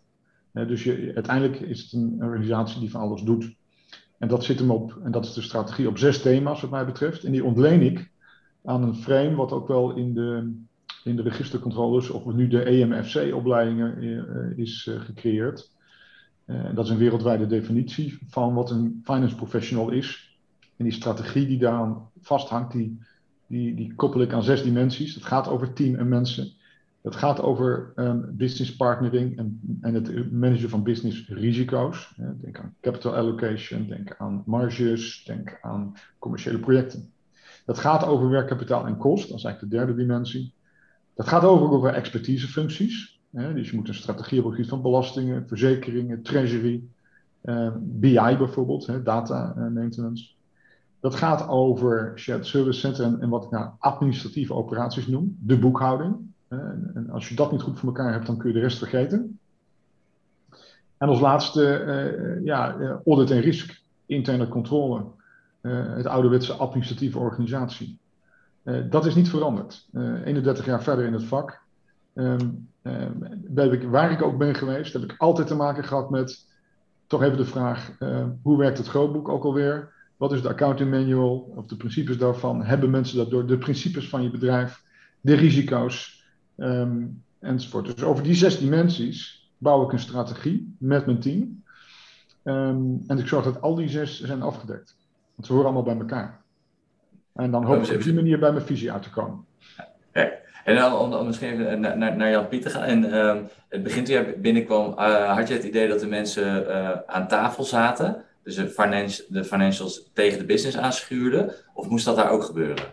dus 0.67 0.85
je, 0.85 1.12
uiteindelijk 1.14 1.61
is 1.61 1.83
het 1.83 1.93
een 1.93 2.17
organisatie 2.21 2.81
die 2.81 2.91
van 2.91 3.01
alles 3.01 3.23
doet. 3.23 3.57
En 4.19 4.29
dat 4.29 4.45
zit 4.45 4.59
hem 4.59 4.71
op, 4.71 4.99
en 5.03 5.11
dat 5.11 5.25
is 5.25 5.33
de 5.33 5.43
strategie, 5.43 5.88
op 5.88 5.99
zes 5.99 6.23
thema's 6.23 6.61
wat 6.61 6.71
mij 6.71 6.87
betreft. 6.87 7.25
En 7.25 7.33
die 7.33 7.45
ontleen 7.45 7.83
ik 7.83 8.11
aan 8.64 8.83
een 8.83 8.95
frame 8.95 9.35
wat 9.35 9.53
ook 9.53 9.69
wel 9.69 9.97
in 9.97 10.14
de, 10.14 10.55
in 11.05 11.17
de 11.17 11.23
registercontroles, 11.23 12.11
of 12.11 12.25
nu 12.25 12.49
de 12.49 12.62
EMFC-opleidingen 12.62 14.03
uh, 14.03 14.59
is 14.59 14.91
gecreëerd. 14.99 15.73
Uh, 16.48 16.74
dat 16.74 16.84
is 16.84 16.90
een 16.90 16.98
wereldwijde 16.98 17.46
definitie 17.46 18.18
van 18.28 18.54
wat 18.54 18.70
een 18.70 19.00
finance 19.04 19.34
professional 19.37 19.90
is. 19.90 20.38
En 20.76 20.84
die 20.84 20.92
strategie 20.92 21.46
die 21.46 21.58
daaraan 21.58 22.11
vasthangt, 22.20 22.72
die, 22.72 22.98
die, 23.46 23.74
die 23.74 23.94
koppel 23.94 24.20
ik 24.20 24.32
aan 24.32 24.42
zes 24.42 24.62
dimensies. 24.62 25.14
Het 25.14 25.24
gaat 25.24 25.48
over 25.48 25.72
team 25.72 25.94
en 25.94 26.08
mensen. 26.08 26.52
Het 27.00 27.16
gaat 27.16 27.40
over 27.40 27.92
um, 27.96 28.37
business 28.37 28.76
partnering 28.76 29.38
en, 29.38 29.61
en, 29.80 29.94
het 29.94 30.32
managen 30.32 30.68
van 30.68 30.82
business 30.82 31.28
risico's. 31.28 32.14
Denk 32.40 32.58
aan 32.58 32.74
capital 32.80 33.14
allocation, 33.14 33.87
denk 33.87 34.14
aan 34.18 34.42
marges, 34.46 35.24
denk 35.24 35.58
aan 35.61 35.94
commerciële 36.18 36.58
projecten. 36.58 37.12
Dat 37.64 37.78
gaat 37.78 38.04
over 38.04 38.28
werkkapitaal 38.28 38.87
en 38.87 38.96
kost, 38.96 39.28
dat 39.28 39.38
is 39.38 39.44
eigenlijk 39.44 39.72
de 39.72 39.78
derde 39.78 39.94
dimensie. 39.94 40.52
Dat 41.14 41.28
gaat 41.28 41.44
over, 41.44 41.70
over 41.70 41.92
expertisefuncties. 41.92 43.17
Dus 43.31 43.71
je 43.71 43.77
moet 43.77 43.88
een 43.88 43.95
strategie 43.95 44.38
op 44.38 44.45
het 44.45 44.55
gebied 44.55 44.71
van 44.71 44.83
belastingen, 44.83 45.49
verzekeringen, 45.49 46.23
treasury, 46.23 46.83
uh, 47.45 47.71
BI 47.79 48.37
bijvoorbeeld, 48.38 49.05
data 49.05 49.55
eh, 49.57 49.67
maintenance. 49.67 50.31
Dat 51.01 51.14
gaat 51.14 51.49
over 51.49 52.12
shared 52.17 52.47
service 52.47 52.79
center 52.79 53.05
en, 53.05 53.21
en 53.21 53.29
wat 53.29 53.45
ik 53.45 53.51
nou 53.51 53.71
administratieve 53.79 54.55
operaties 54.55 55.07
noem, 55.07 55.37
de 55.41 55.59
boekhouding. 55.59 56.17
En 56.49 57.07
als 57.11 57.29
je 57.29 57.35
dat 57.35 57.53
niet 57.53 57.62
goed 57.62 57.79
voor 57.79 57.88
elkaar 57.88 58.12
hebt, 58.12 58.27
dan 58.27 58.37
kun 58.37 58.49
je 58.49 58.55
de 58.55 58.61
rest 58.61 58.79
vergeten. 58.79 59.38
En 60.97 61.09
als 61.09 61.21
laatste, 61.21 61.85
uh, 61.87 62.45
ja, 62.45 62.79
eh, 62.79 62.95
audit 63.07 63.31
en 63.31 63.41
risk, 63.41 63.83
interne 64.07 64.49
controle, 64.49 65.05
het 65.61 66.07
ouderwetse 66.07 66.53
administratieve 66.53 67.19
organisatie. 67.19 67.99
Dat 68.91 69.07
is 69.07 69.14
niet 69.14 69.29
veranderd. 69.29 69.88
31 70.25 70.67
jaar 70.67 70.83
verder 70.83 71.05
in 71.05 71.12
het 71.12 71.25
vak. 71.25 71.62
Ehm, 72.18 72.48
ehm, 72.83 73.90
waar 73.90 74.11
ik 74.11 74.22
ook 74.22 74.38
ben 74.38 74.54
geweest, 74.54 74.92
heb 74.92 75.02
ik 75.02 75.14
altijd 75.18 75.46
te 75.46 75.54
maken 75.54 75.85
gehad 75.85 76.11
met 76.11 76.46
toch 77.07 77.22
even 77.22 77.37
de 77.37 77.44
vraag: 77.44 77.92
hoe 78.42 78.59
werkt 78.59 78.78
het 78.78 78.87
grootboek 78.87 79.28
ook 79.28 79.44
alweer? 79.44 79.92
Wat 80.16 80.33
is 80.33 80.42
de 80.42 80.48
accounting 80.48 80.90
manual 80.90 81.52
of 81.57 81.66
de 81.66 81.76
principes 81.76 82.18
daarvan? 82.18 82.64
Hebben 82.64 82.90
mensen 82.90 83.16
dat 83.16 83.31
door? 83.31 83.46
De 83.46 83.59
principes 83.59 84.09
van 84.09 84.22
je 84.22 84.31
bedrijf, 84.31 84.83
de 85.20 85.35
risico's 85.35 86.24
um, 86.57 87.22
enzovoort. 87.38 87.85
Dus 87.85 88.04
over 88.04 88.22
die 88.22 88.35
zes 88.35 88.59
dimensies 88.59 89.50
bouw 89.59 89.85
ik 89.85 89.92
een 89.92 89.98
strategie 89.98 90.74
met 90.78 91.07
mijn 91.07 91.20
team. 91.20 91.62
Um, 92.44 93.04
en 93.07 93.18
ik 93.18 93.26
zorg 93.26 93.44
dat 93.44 93.61
al 93.61 93.74
die 93.74 93.88
zes 93.88 94.22
zijn 94.22 94.42
afgedekt. 94.42 94.96
Want 95.35 95.46
ze 95.46 95.52
horen 95.52 95.66
allemaal 95.66 95.94
bij 95.94 95.98
elkaar. 95.98 96.42
En 97.33 97.50
dan 97.50 97.64
hoop 97.64 97.83
ik 97.83 97.94
op 97.94 98.02
die 98.02 98.14
manier 98.14 98.38
bij 98.38 98.52
mijn 98.52 98.64
visie 98.64 98.92
uit 98.92 99.02
te 99.02 99.11
komen. 99.11 99.44
En 100.64 100.75
dan 100.75 100.92
om, 100.92 101.27
misschien 101.27 101.53
even 101.53 101.81
naar, 101.81 102.16
naar, 102.16 102.31
Jan 102.31 102.49
Piet 102.49 102.62
te 102.62 102.71
gaan. 102.71 102.83
En 102.83 103.05
uh, 103.05 103.37
het 103.68 103.83
begin 103.83 104.05
toen 104.05 104.14
jij 104.14 104.40
binnenkwam, 104.40 104.90
uh, 104.90 105.37
had 105.37 105.49
je 105.49 105.55
het 105.55 105.64
idee 105.64 105.88
dat 105.88 106.01
de 106.01 106.07
mensen 106.07 106.66
uh, 106.66 106.90
aan 107.07 107.29
tafel 107.29 107.64
zaten? 107.64 108.25
Dus 108.42 108.55
de, 108.55 108.68
finance, 108.68 109.25
de 109.29 109.44
financials 109.44 110.11
tegen 110.12 110.38
de 110.38 110.44
business 110.44 110.77
aanschuurden? 110.77 111.55
Of 111.75 111.88
moest 111.88 112.05
dat 112.05 112.16
daar 112.16 112.31
ook 112.31 112.44
gebeuren? 112.44 112.85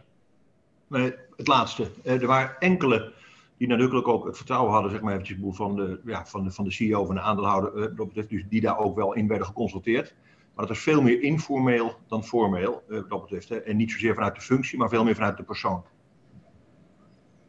Nee, 0.88 1.14
het 1.36 1.48
laatste. 1.48 1.88
Er 2.04 2.26
waren 2.26 2.56
enkele 2.60 3.14
die 3.58 3.68
natuurlijk 3.68 4.08
ook 4.08 4.26
het 4.26 4.38
vertrouwen 4.38 4.74
hadden, 4.74 4.92
zeg 4.92 5.02
maar 5.02 5.14
eventjes, 5.14 5.38
van 5.42 5.76
de, 5.76 6.00
ja, 6.06 6.26
van 6.26 6.44
de, 6.44 6.52
van 6.52 6.66
de 6.66 6.72
CEO, 6.72 7.06
van 7.06 7.16
de 7.16 7.22
aandeelhouder, 7.22 7.96
dus 8.28 8.46
die 8.50 8.62
daar 8.62 8.78
ook 8.78 8.96
wel 8.96 9.14
in 9.14 9.28
werden 9.28 9.48
geconsulteerd. 9.48 10.14
Maar 10.56 10.66
dat 10.68 10.76
is 10.76 10.82
veel 10.82 11.02
meer 11.02 11.22
informeel 11.22 11.96
dan 12.08 12.24
formeel. 12.24 12.84
Hè. 12.88 13.56
En 13.56 13.78
niet 13.78 13.92
zozeer 13.92 14.14
vanuit 14.14 14.36
de 14.36 14.42
functie, 14.42 14.78
maar 14.78 14.90
veel 14.90 15.04
meer 15.04 15.16
vanuit 15.16 15.38
de 15.38 15.44
persoon. 15.44 15.84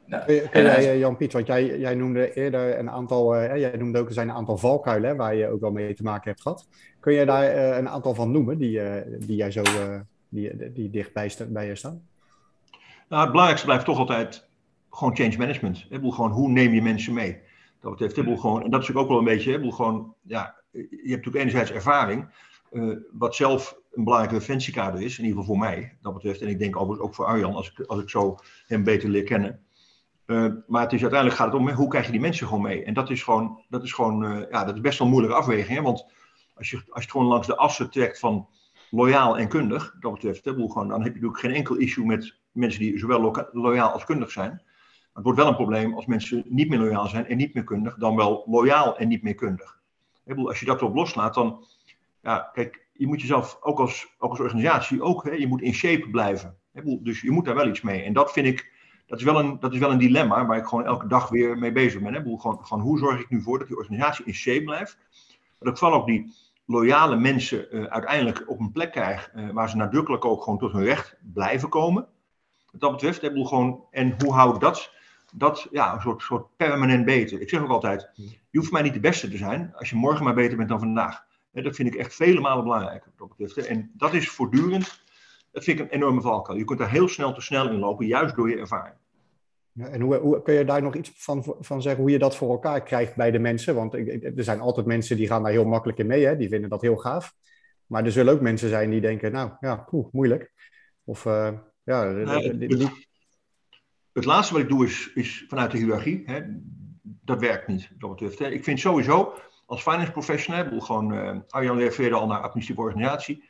Nou, 0.07 0.25
kun, 0.25 0.63
jij, 0.63 0.99
Jan-Piet, 0.99 1.33
want 1.33 1.47
jij, 1.47 1.79
jij 1.79 1.95
noemde 1.95 2.33
eerder 2.33 2.79
een 2.79 2.91
aantal, 2.91 3.43
uh, 3.43 3.57
jij 3.57 3.77
noemde 3.77 3.99
ook 3.99 4.07
er 4.09 4.15
zijn 4.15 4.29
een 4.29 4.35
aantal 4.35 4.57
valkuilen 4.57 5.17
waar 5.17 5.35
je 5.35 5.49
ook 5.49 5.61
wel 5.61 5.73
mee 5.73 5.95
te 5.95 6.03
maken 6.03 6.31
hebt 6.31 6.43
gehad. 6.43 6.69
Kun 7.01 7.13
je 7.13 7.27
daar 7.27 7.55
uh, 7.55 7.77
een 7.77 7.89
aantal 7.89 8.15
van 8.15 8.31
noemen 8.31 8.59
die, 8.59 8.81
die 9.19 9.37
jij 9.37 9.51
zo 9.51 9.63
die, 10.29 10.73
die 10.73 10.91
dichtbij 10.91 11.33
bij 11.49 11.67
je 11.67 11.75
staan? 11.75 12.03
Nou, 13.09 13.23
het 13.23 13.31
belangrijkste 13.31 13.67
blijft 13.67 13.85
toch 13.85 13.99
altijd 13.99 14.49
gewoon 14.91 15.17
change 15.17 15.37
management. 15.39 15.79
Ik 15.79 15.89
bedoel, 15.89 16.11
gewoon 16.11 16.31
hoe 16.31 16.49
neem 16.49 16.73
je 16.73 16.83
mensen 16.83 17.15
mee? 17.15 17.39
Dat 17.81 17.91
betreft, 17.91 18.17
ik 18.17 18.25
bedoel, 18.25 18.39
gewoon, 18.39 18.63
en 18.63 18.71
dat 18.71 18.83
is 18.83 18.95
ook 18.95 19.09
wel 19.09 19.19
een 19.19 19.25
beetje, 19.25 19.51
ik 19.51 19.57
bedoel, 19.57 19.73
gewoon, 19.73 20.15
ja, 20.23 20.55
je 20.71 20.81
hebt 20.91 21.09
natuurlijk 21.09 21.37
enerzijds 21.37 21.73
ervaring, 21.73 22.29
uh, 22.73 22.97
wat 23.13 23.35
zelf 23.35 23.79
een 23.93 24.05
belangrijke 24.05 24.39
defensiekader 24.39 25.03
is, 25.03 25.19
in 25.19 25.25
ieder 25.25 25.41
geval 25.41 25.55
voor 25.55 25.65
mij, 25.65 25.97
dat 26.03 26.15
betreft, 26.15 26.41
en 26.41 26.49
ik 26.49 26.59
denk 26.59 26.77
ook 26.77 27.15
voor 27.15 27.25
Arjan, 27.25 27.55
als 27.55 27.71
ik, 27.71 27.87
als 27.87 28.01
ik 28.01 28.11
zo 28.11 28.37
hem 28.67 28.85
beter 28.85 29.09
leer 29.09 29.23
kennen. 29.23 29.61
Uh, 30.27 30.53
maar 30.67 30.83
het 30.83 30.93
is, 30.93 31.01
uiteindelijk 31.01 31.41
gaat 31.41 31.53
het 31.53 31.61
om 31.61 31.71
hoe 31.71 31.89
krijg 31.89 32.07
je 32.07 32.13
die 32.13 32.21
mensen 32.21 32.47
gewoon 32.47 32.63
mee. 32.63 32.85
En 32.85 32.95
dat 32.95 33.11
is 33.11 33.23
gewoon, 33.23 33.65
dat 33.69 33.83
is 33.83 33.93
gewoon 33.93 34.25
uh, 34.25 34.51
ja, 34.51 34.65
dat 34.65 34.75
is 34.75 34.81
best 34.81 34.99
wel 34.99 35.07
een 35.07 35.13
moeilijke 35.13 35.39
afweging. 35.39 35.77
Hè? 35.77 35.83
Want 35.83 36.07
als 36.55 36.71
je, 36.71 36.77
als 36.77 36.85
je 36.87 37.01
het 37.01 37.11
gewoon 37.11 37.27
langs 37.27 37.47
de 37.47 37.57
assen 37.57 37.91
trekt 37.91 38.19
van 38.19 38.49
loyaal 38.91 39.39
en 39.39 39.49
kundig, 39.49 39.97
dat 40.01 40.13
betreft, 40.13 40.45
hè, 40.45 40.53
gewoon, 40.53 40.89
dan 40.89 41.03
heb 41.03 41.15
je 41.15 41.21
natuurlijk 41.21 41.41
geen 41.41 41.55
enkel 41.55 41.77
issue 41.77 42.05
met 42.05 42.39
mensen 42.53 42.81
die 42.81 42.99
zowel 42.99 43.49
loyaal 43.53 43.91
als 43.91 44.05
kundig 44.05 44.31
zijn. 44.31 44.51
Maar 44.51 45.25
het 45.25 45.25
wordt 45.25 45.39
wel 45.39 45.49
een 45.49 45.55
probleem 45.55 45.95
als 45.95 46.07
mensen 46.07 46.45
niet 46.49 46.69
meer 46.69 46.79
loyaal 46.79 47.09
zijn 47.09 47.27
en 47.27 47.37
niet 47.37 47.55
meer 47.55 47.65
kundig, 47.65 47.97
dan 47.97 48.17
wel 48.17 48.45
loyaal 48.47 48.99
en 48.99 49.09
niet 49.09 49.23
meer 49.23 49.35
kundig. 49.35 49.81
Bedoel, 50.25 50.49
als 50.49 50.61
je 50.61 50.67
dat 50.67 50.81
erop 50.81 50.95
loslaat, 50.95 51.35
dan, 51.35 51.65
ja, 52.23 52.51
kijk, 52.53 52.87
je 52.93 53.07
moet 53.07 53.21
jezelf 53.21 53.59
ook 53.61 53.81
als, 53.81 54.15
ook 54.19 54.31
als 54.31 54.41
organisatie, 54.41 55.03
ook, 55.03 55.25
hè, 55.25 55.31
je 55.31 55.47
moet 55.47 55.63
in 55.63 55.75
shape 55.75 56.11
blijven. 56.11 56.57
Bedoel, 56.73 57.03
dus 57.03 57.21
je 57.21 57.31
moet 57.31 57.45
daar 57.45 57.55
wel 57.55 57.69
iets 57.69 57.81
mee. 57.81 58.03
En 58.03 58.13
dat 58.13 58.33
vind 58.33 58.47
ik, 58.47 58.73
dat 59.07 59.19
is 59.19 59.25
wel 59.25 59.39
een, 59.39 59.61
dat 59.61 59.73
is 59.73 59.79
wel 59.79 59.91
een 59.91 59.99
dilemma 59.99 60.47
waar 60.47 60.59
ik 60.59 60.67
gewoon 60.67 60.85
elke 60.85 61.07
dag 61.07 61.29
weer 61.29 61.59
mee 61.59 61.73
bezig 61.73 62.03
ben. 62.03 62.15
Hè. 62.15 62.21
Gewoon, 62.23 62.67
gewoon, 62.67 62.83
hoe 62.83 62.99
zorg 62.99 63.21
ik 63.21 63.31
nu 63.31 63.43
voor 63.43 63.59
dat 63.59 63.69
die 63.69 63.77
organisatie 63.77 64.25
in 64.25 64.35
shape 64.35 64.65
blijft? 64.65 64.99
Dat 65.59 65.69
ik 65.69 65.79
vooral 65.79 66.01
ook 66.01 66.07
die 66.07 66.35
loyale 66.67 67.17
mensen 67.17 67.67
uh, 67.71 67.85
uiteindelijk 67.85 68.45
op 68.47 68.61
een 68.61 68.73
plek 68.73 68.93
krijg 68.93 69.31
uh, 69.35 69.51
waar 69.51 69.71
ze 69.71 69.77
nadrukkelijk 69.77 70.25
ook 70.25 70.43
gewoon 70.43 70.59
tot 70.59 70.73
hun 70.73 70.85
recht 70.85 71.17
blijven 71.33 71.69
komen. 71.69 72.07
Wat 72.71 72.81
dat 72.81 72.93
betreft, 72.93 73.21
gewoon, 73.49 73.85
en 73.91 74.15
hoe 74.19 74.33
hou 74.33 74.55
ik 74.55 74.61
dat 74.61 74.95
dat 75.33 75.67
ja, 75.71 75.95
een 75.95 76.01
soort, 76.01 76.23
soort 76.23 76.57
permanent 76.57 77.05
beter. 77.05 77.41
Ik 77.41 77.49
zeg 77.49 77.61
ook 77.61 77.69
altijd, 77.69 78.11
je 78.51 78.59
hoeft 78.59 78.73
mij 78.73 78.83
niet 78.83 78.95
de 78.95 79.01
beste 79.01 79.29
te 79.29 79.37
zijn 79.37 79.73
als 79.75 79.91
je 79.91 79.97
morgen 79.97 80.25
maar 80.25 80.35
beter 80.35 80.57
bent 80.57 80.69
dan 80.69 80.79
vandaag. 80.79 81.25
Dat 81.53 81.77
vind 81.77 81.95
ik 81.95 81.95
echt 81.95 82.15
vele 82.15 82.41
malen 82.41 82.65
belangrijker. 82.65 83.13
En 83.69 83.91
dat 83.95 84.15
is 84.15 84.29
voortdurend, 84.29 85.03
dat 85.57 85.65
vind 85.65 85.81
ik 85.81 85.85
een 85.85 85.91
enorme 85.91 86.21
valkuil. 86.21 86.59
Je 86.59 86.65
kunt 86.65 86.79
daar 86.79 86.91
heel 86.91 87.09
snel 87.09 87.33
te 87.33 87.41
snel 87.41 87.71
in 87.71 87.79
lopen, 87.79 88.07
juist 88.07 88.37
door 88.37 88.51
je 88.51 88.57
ervaring. 88.57 88.95
Ja, 89.73 89.87
en 89.87 90.01
hoe, 90.01 90.17
hoe, 90.17 90.43
kun 90.43 90.55
je 90.55 90.65
daar 90.65 90.83
nog 90.83 90.95
iets 90.95 91.13
van, 91.15 91.57
van 91.61 91.83
zeggen 91.83 92.03
hoe 92.03 92.11
je 92.11 92.19
dat 92.19 92.37
voor 92.37 92.51
elkaar 92.51 92.83
krijgt 92.83 93.17
bij 93.17 93.31
de 93.31 93.39
mensen? 93.39 93.75
Want 93.75 93.95
er 93.95 94.33
zijn 94.45 94.61
altijd 94.61 94.87
mensen 94.87 95.17
die 95.17 95.27
gaan 95.27 95.43
daar 95.43 95.53
heel 95.53 95.65
makkelijk 95.65 95.99
in 95.99 96.07
mee, 96.07 96.27
hè? 96.27 96.37
die 96.37 96.49
vinden 96.49 96.71
dat 96.71 96.81
heel 96.81 96.97
gaaf. 96.97 97.35
Maar 97.87 98.05
er 98.05 98.13
zullen 98.13 98.33
ook 98.33 98.41
mensen 98.41 98.69
zijn 98.69 98.91
die 98.91 99.01
denken, 99.01 99.33
nou 99.33 99.51
ja, 99.61 99.77
poeh, 99.77 100.13
moeilijk. 100.13 100.53
Of 101.05 101.25
uh, 101.25 101.53
ja, 101.83 102.05
nee, 102.05 102.57
die, 102.57 102.91
het 104.13 104.25
laatste 104.25 104.53
wat 104.55 104.63
ik 104.63 104.69
doe 104.69 104.85
is, 104.85 105.11
is 105.15 105.45
vanuit 105.49 105.71
de 105.71 105.79
hiërarchie. 105.79 106.23
Hè, 106.25 106.41
dat 107.03 107.41
werkt 107.41 107.69
niet, 107.69 107.91
dat 107.99 108.11
betreft. 108.11 108.39
Hè. 108.39 108.49
Ik 108.49 108.65
vind 108.65 108.81
sowieso, 108.81 109.35
als 109.67 109.83
finance 109.83 110.13
professional, 110.13 110.61
ik 110.61 110.65
bedoel 110.65 110.81
gewoon, 110.81 111.13
uh, 111.13 111.39
Arjan 111.49 111.79
refereerde 111.79 112.17
al 112.17 112.27
naar 112.27 112.41
administratieve 112.41 112.81
organisatie. 112.81 113.45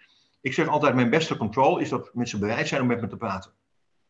Ik 0.47 0.55
zeg 0.55 0.69
altijd, 0.69 0.95
mijn 0.95 1.11
beste 1.11 1.37
control 1.37 1.79
is 1.79 1.89
dat 1.89 2.11
mensen 2.15 2.41
bereid 2.41 2.69
zijn 2.69 2.81
om 2.81 2.87
met 2.87 3.01
me 3.01 3.07
te 3.07 3.17
praten. 3.17 3.51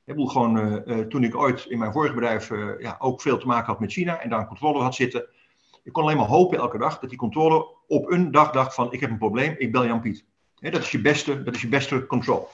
Ik 0.05 0.14
bedoel 0.14 0.27
gewoon, 0.27 0.57
uh, 0.57 0.87
uh, 0.87 1.07
toen 1.07 1.25
ik 1.25 1.37
ooit 1.37 1.64
in 1.68 1.79
mijn 1.79 1.92
vorige 1.92 2.14
bedrijf 2.14 2.51
ja, 2.79 2.96
ook 2.99 3.20
veel 3.20 3.38
te 3.38 3.46
maken 3.46 3.66
had 3.66 3.81
met 3.81 3.92
China 3.92 4.20
en 4.20 4.31
daar 4.31 4.40
een 4.40 4.46
controle 4.46 4.83
had 4.83 4.94
zitten. 4.94 5.27
Ik 5.85 5.92
kon 5.92 6.03
alleen 6.03 6.16
maar 6.16 6.27
hopen 6.27 6.59
elke 6.59 6.79
dag 6.79 6.99
dat 6.99 7.11
die 7.11 7.18
controle 7.18 7.66
op 7.87 8.11
een 8.11 8.31
dag 8.31 8.51
dacht 8.51 8.75
van, 8.75 8.92
ik 8.92 9.01
heb 9.01 9.11
een 9.11 9.18
probleem, 9.18 9.55
ik 9.59 9.72
bel 9.72 9.87
Jan 9.87 10.01
Piet. 10.01 10.25
dat 10.55 10.83
is 10.83 10.90
je 10.90 11.01
beste, 11.01 11.42
dat 11.42 11.55
is 11.55 11.61
je 11.61 11.68
beste 11.68 12.07
control. 12.07 12.49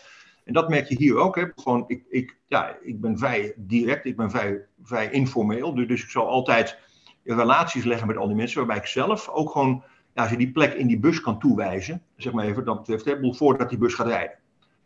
En 0.44 0.52
dat 0.52 0.68
merk 0.68 0.88
je 0.88 0.96
hier 0.96 1.16
ook. 1.16 1.52
Gewoon, 1.56 1.84
ik, 1.86 2.04
ik, 2.10 2.36
ja, 2.46 2.76
ik 2.82 3.00
ben 3.00 3.18
vrij 3.18 3.54
direct, 3.56 4.04
ik 4.04 4.16
ben 4.16 4.30
vrij, 4.30 4.66
vrij 4.82 5.10
informeel. 5.10 5.74
Dus, 5.74 5.86
dus 5.86 6.02
ik 6.02 6.10
zal 6.10 6.28
altijd 6.28 6.78
relaties 7.24 7.84
leggen 7.84 8.06
met 8.06 8.16
al 8.16 8.26
die 8.26 8.36
mensen, 8.36 8.58
waarbij 8.58 8.76
ik 8.76 8.86
zelf 8.86 9.28
ook 9.28 9.50
gewoon 9.50 9.84
ja, 10.14 10.28
ze 10.28 10.36
die 10.36 10.52
plek 10.52 10.72
in 10.72 10.86
die 10.86 10.98
bus 10.98 11.20
kan 11.20 11.38
toewijzen. 11.38 12.02
Zeg 12.16 12.32
maar 12.32 12.44
even, 12.44 12.64
dat 12.64 12.78
betreft, 12.78 13.04
hè, 13.04 13.34
voordat 13.34 13.68
die 13.68 13.78
bus 13.78 13.94
gaat 13.94 14.06
rijden. 14.06 14.38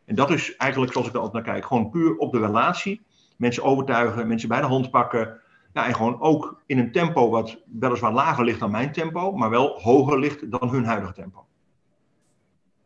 En 0.05 0.15
dat 0.15 0.31
is 0.31 0.57
eigenlijk, 0.57 0.93
zoals 0.93 1.07
ik 1.07 1.15
er 1.15 1.21
altijd 1.21 1.45
naar 1.45 1.55
kijk, 1.55 1.67
gewoon 1.67 1.91
puur 1.91 2.17
op 2.17 2.33
de 2.33 2.39
relatie. 2.39 3.05
Mensen 3.37 3.63
overtuigen, 3.63 4.29
mensen 4.29 4.49
bij 4.49 4.61
de 4.61 4.67
hand 4.67 4.91
pakken. 4.91 5.41
Ja, 5.73 5.87
en 5.87 5.95
gewoon 5.95 6.21
ook 6.21 6.63
in 6.67 6.79
een 6.79 6.93
tempo 6.93 7.31
wat 7.31 7.59
weliswaar 7.79 8.13
lager 8.13 8.45
ligt 8.45 8.61
dan 8.61 8.71
mijn 8.71 8.93
tempo, 8.93 9.33
maar 9.33 9.51
wel 9.51 9.81
hoger 9.81 10.19
ligt 10.19 10.51
dan 10.51 10.69
hun 10.69 10.85
huidige 10.85 11.13
tempo. 11.13 11.47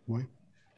Mooi. 0.04 0.28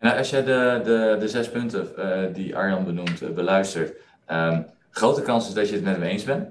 Nou, 0.00 0.18
als 0.18 0.30
je 0.30 0.42
de, 0.42 0.80
de, 0.84 1.16
de 1.20 1.28
zes 1.28 1.50
punten 1.50 1.88
uh, 1.98 2.34
die 2.34 2.56
Arjan 2.56 2.84
benoemt 2.84 3.22
uh, 3.22 3.30
beluistert, 3.30 3.96
um, 4.28 4.66
grote 4.90 5.22
kans 5.22 5.48
is 5.48 5.54
dat 5.54 5.68
je 5.68 5.74
het 5.74 5.84
met 5.84 5.94
hem 5.94 6.02
eens 6.02 6.24
bent. 6.24 6.48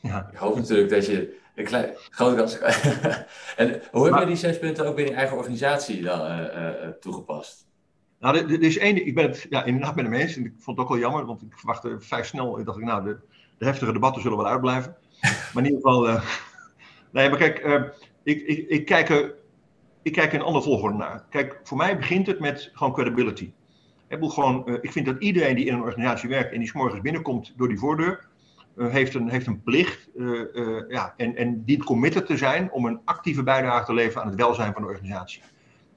Ja. 0.00 0.28
Ik 0.32 0.38
hoop 0.38 0.56
natuurlijk 0.56 0.90
dat 0.90 1.06
je 1.06 1.38
een 1.58 1.64
klein, 1.64 1.90
grote 2.10 2.36
kans. 2.36 2.58
en 3.56 3.80
hoe 3.90 4.04
heb 4.06 4.18
je 4.18 4.26
die 4.26 4.36
zes 4.36 4.58
punten 4.58 4.86
ook 4.86 4.94
binnen 4.94 5.14
je 5.14 5.18
eigen 5.18 5.36
organisatie 5.36 6.02
dan 6.02 6.40
uh, 6.40 6.88
toegepast? 7.00 7.66
Nou, 8.20 8.36
er 8.36 8.62
is 8.62 8.78
één, 8.78 9.06
ik 9.06 9.14
ben 9.14 9.24
het 9.24 9.46
ja, 9.50 9.64
inderdaad 9.64 9.94
met 9.94 10.04
hem 10.04 10.14
eens. 10.14 10.36
En 10.36 10.44
ik 10.44 10.52
vond 10.58 10.76
het 10.76 10.86
ook 10.86 10.92
wel 10.92 11.02
jammer, 11.02 11.26
want 11.26 11.42
ik 11.42 11.58
verwachtte 11.58 11.96
vrij 12.00 12.22
snel. 12.22 12.58
Ik 12.58 12.66
dacht, 12.66 12.78
nou, 12.78 13.04
de, 13.04 13.18
de 13.58 13.64
heftige 13.64 13.92
debatten 13.92 14.22
zullen 14.22 14.36
wel 14.36 14.46
uitblijven. 14.46 14.96
maar 15.52 15.64
in 15.64 15.64
ieder 15.64 15.80
geval. 15.80 16.20
nee, 17.10 17.28
maar 17.28 17.38
kijk, 17.38 17.58
ik, 18.22 18.40
ik, 18.40 18.68
ik 18.68 18.84
kijk 18.84 19.08
er 19.08 19.34
ik 20.08 20.14
kijk 20.14 20.32
in 20.32 20.40
een 20.40 20.46
andere 20.46 20.64
volgorde 20.64 20.96
naar. 20.96 21.24
Kijk, 21.30 21.60
voor 21.62 21.76
mij 21.76 21.96
begint 21.96 22.26
het 22.26 22.40
met 22.40 22.70
gewoon 22.72 22.92
credibility. 22.92 23.52
Ik, 24.08 24.18
gewoon, 24.20 24.78
ik 24.80 24.92
vind 24.92 25.06
dat 25.06 25.16
iedereen 25.18 25.54
die 25.56 25.64
in 25.64 25.74
een 25.74 25.80
organisatie 25.80 26.28
werkt 26.28 26.52
en 26.52 26.58
die 26.58 26.68
s 26.68 26.72
morgens 26.72 27.00
binnenkomt 27.00 27.52
door 27.56 27.68
die 27.68 27.78
voordeur, 27.78 28.27
heeft, 28.78 29.14
een, 29.14 29.28
heeft 29.28 29.46
een 29.46 29.62
plicht 29.62 30.08
uh, 30.16 30.88
ja, 30.88 31.14
en, 31.16 31.36
en 31.36 31.64
dient 31.64 31.84
committed 31.84 32.26
te 32.26 32.36
zijn 32.36 32.72
om 32.72 32.84
een 32.84 33.00
actieve 33.04 33.42
bijdrage 33.42 33.84
te 33.84 33.94
leveren 33.94 34.22
aan 34.22 34.28
het 34.28 34.38
welzijn 34.38 34.72
van 34.72 34.82
de 34.82 34.88
organisatie. 34.88 35.42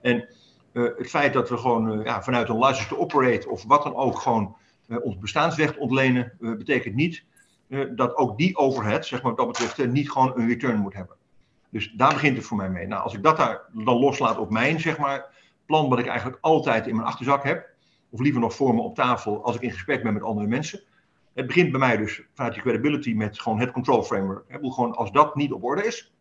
En 0.01 0.27
het 0.73 1.09
feit 1.09 1.33
dat 1.33 1.49
we 1.49 1.57
gewoon 1.57 2.03
ja, 2.03 2.23
vanuit 2.23 2.49
een 2.49 2.59
license 2.59 2.87
to 2.87 2.97
operate 2.97 3.49
of 3.49 3.63
wat 3.63 3.83
dan 3.83 3.95
ook 3.95 4.19
gewoon 4.19 4.55
ons 4.87 5.17
bestaansrecht 5.17 5.77
ontlenen, 5.77 6.33
betekent 6.39 6.95
niet 6.95 7.23
dat 7.95 8.15
ook 8.15 8.37
die 8.37 8.57
overhead, 8.57 9.05
zeg 9.05 9.21
maar 9.21 9.35
wat 9.35 9.39
dat 9.39 9.47
betreft, 9.47 9.91
niet 9.91 10.11
gewoon 10.11 10.31
een 10.35 10.47
return 10.47 10.79
moet 10.79 10.93
hebben. 10.93 11.15
Dus 11.69 11.91
daar 11.91 12.13
begint 12.13 12.37
het 12.37 12.45
voor 12.45 12.57
mij 12.57 12.69
mee. 12.69 12.87
Nou, 12.87 13.03
als 13.03 13.13
ik 13.13 13.23
dat 13.23 13.37
daar 13.37 13.61
dan 13.71 13.99
loslaat 13.99 14.37
op 14.37 14.49
mijn 14.49 14.79
zeg 14.79 14.97
maar, 14.97 15.25
plan, 15.65 15.89
wat 15.89 15.99
ik 15.99 16.07
eigenlijk 16.07 16.37
altijd 16.41 16.87
in 16.87 16.95
mijn 16.95 17.07
achterzak 17.07 17.43
heb, 17.43 17.69
of 18.09 18.19
liever 18.19 18.41
nog 18.41 18.55
voor 18.55 18.75
me 18.75 18.81
op 18.81 18.95
tafel 18.95 19.43
als 19.43 19.55
ik 19.55 19.61
in 19.61 19.71
gesprek 19.71 20.03
ben 20.03 20.13
met 20.13 20.23
andere 20.23 20.47
mensen. 20.47 20.81
Het 21.33 21.47
begint 21.47 21.71
bij 21.71 21.79
mij 21.79 21.97
dus 21.97 22.21
vanuit 22.33 22.53
die 22.53 22.63
credibility 22.63 23.13
met 23.13 23.39
gewoon 23.39 23.59
het 23.59 23.71
control 23.71 24.03
framework. 24.03 24.47
Bedoel, 24.47 24.71
gewoon 24.71 24.95
als 24.95 25.11
dat 25.11 25.35
niet 25.35 25.51
op 25.51 25.63
orde 25.63 25.85
is, 25.85 26.13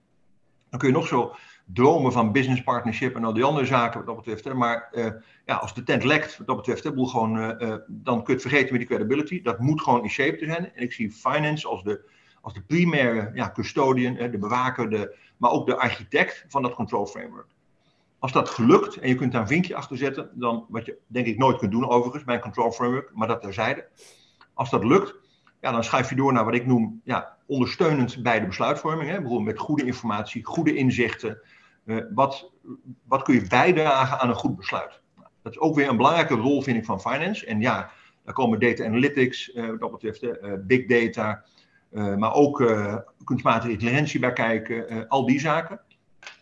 dan 0.70 0.78
kun 0.78 0.88
je 0.88 0.94
nog 0.94 1.06
zo 1.06 1.34
dromen 1.64 2.12
van 2.12 2.32
business 2.32 2.62
partnership 2.62 3.16
en 3.16 3.24
al 3.24 3.32
die 3.32 3.44
andere 3.44 3.66
zaken 3.66 3.98
wat 3.98 4.06
dat 4.06 4.16
betreft. 4.16 4.44
Hè. 4.44 4.54
Maar 4.54 4.88
uh, 4.92 5.06
ja, 5.44 5.56
als 5.56 5.74
de 5.74 5.82
tent 5.82 6.04
lekt 6.04 6.38
wat 6.38 6.46
dat 6.46 6.56
betreft, 6.56 6.84
hè, 6.84 6.90
gewoon, 6.94 7.36
uh, 7.36 7.50
uh, 7.58 7.74
dan 7.88 8.16
kun 8.16 8.24
je 8.26 8.32
het 8.32 8.42
vergeten 8.42 8.70
met 8.70 8.78
die 8.78 8.88
credibility. 8.88 9.42
Dat 9.42 9.58
moet 9.58 9.82
gewoon 9.82 10.02
in 10.02 10.10
shape 10.10 10.36
te 10.36 10.44
zijn. 10.44 10.74
En 10.74 10.82
ik 10.82 10.92
zie 10.92 11.12
finance 11.12 11.68
als 11.68 11.82
de 11.82 12.18
als 12.40 12.54
de 12.54 12.62
primaire 12.62 13.30
ja, 13.34 13.50
custodian, 13.50 14.14
de 14.14 14.38
bewaker, 14.38 14.90
de, 14.90 15.16
maar 15.36 15.50
ook 15.50 15.66
de 15.66 15.76
architect 15.76 16.44
van 16.48 16.62
dat 16.62 16.74
control 16.74 17.06
framework. 17.06 17.46
Als 18.18 18.32
dat 18.32 18.48
gelukt 18.48 18.96
en 18.96 19.08
je 19.08 19.14
kunt 19.14 19.32
daar 19.32 19.40
een 19.40 19.46
vinkje 19.46 19.74
achter 19.74 19.96
zetten, 19.96 20.30
dan 20.34 20.66
wat 20.68 20.86
je 20.86 20.96
denk 21.06 21.26
ik 21.26 21.38
nooit 21.38 21.58
kunt 21.58 21.70
doen 21.70 21.88
overigens 21.88 22.24
bij 22.24 22.34
een 22.34 22.40
control 22.40 22.72
framework, 22.72 23.10
maar 23.14 23.28
dat 23.28 23.40
terzijde. 23.40 23.88
Als 24.60 24.70
dat 24.70 24.84
lukt, 24.84 25.14
ja, 25.60 25.72
dan 25.72 25.84
schuif 25.84 26.08
je 26.08 26.16
door 26.16 26.32
naar 26.32 26.44
wat 26.44 26.54
ik 26.54 26.66
noem 26.66 27.00
ja, 27.04 27.36
ondersteunend 27.46 28.22
bij 28.22 28.40
de 28.40 28.46
besluitvorming. 28.46 29.10
Hè, 29.10 29.16
bijvoorbeeld 29.16 29.48
met 29.48 29.58
goede 29.58 29.84
informatie, 29.84 30.44
goede 30.44 30.74
inzichten. 30.74 31.40
Uh, 31.84 32.04
wat, 32.14 32.52
wat 33.04 33.22
kun 33.22 33.34
je 33.34 33.46
bijdragen 33.48 34.20
aan 34.20 34.28
een 34.28 34.34
goed 34.34 34.56
besluit? 34.56 35.00
Dat 35.42 35.52
is 35.52 35.58
ook 35.58 35.74
weer 35.74 35.88
een 35.88 35.96
belangrijke 35.96 36.34
rol, 36.34 36.62
vind 36.62 36.76
ik, 36.76 36.84
van 36.84 37.00
finance. 37.00 37.46
En 37.46 37.60
ja, 37.60 37.90
daar 38.24 38.34
komen 38.34 38.60
data 38.60 38.84
analytics, 38.84 39.54
uh, 39.54 39.68
wat 39.68 39.80
dat 39.80 39.90
betreft, 39.90 40.22
uh, 40.22 40.52
big 40.66 40.86
data, 40.86 41.44
maar 41.90 42.34
ook 42.34 42.56
kunstmatige 43.24 43.72
intelligentie 43.72 44.20
bij 44.20 44.32
kijken, 44.32 45.08
al 45.08 45.26
die 45.26 45.40
zaken. 45.40 45.80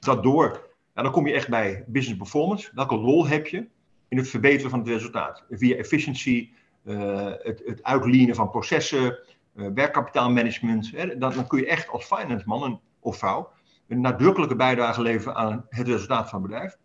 Dat 0.00 0.22
door 0.22 0.68
en 0.94 1.02
dan 1.02 1.12
kom 1.12 1.26
je 1.26 1.32
echt 1.34 1.48
bij 1.48 1.84
business 1.86 2.18
performance. 2.18 2.70
Welke 2.74 2.94
rol 2.94 3.26
heb 3.26 3.46
je 3.46 3.66
in 4.08 4.16
het 4.16 4.28
verbeteren 4.28 4.70
van 4.70 4.78
het 4.78 4.88
resultaat? 4.88 5.44
Via 5.50 5.76
efficiency, 5.76 6.50
uh, 6.52 6.57
het, 6.82 7.62
het 7.64 7.82
uitlenen 7.82 8.34
van 8.34 8.50
processen, 8.50 9.18
uh, 9.54 9.66
werkkapitaalmanagement. 9.74 10.90
Hè, 10.90 11.18
dan, 11.18 11.32
dan, 11.32 11.46
kun 11.46 11.58
je 11.58 11.66
echt 11.66 11.88
als 11.88 12.04
finance 12.04 12.44
man 12.46 12.80
of 13.00 13.16
vrouw 13.16 13.50
een 13.88 14.00
nadrukkelijke 14.00 14.56
bijdrage 14.56 15.02
leveren 15.02 15.36
aan 15.36 15.66
het 15.68 15.86
resultaat 15.86 16.28
van 16.28 16.42
het 16.42 16.50
bedrijf. 16.50 16.76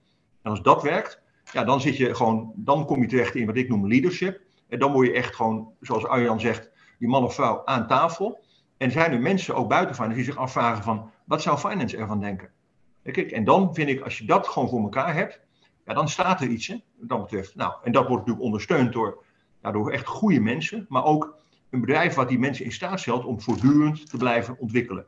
En 0.41 0.51
als 0.51 0.61
dat 0.61 0.83
werkt, 0.83 1.21
ja, 1.51 1.63
dan, 1.63 1.81
zit 1.81 1.97
je 1.97 2.15
gewoon, 2.15 2.53
dan 2.55 2.85
kom 2.85 3.01
je 3.01 3.07
terecht 3.07 3.35
in 3.35 3.45
wat 3.45 3.55
ik 3.55 3.69
noem 3.69 3.87
leadership. 3.87 4.41
En 4.69 4.79
dan 4.79 4.91
word 4.91 5.07
je 5.07 5.13
echt 5.13 5.35
gewoon, 5.35 5.71
zoals 5.81 6.05
Arjan 6.05 6.39
zegt, 6.39 6.69
die 6.99 7.07
man 7.07 7.23
of 7.23 7.33
vrouw 7.33 7.65
aan 7.65 7.87
tafel. 7.87 8.43
En 8.77 8.91
zijn 8.91 9.11
er 9.11 9.21
mensen 9.21 9.55
ook 9.55 9.69
buiten 9.69 9.95
finance 9.95 10.15
die 10.15 10.25
zich 10.25 10.37
afvragen 10.37 10.83
van, 10.83 11.11
wat 11.25 11.41
zou 11.41 11.57
finance 11.57 11.97
ervan 11.97 12.19
denken? 12.19 12.49
Kijk, 13.03 13.31
en 13.31 13.43
dan 13.43 13.73
vind 13.73 13.89
ik, 13.89 14.01
als 14.01 14.17
je 14.17 14.25
dat 14.25 14.47
gewoon 14.47 14.69
voor 14.69 14.81
elkaar 14.81 15.13
hebt, 15.13 15.41
ja, 15.85 15.93
dan 15.93 16.09
staat 16.09 16.41
er 16.41 16.47
iets, 16.47 16.67
hè, 16.67 16.75
wat 16.95 17.09
dat 17.09 17.21
betreft. 17.21 17.55
Nou, 17.55 17.73
en 17.83 17.91
dat 17.91 18.07
wordt 18.07 18.17
natuurlijk 18.17 18.45
ondersteund 18.45 18.93
door, 18.93 19.23
ja, 19.63 19.71
door 19.71 19.91
echt 19.91 20.07
goede 20.07 20.39
mensen, 20.39 20.85
maar 20.89 21.03
ook 21.03 21.35
een 21.69 21.79
bedrijf 21.79 22.13
wat 22.13 22.29
die 22.29 22.39
mensen 22.39 22.65
in 22.65 22.71
staat 22.71 22.99
stelt 22.99 23.25
om 23.25 23.41
voortdurend 23.41 24.09
te 24.09 24.17
blijven 24.17 24.57
ontwikkelen. 24.59 25.05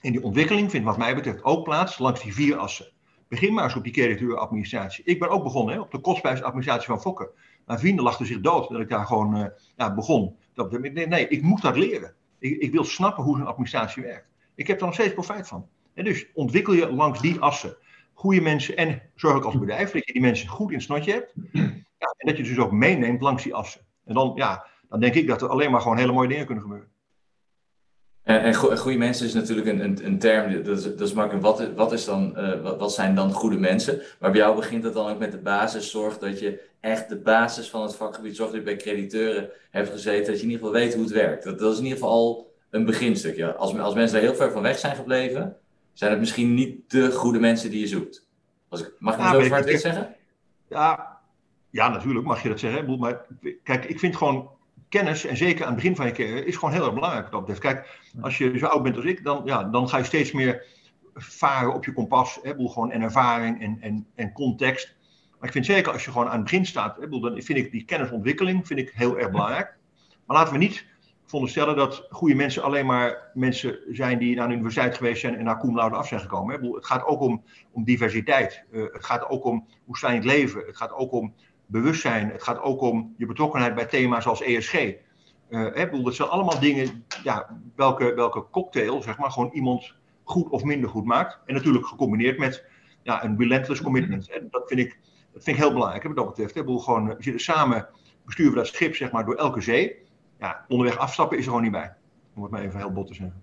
En 0.00 0.12
die 0.12 0.22
ontwikkeling 0.22 0.70
vindt 0.70 0.86
wat 0.86 0.98
mij 0.98 1.14
betreft 1.14 1.44
ook 1.44 1.64
plaats 1.64 1.98
langs 1.98 2.22
die 2.22 2.34
vier 2.34 2.56
assen. 2.56 2.92
Begin 3.28 3.54
maar 3.54 3.64
eens 3.64 3.74
op 3.74 3.84
die 3.84 3.92
crediteuradministratie. 3.92 5.04
Ik 5.04 5.18
ben 5.18 5.28
ook 5.28 5.42
begonnen 5.42 5.74
hè, 5.74 5.80
op 5.80 5.90
de 5.90 6.00
kostprijsadministratie 6.00 6.86
van 6.86 7.00
Fokker. 7.00 7.30
Mijn 7.66 7.78
vrienden 7.78 8.04
lachten 8.04 8.26
zich 8.26 8.40
dood 8.40 8.68
dat 8.68 8.80
ik 8.80 8.88
daar 8.88 9.06
gewoon 9.06 9.36
uh, 9.36 9.46
ja, 9.76 9.94
begon. 9.94 10.36
Dat, 10.54 10.70
nee, 10.70 11.06
nee, 11.06 11.28
ik 11.28 11.42
moet 11.42 11.62
dat 11.62 11.76
leren. 11.76 12.14
Ik, 12.38 12.56
ik 12.60 12.72
wil 12.72 12.84
snappen 12.84 13.24
hoe 13.24 13.36
zo'n 13.36 13.46
administratie 13.46 14.02
werkt. 14.02 14.28
Ik 14.54 14.66
heb 14.66 14.80
er 14.80 14.84
nog 14.86 14.94
steeds 14.94 15.14
profijt 15.14 15.48
van. 15.48 15.66
En 15.94 16.04
dus 16.04 16.26
ontwikkel 16.34 16.72
je 16.72 16.92
langs 16.92 17.20
die 17.20 17.40
assen 17.40 17.76
goede 18.18 18.40
mensen 18.40 18.76
en 18.76 19.02
zorg 19.14 19.36
ook 19.36 19.44
als 19.44 19.58
bedrijf 19.58 19.90
dat 19.90 20.06
je 20.06 20.12
die 20.12 20.22
mensen 20.22 20.48
goed 20.48 20.68
in 20.68 20.74
het 20.74 20.84
snotje 20.84 21.12
hebt. 21.12 21.34
Ja, 21.98 22.14
en 22.16 22.26
dat 22.26 22.36
je 22.36 22.42
dus 22.42 22.58
ook 22.58 22.72
meeneemt 22.72 23.20
langs 23.20 23.42
die 23.42 23.54
assen. 23.54 23.80
En 24.04 24.14
dan, 24.14 24.32
ja, 24.34 24.66
dan 24.88 25.00
denk 25.00 25.14
ik 25.14 25.26
dat 25.26 25.42
er 25.42 25.48
alleen 25.48 25.70
maar 25.70 25.80
gewoon 25.80 25.98
hele 25.98 26.12
mooie 26.12 26.28
dingen 26.28 26.46
kunnen 26.46 26.64
gebeuren. 26.64 26.88
En, 28.22 28.40
en 28.40 28.54
goede 28.54 28.98
mensen 28.98 29.26
is 29.26 29.34
natuurlijk 29.34 29.66
een, 29.66 29.80
een, 29.80 30.06
een 30.06 30.18
term, 30.18 30.62
dat 30.62 30.78
is, 30.78 30.82
dat 30.84 31.00
is 31.00 31.12
makkelijk. 31.12 31.44
Wat, 31.44 31.74
wat, 31.74 31.92
is 31.92 32.04
dan, 32.04 32.34
uh, 32.36 32.60
wat, 32.62 32.78
wat, 32.78 32.94
zijn 32.94 33.14
dan 33.14 33.32
goede 33.32 33.58
mensen? 33.58 34.02
Maar 34.20 34.30
bij 34.30 34.40
jou 34.40 34.56
begint 34.56 34.84
het 34.84 34.92
dan 34.92 35.10
ook 35.10 35.18
met 35.18 35.32
de 35.32 35.38
basis. 35.38 35.90
Zorg 35.90 36.18
dat 36.18 36.38
je 36.38 36.60
echt 36.80 37.08
de 37.08 37.16
basis 37.16 37.70
van 37.70 37.82
het 37.82 37.96
vakgebied, 37.96 38.36
zorg 38.36 38.50
dat 38.50 38.58
je 38.58 38.64
bij 38.64 38.76
crediteuren 38.76 39.50
hebt 39.70 39.90
gezeten. 39.90 40.26
Dat 40.26 40.36
je 40.36 40.46
in 40.46 40.50
ieder 40.50 40.66
geval 40.66 40.80
weet 40.80 40.94
hoe 40.94 41.02
het 41.02 41.12
werkt. 41.12 41.44
Dat, 41.44 41.58
dat 41.58 41.72
is 41.72 41.78
in 41.78 41.84
ieder 41.84 41.98
geval 41.98 42.14
al 42.14 42.54
een 42.70 42.84
beginstuk. 42.84 43.42
Als, 43.42 43.78
als 43.78 43.94
mensen 43.94 44.16
er 44.18 44.24
heel 44.24 44.34
ver 44.34 44.52
van 44.52 44.62
weg 44.62 44.78
zijn 44.78 44.96
gebleven, 44.96 45.56
zijn 45.92 46.10
het 46.10 46.20
misschien 46.20 46.54
niet 46.54 46.90
de 46.90 47.12
goede 47.12 47.38
mensen 47.38 47.70
die 47.70 47.80
je 47.80 47.86
zoekt. 47.86 48.26
ik, 48.70 48.92
mag 48.98 49.14
ik 49.14 49.20
ja, 49.20 49.32
zo 49.32 49.42
zwart 49.42 49.64
wit 49.64 49.80
zeggen? 49.80 50.14
Ja, 50.68 51.17
ja, 51.70 51.88
natuurlijk 51.88 52.26
mag 52.26 52.42
je 52.42 52.48
dat 52.48 52.60
zeggen. 52.60 52.98
Maar 52.98 53.26
kijk, 53.62 53.84
ik 53.84 53.98
vind 53.98 54.16
gewoon 54.16 54.50
kennis, 54.88 55.26
en 55.26 55.36
zeker 55.36 55.64
aan 55.64 55.72
het 55.72 55.82
begin 55.82 55.96
van 55.96 56.06
je 56.06 56.12
carrière, 56.12 56.44
is 56.44 56.56
gewoon 56.56 56.74
heel 56.74 56.84
erg 56.84 56.94
belangrijk. 56.94 57.30
Dat 57.30 57.58
Kijk, 57.58 58.00
als 58.20 58.38
je 58.38 58.58
zo 58.58 58.66
oud 58.66 58.82
bent 58.82 58.96
als 58.96 59.04
ik, 59.04 59.24
dan, 59.24 59.42
ja, 59.44 59.64
dan 59.64 59.88
ga 59.88 59.98
je 59.98 60.04
steeds 60.04 60.32
meer 60.32 60.64
varen 61.14 61.74
op 61.74 61.84
je 61.84 61.92
kompas. 61.92 62.38
Hè, 62.42 62.52
gewoon 62.56 62.90
en 62.90 63.02
ervaring 63.02 63.60
en, 63.60 63.76
en, 63.80 64.06
en 64.14 64.32
context. 64.32 64.96
Maar 65.38 65.48
ik 65.48 65.52
vind 65.52 65.66
zeker 65.66 65.92
als 65.92 66.04
je 66.04 66.10
gewoon 66.10 66.26
aan 66.26 66.34
het 66.34 66.42
begin 66.42 66.66
staat, 66.66 66.96
hè, 66.96 67.08
dan 67.08 67.42
vind 67.42 67.58
ik 67.58 67.70
die 67.70 67.84
kennisontwikkeling 67.84 68.66
vind 68.66 68.80
ik 68.80 68.92
heel 68.94 69.18
erg 69.18 69.30
belangrijk. 69.30 69.76
Maar 70.26 70.36
laten 70.36 70.52
we 70.52 70.58
niet 70.58 70.86
veronderstellen 71.24 71.76
dat 71.76 72.06
goede 72.10 72.34
mensen 72.34 72.62
alleen 72.62 72.86
maar 72.86 73.30
mensen 73.34 73.78
zijn 73.90 74.18
die 74.18 74.36
naar 74.36 74.48
de 74.48 74.54
universiteit 74.54 74.96
geweest 74.96 75.20
zijn 75.20 75.36
en 75.36 75.44
naar 75.44 75.58
cum 75.60 75.74
laude 75.74 75.96
af 75.96 76.08
zijn 76.08 76.20
gekomen. 76.20 76.74
Het 76.74 76.86
gaat 76.86 77.04
ook 77.04 77.20
om, 77.20 77.42
om 77.70 77.84
diversiteit. 77.84 78.64
Uh, 78.70 78.92
het 78.92 79.04
gaat 79.04 79.28
ook 79.28 79.44
om 79.44 79.66
hoe 79.84 79.96
sta 79.96 80.08
je 80.08 80.14
in 80.14 80.20
het 80.20 80.30
leven. 80.30 80.66
Het 80.66 80.76
gaat 80.76 80.92
ook 80.92 81.12
om 81.12 81.34
bewustzijn. 81.68 82.30
Het 82.30 82.42
gaat 82.42 82.60
ook 82.60 82.80
om 82.80 83.14
je 83.16 83.26
betrokkenheid 83.26 83.74
bij 83.74 83.86
thema's 83.86 84.26
als 84.26 84.42
ESG. 84.42 84.74
Uh, 84.74 84.94
hè, 85.74 86.02
dat 86.02 86.14
zijn 86.14 86.28
allemaal 86.28 86.60
dingen, 86.60 87.04
ja, 87.22 87.60
welke, 87.76 88.14
welke 88.14 88.44
cocktail, 88.50 89.02
zeg 89.02 89.18
maar, 89.18 89.30
gewoon 89.30 89.50
iemand 89.52 89.94
goed 90.24 90.48
of 90.48 90.64
minder 90.64 90.90
goed 90.90 91.04
maakt. 91.04 91.38
En 91.46 91.54
natuurlijk 91.54 91.86
gecombineerd 91.86 92.38
met 92.38 92.64
ja, 93.02 93.24
een 93.24 93.38
relentless 93.38 93.82
commitment. 93.82 94.30
En 94.30 94.48
dat 94.50 94.62
vind 94.66 94.80
ik, 94.80 94.98
dat 95.32 95.44
vind 95.44 95.56
ik 95.56 95.62
heel 95.62 95.72
belangrijk, 95.72 96.02
hè, 96.02 96.08
wat 96.08 96.18
dat 96.18 96.28
betreft. 96.28 96.54
Hè. 96.54 96.64
We, 96.64 96.80
gewoon, 96.80 97.06
we 97.06 97.14
zitten 97.18 97.42
samen, 97.42 97.88
besturen 98.24 98.52
we 98.52 98.58
dat 98.58 98.66
schip, 98.66 98.96
zeg 98.96 99.10
maar, 99.10 99.24
door 99.24 99.34
elke 99.34 99.60
zee 99.60 100.06
ja, 100.38 100.64
onderweg 100.68 100.98
afstappen 100.98 101.38
is 101.38 101.44
er 101.44 101.48
gewoon 101.48 101.64
niet 101.64 101.72
bij. 101.72 101.94
Om 102.34 102.42
het 102.42 102.50
maar 102.50 102.62
even 102.62 102.78
heel 102.78 102.92
bot 102.92 103.06
te 103.06 103.14
zeggen. 103.14 103.42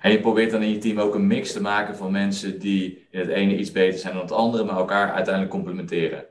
En 0.00 0.10
je 0.10 0.20
probeert 0.20 0.50
dan 0.50 0.62
in 0.62 0.70
je 0.70 0.78
team 0.78 0.98
ook 0.98 1.14
een 1.14 1.26
mix 1.26 1.52
te 1.52 1.60
maken 1.60 1.96
van 1.96 2.12
mensen 2.12 2.60
die 2.60 3.06
in 3.10 3.20
het 3.20 3.28
ene 3.28 3.56
iets 3.56 3.72
beter 3.72 3.98
zijn 3.98 4.12
dan 4.12 4.22
het 4.22 4.32
andere, 4.32 4.64
maar 4.64 4.76
elkaar 4.76 5.12
uiteindelijk 5.12 5.54
complementeren. 5.54 6.24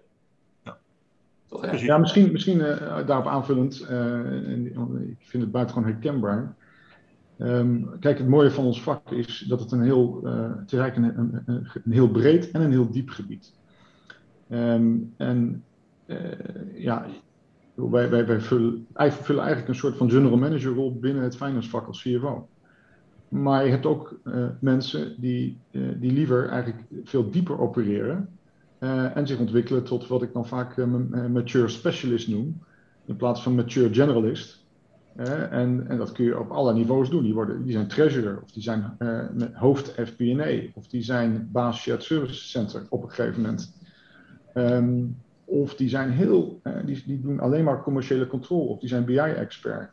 Ja, 1.61 1.71
Toch, 1.71 1.79
ja 1.79 1.97
misschien, 1.97 2.31
misschien 2.31 2.57
uh, 2.57 3.07
daarop 3.07 3.27
aanvullend, 3.27 3.87
uh, 3.91 4.65
ik 5.09 5.17
vind 5.19 5.43
het 5.43 5.51
buitengewoon 5.51 5.89
herkenbaar. 5.89 6.55
Um, 7.37 7.99
kijk, 7.99 8.17
het 8.17 8.27
mooie 8.27 8.51
van 8.51 8.65
ons 8.65 8.81
vak 8.81 9.11
is 9.11 9.45
dat 9.47 9.59
het 9.59 9.71
een 9.71 9.81
heel, 9.81 10.21
uh, 10.23 10.49
het 10.59 10.71
is 10.71 10.79
eigenlijk 10.79 11.17
een, 11.17 11.41
een, 11.45 11.67
een, 11.83 11.91
heel 11.91 12.11
breed 12.11 12.51
en 12.51 12.61
een 12.61 12.71
heel 12.71 12.91
diep 12.91 13.09
gebied. 13.09 13.53
Um, 14.49 15.13
en 15.17 15.63
ja, 16.75 17.05
wij, 17.73 18.09
wij, 18.09 18.25
wij 18.25 18.39
vullen, 18.41 18.87
vullen 18.93 19.41
eigenlijk 19.41 19.67
een 19.67 19.75
soort 19.75 19.97
van 19.97 20.09
general 20.09 20.37
manager 20.37 20.73
rol 20.73 20.99
binnen 20.99 21.23
het 21.23 21.35
finance 21.35 21.69
vak 21.69 21.87
als 21.87 22.01
CFO. 22.01 22.47
Maar 23.33 23.65
je 23.65 23.71
hebt 23.71 23.85
ook 23.85 24.19
uh, 24.23 24.45
mensen 24.59 25.21
die, 25.21 25.57
uh, 25.71 25.89
die 25.99 26.11
liever 26.11 26.49
eigenlijk 26.49 26.83
veel 27.03 27.31
dieper 27.31 27.59
opereren 27.59 28.32
uh, 28.83 29.17
en 29.17 29.27
zich 29.27 29.39
ontwikkelen 29.39 29.83
tot 29.83 30.07
wat 30.07 30.21
ik 30.21 30.33
dan 30.33 30.47
vaak 30.47 30.77
mature 31.29 31.67
specialist 31.67 32.27
noem, 32.27 32.61
in 33.05 33.15
plaats 33.15 33.43
van 33.43 33.55
mature 33.55 33.93
generalist. 33.93 34.65
en, 35.15 35.87
en 35.87 35.97
dat 35.97 36.11
kun 36.11 36.25
je 36.25 36.39
op 36.39 36.49
alle 36.49 36.73
niveaus 36.73 37.09
doen. 37.09 37.23
Die, 37.23 37.33
worden, 37.33 37.63
die 37.63 37.71
zijn 37.71 37.87
treasurer, 37.87 38.41
of 38.41 38.51
die 38.51 38.63
zijn 38.63 38.97
hoofd 39.53 39.89
FP&A, 39.89 40.61
of 40.73 40.87
die 40.87 41.01
zijn 41.01 41.49
baas 41.51 41.81
shared 41.81 42.03
service 42.03 42.47
center 42.47 42.85
op 42.89 43.03
een 43.03 43.09
gegeven 43.09 43.41
moment. 43.41 43.73
Um, 44.53 45.15
of 45.45 45.75
die 45.75 45.89
zijn 45.89 46.09
heel, 46.09 46.61
die, 46.85 47.03
die 47.05 47.21
doen 47.21 47.39
alleen 47.39 47.63
maar 47.63 47.81
commerciële 47.81 48.27
controle, 48.27 48.69
of 48.69 48.79
die 48.79 48.89
zijn 48.89 49.05
BI-expert. 49.05 49.89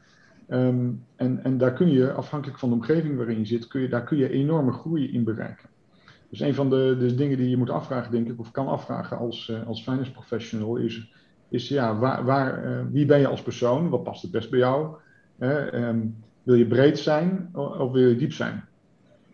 Ehm, 0.48 0.88
en, 1.16 1.44
en 1.44 1.59
daar 1.59 1.72
kun 1.72 1.90
je, 1.90 2.12
afhankelijk 2.12 2.59
van 2.59 2.68
de 2.68 2.74
omgeving 2.74 3.16
waarin 3.16 3.38
je 3.38 3.44
zit, 3.44 3.66
kun 3.66 3.81
je, 3.81 3.88
daar 3.88 4.05
kun 4.05 4.16
je 4.16 4.31
enorme 4.31 4.72
groei 4.72 5.12
in 5.12 5.24
bereiken. 5.24 5.68
Dus 6.30 6.40
een 6.40 6.54
van 6.54 6.70
de, 6.70 7.14
dingen 7.16 7.36
die 7.36 7.50
je 7.50 7.56
moet 7.56 7.70
afvragen, 7.70 8.10
denk 8.10 8.28
ik, 8.28 8.38
of 8.38 8.50
kan 8.50 8.68
afvragen 8.68 9.18
als, 9.18 9.48
uh, 9.48 9.66
als 9.66 9.82
finance 9.82 10.12
professional, 10.12 10.76
is, 10.76 11.12
is 11.48 11.68
ja, 11.68 11.98
waar, 11.98 12.24
waar, 12.24 12.64
uh, 12.66 12.80
wie 12.90 13.06
ben 13.06 13.20
je 13.20 13.26
als 13.26 13.42
persoon? 13.42 13.88
Wat 13.88 14.02
past 14.02 14.22
het 14.22 14.30
best 14.30 14.50
bij 14.50 14.58
jou? 14.58 14.96
Um, 15.40 16.16
wil 16.42 16.54
je 16.54 16.66
breed 16.66 16.98
zijn 16.98 17.50
of 17.54 17.92
wil 17.92 18.08
je 18.08 18.16
diep 18.16 18.32
zijn? 18.32 18.64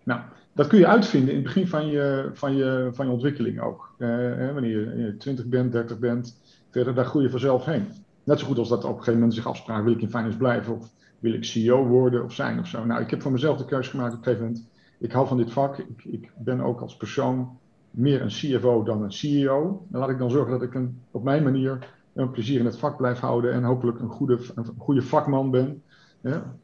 Nou, 0.03 0.21
dat 0.53 0.67
kun 0.67 0.79
je 0.79 0.87
uitvinden 0.87 1.31
in 1.31 1.35
het 1.35 1.45
begin 1.45 1.69
van 1.69 1.87
je, 1.87 2.31
van 2.33 2.57
je, 2.57 2.89
van 2.93 3.07
je 3.07 3.13
ontwikkeling 3.13 3.61
ook. 3.61 3.95
Hè, 3.99 4.53
wanneer 4.53 4.99
je 4.99 5.17
20 5.17 5.47
bent, 5.47 5.73
30 5.73 5.99
bent, 5.99 6.41
verder, 6.71 6.95
daar 6.95 7.05
groei 7.05 7.25
je 7.25 7.31
vanzelf 7.31 7.65
heen. 7.65 7.87
Net 8.25 8.39
zo 8.39 8.47
goed 8.47 8.59
als 8.59 8.69
dat 8.69 8.85
op 8.85 8.91
een 8.91 8.97
gegeven 8.97 9.15
moment 9.15 9.35
zich 9.35 9.47
afspraak, 9.47 9.85
wil 9.85 9.93
ik 9.93 10.03
in 10.03 10.11
finance 10.11 10.37
blijven 10.37 10.75
of 10.75 10.93
wil 11.19 11.33
ik 11.33 11.45
CEO 11.45 11.87
worden 11.87 12.25
of 12.25 12.33
zijn 12.33 12.59
of 12.59 12.67
zo. 12.67 12.85
Nou, 12.85 13.03
ik 13.03 13.11
heb 13.11 13.23
voor 13.23 13.33
mezelf 13.33 13.59
de 13.59 13.65
keuze 13.65 13.91
gemaakt 13.91 14.13
op 14.13 14.19
een 14.19 14.25
gegeven 14.25 14.47
moment. 14.47 14.69
Ik 14.99 15.13
hou 15.13 15.27
van 15.27 15.37
dit 15.37 15.53
vak. 15.53 15.79
Ik, 15.79 16.05
ik 16.05 16.33
ben 16.37 16.61
ook 16.61 16.81
als 16.81 16.97
persoon 16.97 17.59
meer 17.91 18.23
een 18.23 18.29
CFO 18.29 18.83
dan 18.83 19.03
een 19.03 19.13
CEO. 19.13 19.87
Dan 19.89 20.01
laat 20.01 20.11
ik 20.11 20.19
dan 20.19 20.31
zorgen 20.31 20.51
dat 20.51 20.63
ik 20.63 20.75
een, 20.75 21.01
op 21.11 21.23
mijn 21.23 21.43
manier 21.43 21.95
een 22.15 22.31
plezier 22.31 22.59
in 22.59 22.65
het 22.65 22.79
vak 22.79 22.97
blijf 22.97 23.19
houden 23.19 23.53
en 23.53 23.63
hopelijk 23.63 24.01
een 24.01 24.09
goede, 24.09 24.39
een 24.55 24.75
goede 24.79 25.03
vakman 25.03 25.51
ben. 25.51 25.83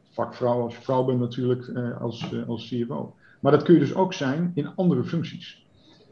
vakvrouw 0.09 0.61
als 0.61 0.75
je 0.75 0.81
vrouw 0.81 1.03
bent 1.03 1.19
natuurlijk 1.19 1.67
eh, 1.67 2.01
als, 2.01 2.33
eh, 2.33 2.47
als 2.47 2.67
CFO. 2.67 3.15
Maar 3.39 3.51
dat 3.51 3.63
kun 3.63 3.73
je 3.73 3.79
dus 3.79 3.95
ook 3.95 4.13
zijn 4.13 4.51
in 4.53 4.75
andere 4.75 5.03
functies. 5.03 5.65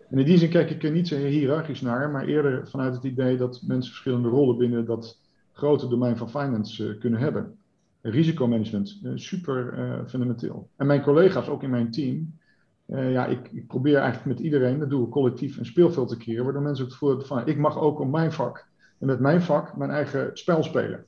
En 0.10 0.18
in 0.18 0.26
die 0.26 0.38
zin 0.38 0.50
kijk 0.50 0.70
ik 0.70 0.84
er 0.84 0.92
niet 0.92 1.08
zo 1.08 1.16
hiërarchisch 1.16 1.82
naar, 1.82 2.10
maar 2.10 2.26
eerder 2.26 2.68
vanuit 2.68 2.94
het 2.94 3.04
idee 3.04 3.38
dat 3.38 3.62
mensen 3.68 3.92
verschillende 3.92 4.30
rollen 4.30 4.58
binnen 4.58 4.86
dat 4.86 5.20
grote 5.52 5.88
domein 5.88 6.18
van 6.18 6.30
finance 6.30 6.84
uh, 6.84 7.00
kunnen 7.00 7.20
hebben. 7.20 7.58
Risicomanagement, 8.02 9.00
super 9.16 9.74
fundamenteel. 10.08 10.70
En 10.76 10.88
mijn 10.88 11.02
collega's, 11.02 11.48
ook 11.48 11.64
in 11.64 11.70
mijn 11.70 11.92
team, 11.92 12.40
ja, 12.86 13.26
ik, 13.26 13.50
ik, 13.52 13.68
probeer 13.68 13.98
eigenlijk 13.98 14.26
met 14.26 14.46
iedereen, 14.46 14.80
dat 14.80 14.90
doen 14.90 15.02
we 15.02 15.10
collectief, 15.10 15.58
een 15.58 15.66
speelveld 15.66 16.10
te 16.10 16.18
creëren, 16.18 16.44
waardoor 16.44 16.62
mensen 16.62 16.84
het 16.84 16.94
gevoel 16.94 17.10
hebben 17.10 17.28
van, 17.28 17.48
ik 17.48 17.58
mag 17.58 17.78
ook 17.78 18.00
op 18.00 18.12
mijn 18.12 18.32
vak, 18.32 18.66
en 19.00 19.08
met 19.08 19.20
mijn 19.20 19.42
vak, 19.42 19.78
mijn 19.78 19.92
eigen 19.92 20.30
spel 20.34 20.64
spelen. 20.64 21.06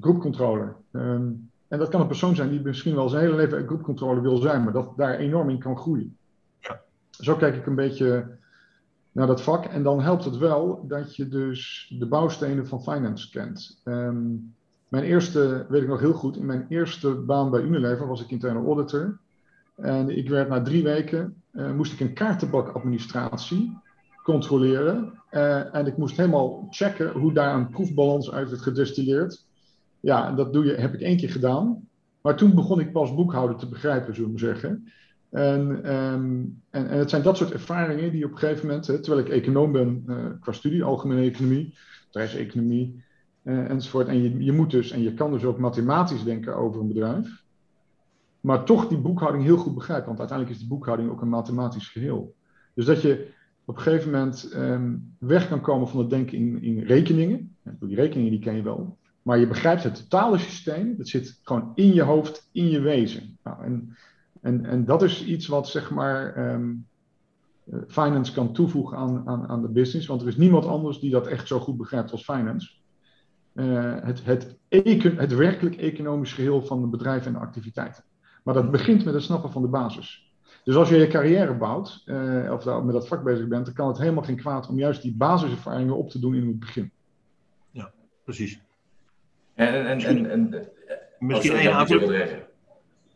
groepcontroller. 0.00 0.76
Ehm, 0.92 1.30
en 1.68 1.78
dat 1.78 1.88
kan 1.88 2.00
een 2.00 2.06
persoon 2.06 2.34
zijn 2.34 2.50
die 2.50 2.60
misschien 2.60 2.94
wel 2.94 3.08
zijn 3.08 3.22
hele 3.22 3.36
leven 3.36 3.66
groepcontroller 3.66 4.22
wil 4.22 4.36
zijn, 4.36 4.64
maar 4.64 4.72
dat 4.72 4.92
daar 4.96 5.14
enorm 5.14 5.50
in 5.50 5.58
kan 5.58 5.76
groeien. 5.76 6.16
Ja. 6.58 6.80
Zo 7.10 7.36
kijk 7.36 7.54
ik 7.54 7.66
een 7.66 7.74
beetje 7.74 8.38
naar 9.12 9.26
dat 9.26 9.42
vak. 9.42 9.64
En 9.64 9.82
dan 9.82 10.00
helpt 10.00 10.24
het 10.24 10.36
wel 10.36 10.84
dat 10.88 11.16
je 11.16 11.28
dus 11.28 11.92
de 11.98 12.06
bouwstenen 12.06 12.66
van 12.66 12.82
finance 12.82 13.30
kent. 13.30 13.80
Ehm, 13.84 14.34
mijn 14.92 15.04
eerste, 15.04 15.66
weet 15.68 15.82
ik 15.82 15.88
nog 15.88 16.00
heel 16.00 16.12
goed, 16.12 16.36
in 16.36 16.46
mijn 16.46 16.66
eerste 16.68 17.10
baan 17.14 17.50
bij 17.50 17.60
Unilever 17.60 18.06
was 18.06 18.22
ik 18.22 18.30
internal 18.30 18.66
auditor. 18.66 19.18
En 19.74 20.16
ik 20.16 20.28
werd 20.28 20.48
na 20.48 20.62
drie 20.62 20.82
weken, 20.82 21.42
uh, 21.52 21.72
moest 21.72 21.92
ik 21.92 22.00
een 22.00 22.12
kaartenbakadministratie 22.12 23.76
controleren. 24.24 25.12
Uh, 25.30 25.74
en 25.74 25.86
ik 25.86 25.96
moest 25.96 26.16
helemaal 26.16 26.66
checken 26.70 27.10
hoe 27.10 27.32
daar 27.32 27.54
een 27.54 27.68
proefbalans 27.68 28.32
uit 28.32 28.50
werd 28.50 28.62
gedestilleerd. 28.62 29.44
Ja, 30.00 30.32
dat 30.32 30.52
doe 30.52 30.64
je, 30.64 30.74
heb 30.74 30.94
ik 30.94 31.00
één 31.00 31.16
keer 31.16 31.30
gedaan. 31.30 31.88
Maar 32.20 32.36
toen 32.36 32.54
begon 32.54 32.80
ik 32.80 32.92
pas 32.92 33.14
boekhouden 33.14 33.56
te 33.56 33.68
begrijpen, 33.68 34.14
zullen 34.14 34.32
we 34.32 34.38
zeggen. 34.38 34.92
En, 35.30 35.84
ehm, 35.84 36.40
en, 36.70 36.88
en, 36.88 36.98
het 36.98 37.10
zijn 37.10 37.22
dat 37.22 37.36
soort 37.36 37.52
ervaringen 37.52 38.10
die 38.12 38.24
op 38.24 38.32
een 38.32 38.38
gegeven 38.38 38.66
moment, 38.66 38.86
hè, 38.86 39.00
terwijl 39.00 39.26
ik 39.26 39.32
econoom 39.32 39.72
ben 39.72 40.04
uh, 40.06 40.16
qua 40.40 40.52
studie, 40.52 40.84
algemene 40.84 41.22
economie, 41.22 41.74
bedrijfseconomie 42.06 43.02
uh, 43.42 43.70
enzovoort. 43.70 44.08
En 44.08 44.22
je, 44.22 44.44
je 44.44 44.52
moet 44.52 44.70
dus, 44.70 44.90
en 44.90 45.02
je 45.02 45.14
kan 45.14 45.32
dus 45.32 45.44
ook 45.44 45.58
mathematisch 45.58 46.24
denken 46.24 46.56
over 46.56 46.80
een 46.80 46.88
bedrijf, 46.88 47.44
maar 48.40 48.64
toch 48.64 48.88
die 48.88 48.98
boekhouding 48.98 49.44
heel 49.44 49.56
goed 49.56 49.74
begrijpen, 49.74 50.06
want 50.06 50.18
uiteindelijk 50.18 50.58
is 50.58 50.62
die 50.66 50.74
boekhouding 50.76 51.10
ook 51.10 51.20
een 51.20 51.28
mathematisch 51.28 51.88
geheel. 51.88 52.34
Dus 52.74 52.84
dat 52.84 53.02
je 53.02 53.28
op 53.64 53.76
een 53.76 53.82
gegeven 53.82 54.10
moment 54.10 54.52
um, 54.54 55.14
weg 55.18 55.48
kan 55.48 55.60
komen 55.60 55.88
van 55.88 55.98
het 55.98 56.10
denken 56.10 56.38
in, 56.38 56.62
in 56.62 56.78
rekeningen. 56.78 57.56
Die 57.62 57.96
rekeningen 57.96 58.30
die 58.30 58.40
ken 58.40 58.56
je 58.56 58.62
wel. 58.62 58.96
Maar 59.22 59.38
je 59.38 59.46
begrijpt 59.46 59.82
het 59.82 59.96
totale 59.96 60.38
systeem. 60.38 60.96
Dat 60.96 61.08
zit 61.08 61.40
gewoon 61.42 61.72
in 61.74 61.94
je 61.94 62.02
hoofd, 62.02 62.48
in 62.52 62.68
je 62.68 62.80
wezen. 62.80 63.38
Nou, 63.42 63.64
en 63.64 63.96
en, 64.42 64.64
en 64.64 64.84
dat 64.84 65.02
is 65.02 65.24
iets 65.24 65.46
wat 65.46 65.68
zeg 65.68 65.90
maar 65.90 66.52
um, 66.52 66.86
finance 67.86 68.32
kan 68.32 68.52
toevoegen 68.52 68.96
aan, 68.96 69.28
aan, 69.28 69.48
aan 69.48 69.62
de 69.62 69.68
business, 69.68 70.06
want 70.06 70.20
er 70.20 70.28
is 70.28 70.36
niemand 70.36 70.66
anders 70.66 70.98
die 70.98 71.10
dat 71.10 71.26
echt 71.26 71.46
zo 71.46 71.58
goed 71.58 71.76
begrijpt 71.76 72.12
als 72.12 72.24
finance. 72.24 72.70
Uh, 73.54 73.94
het, 74.02 74.24
het, 74.24 74.56
het 75.16 75.34
werkelijk 75.34 75.76
economisch 75.76 76.32
geheel 76.32 76.62
van 76.62 76.82
het 76.82 76.90
bedrijf 76.90 77.26
en 77.26 77.32
de 77.32 77.38
activiteiten. 77.38 78.04
Maar 78.42 78.54
dat 78.54 78.70
begint 78.70 79.04
met 79.04 79.14
het 79.14 79.22
snappen 79.22 79.52
van 79.52 79.62
de 79.62 79.68
basis. 79.68 80.32
Dus 80.64 80.74
als 80.74 80.88
je 80.88 80.96
je 80.96 81.06
carrière 81.06 81.54
bouwt, 81.54 82.02
uh, 82.06 82.52
of 82.52 82.62
daar 82.62 82.84
met 82.84 82.94
dat 82.94 83.08
vak 83.08 83.22
bezig 83.22 83.48
bent, 83.48 83.64
dan 83.64 83.74
kan 83.74 83.88
het 83.88 83.98
helemaal 83.98 84.22
geen 84.22 84.36
kwaad 84.36 84.68
om 84.68 84.78
juist 84.78 85.02
die 85.02 85.14
basiservaringen 85.16 85.96
op 85.96 86.10
te 86.10 86.18
doen 86.18 86.34
in 86.34 86.46
het 86.46 86.58
begin. 86.58 86.90
Ja, 87.70 87.92
precies. 88.24 88.60
En, 89.54 89.86
en, 89.86 90.00
en, 90.00 90.30
en, 90.30 90.68
misschien 91.18 91.56
één 91.56 91.72
aanvulling. 91.72 92.42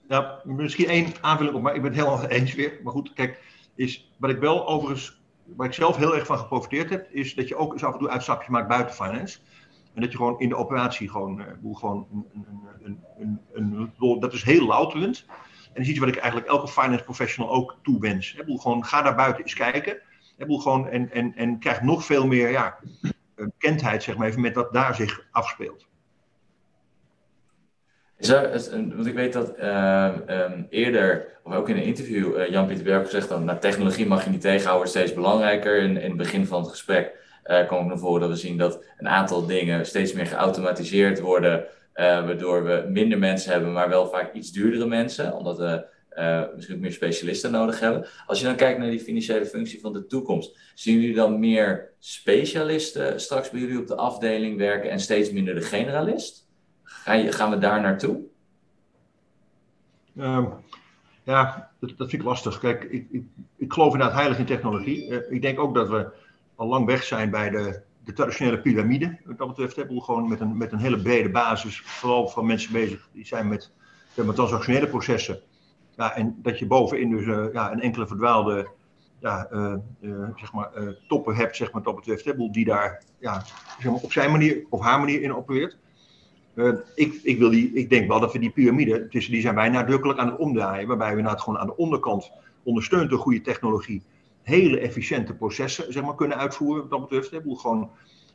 Nou, 0.08 0.54
misschien 0.54 0.88
één 0.88 1.12
aanvulling 1.20 1.56
op, 1.56 1.62
maar 1.62 1.74
ik 1.74 1.82
ben 1.82 1.90
het 1.92 2.00
helemaal 2.00 2.26
eens 2.38 2.54
weer. 2.54 2.80
Maar 2.82 2.92
goed, 2.92 3.12
kijk, 3.12 3.40
is, 3.74 4.12
wat 4.16 4.30
ik 4.30 4.38
wel 4.38 4.66
overigens, 4.66 5.20
waar 5.44 5.66
ik 5.66 5.72
zelf 5.72 5.96
heel 5.96 6.14
erg 6.14 6.26
van 6.26 6.38
geprofiteerd 6.38 6.90
heb, 6.90 7.08
is 7.10 7.34
dat 7.34 7.48
je 7.48 7.56
ook 7.56 7.72
eens 7.72 7.84
af 7.84 7.92
en 7.92 7.98
toe 7.98 8.08
uitstapjes 8.08 8.48
maakt 8.48 8.68
buiten 8.68 8.94
finance. 8.94 9.38
En 9.96 10.02
dat 10.02 10.10
je 10.10 10.16
gewoon 10.16 10.40
in 10.40 10.48
de 10.48 10.56
operatie 10.56 11.10
gewoon, 11.10 11.40
uh, 11.40 11.76
gewoon 11.76 12.06
een, 12.12 12.46
een, 13.18 13.40
een, 13.52 13.90
een, 13.98 14.20
dat 14.20 14.32
is 14.32 14.42
heel 14.42 14.66
louterend. 14.66 15.24
En 15.28 15.72
dat 15.72 15.82
is 15.82 15.88
iets 15.88 15.98
wat 15.98 16.08
ik 16.08 16.16
eigenlijk 16.16 16.50
elke 16.50 16.68
finance 16.68 17.04
professional 17.04 17.52
ook 17.52 17.78
toewens. 17.82 18.34
Bedoel, 18.34 18.58
gewoon 18.58 18.84
ga 18.84 19.02
daar 19.02 19.14
buiten 19.14 19.42
eens 19.42 19.54
kijken. 19.54 19.98
Bedoel, 20.36 20.58
gewoon, 20.58 20.88
en, 20.88 21.10
en, 21.10 21.34
en 21.36 21.58
krijg 21.58 21.82
nog 21.82 22.04
veel 22.04 22.26
meer 22.26 22.50
ja, 22.50 22.78
bekendheid 23.34 24.02
zeg 24.02 24.16
maar, 24.16 24.28
even 24.28 24.40
met 24.40 24.54
wat 24.54 24.72
daar 24.72 24.94
zich 24.94 25.26
afspeelt. 25.30 25.86
Is 28.18 28.28
er, 28.28 28.50
want 28.94 29.06
ik 29.06 29.14
weet 29.14 29.32
dat 29.32 29.58
uh, 29.58 30.12
um, 30.28 30.66
eerder, 30.70 31.38
of 31.42 31.54
ook 31.54 31.68
in 31.68 31.76
een 31.76 31.82
interview, 31.82 32.38
uh, 32.38 32.50
Jan-Pieter 32.50 32.84
Berg 32.84 33.04
gezegd 33.04 33.28
dat 33.28 33.44
nou, 33.44 33.58
technologie 33.58 34.06
mag 34.06 34.24
je 34.24 34.30
niet 34.30 34.40
tegenhouden, 34.40 34.88
steeds 34.88 35.14
belangrijker. 35.14 35.78
In, 35.78 35.96
in 35.96 36.08
het 36.08 36.16
begin 36.16 36.46
van 36.46 36.60
het 36.60 36.70
gesprek 36.70 37.25
uh, 37.48 37.66
kwam 37.66 37.80
ik 37.80 37.86
naar 37.86 37.98
voren 37.98 38.20
dat 38.20 38.30
we 38.30 38.36
zien 38.36 38.58
dat 38.58 38.84
een 38.98 39.08
aantal 39.08 39.46
dingen 39.46 39.86
steeds 39.86 40.12
meer 40.12 40.26
geautomatiseerd 40.26 41.20
worden, 41.20 41.64
waardoor 41.94 42.64
we 42.64 42.86
minder 42.88 43.18
mensen 43.18 43.52
hebben, 43.52 43.72
maar 43.72 43.88
wel 43.88 44.06
vaak 44.06 44.32
iets 44.32 44.52
duurdere 44.52 44.86
mensen, 44.86 45.32
omdat 45.32 45.58
we 45.58 45.86
misschien 46.54 46.80
meer 46.80 46.92
specialisten 46.92 47.50
nodig 47.50 47.80
hebben. 47.80 48.06
Als 48.26 48.40
je 48.40 48.44
dan 48.44 48.56
kijkt 48.56 48.78
naar 48.78 48.90
die 48.90 49.00
financiële 49.00 49.46
functie 49.46 49.80
van 49.80 49.92
de 49.92 50.06
toekomst, 50.06 50.58
zien 50.74 51.00
jullie 51.00 51.14
dan 51.14 51.38
meer 51.38 51.92
specialisten 51.98 53.20
straks 53.20 53.50
bij 53.50 53.60
jullie 53.60 53.78
op 53.78 53.86
de 53.86 53.96
afdeling 53.96 54.58
werken 54.58 54.90
en 54.90 55.00
steeds 55.00 55.30
minder 55.30 55.54
de 55.54 55.62
generalist? 55.62 56.48
gaan 57.04 57.50
we 57.50 57.58
daar 57.58 57.80
naartoe? 57.80 58.20
Um, 60.18 60.52
ja, 61.22 61.70
dat, 61.80 61.92
vind 61.96 62.12
ik 62.12 62.22
lastig. 62.22 62.58
Kijk, 62.58 62.84
ik, 62.84 63.06
ik, 63.10 63.24
ik 63.56 63.72
geloof 63.72 63.92
inderdaad 63.92 64.16
heilig 64.16 64.38
in 64.38 64.44
technologie. 64.44 65.28
Ik 65.28 65.42
denk 65.42 65.60
ook 65.60 65.74
dat 65.74 65.88
we 65.88 66.06
al 66.56 66.66
lang 66.66 66.86
weg 66.86 67.02
zijn 67.02 67.30
bij 67.30 67.50
de, 67.50 67.80
de 68.04 68.12
traditionele 68.12 68.60
piramide. 68.60 69.18
Wat 69.24 69.38
dat 69.38 69.48
betreft 69.48 69.76
hebben 69.76 69.96
we 69.96 70.02
gewoon 70.02 70.28
met 70.28 70.40
een, 70.40 70.56
met 70.56 70.72
een 70.72 70.78
hele 70.78 71.02
brede 71.02 71.30
basis, 71.30 71.80
vooral 71.80 72.28
van 72.28 72.46
mensen 72.46 72.72
bezig 72.72 73.08
die 73.12 73.26
zijn 73.26 73.48
met, 73.48 73.72
met 74.14 74.34
transactionele 74.34 74.88
processen. 74.88 75.40
Ja, 75.96 76.14
en 76.14 76.38
dat 76.42 76.58
je 76.58 76.66
bovenin 76.66 77.10
dus 77.10 77.24
uh, 77.24 77.52
ja, 77.52 77.72
een 77.72 77.80
enkele 77.80 78.06
verdwaalde 78.06 78.68
ja, 79.20 79.48
uh, 79.52 79.74
zeg 80.36 80.52
maar, 80.52 80.70
toppen 81.08 81.34
hebt, 81.34 81.56
zeg 81.56 81.72
maar, 81.72 81.82
dat 81.82 81.94
betreft, 81.94 82.52
die 82.52 82.64
daar 82.64 83.02
ja, 83.18 83.44
zeg 83.78 83.90
maar, 83.90 84.00
op 84.00 84.12
zijn 84.12 84.30
manier 84.30 84.66
of 84.70 84.80
haar 84.80 84.98
manier 84.98 85.22
in 85.22 85.34
opereert. 85.34 85.78
Ik, 86.94 87.20
ik, 87.22 87.38
wil 87.38 87.50
die, 87.50 87.72
ik 87.72 87.90
denk 87.90 88.08
wel 88.08 88.20
dat 88.20 88.32
we 88.32 88.38
die 88.38 88.50
piramide, 88.50 89.06
die 89.08 89.40
zijn 89.40 89.54
wij 89.54 89.68
nadrukkelijk 89.68 90.18
aan 90.18 90.26
het 90.26 90.38
omdraaien, 90.38 90.88
waarbij 90.88 91.10
we 91.10 91.16
inderdaad 91.16 91.40
gewoon 91.42 91.58
aan 91.58 91.66
de 91.66 91.76
onderkant, 91.76 92.30
ondersteund 92.62 93.10
door 93.10 93.18
goede 93.18 93.40
technologie, 93.40 94.02
hele 94.46 94.78
efficiënte 94.78 95.34
processen 95.34 95.92
zeg 95.92 96.04
maar, 96.04 96.14
kunnen 96.14 96.36
uitvoeren. 96.36 96.80
Wat 96.82 96.90
dat 96.90 97.00
betreft, 97.08 97.30
hè. 97.30 97.56
gewoon, 97.56 97.90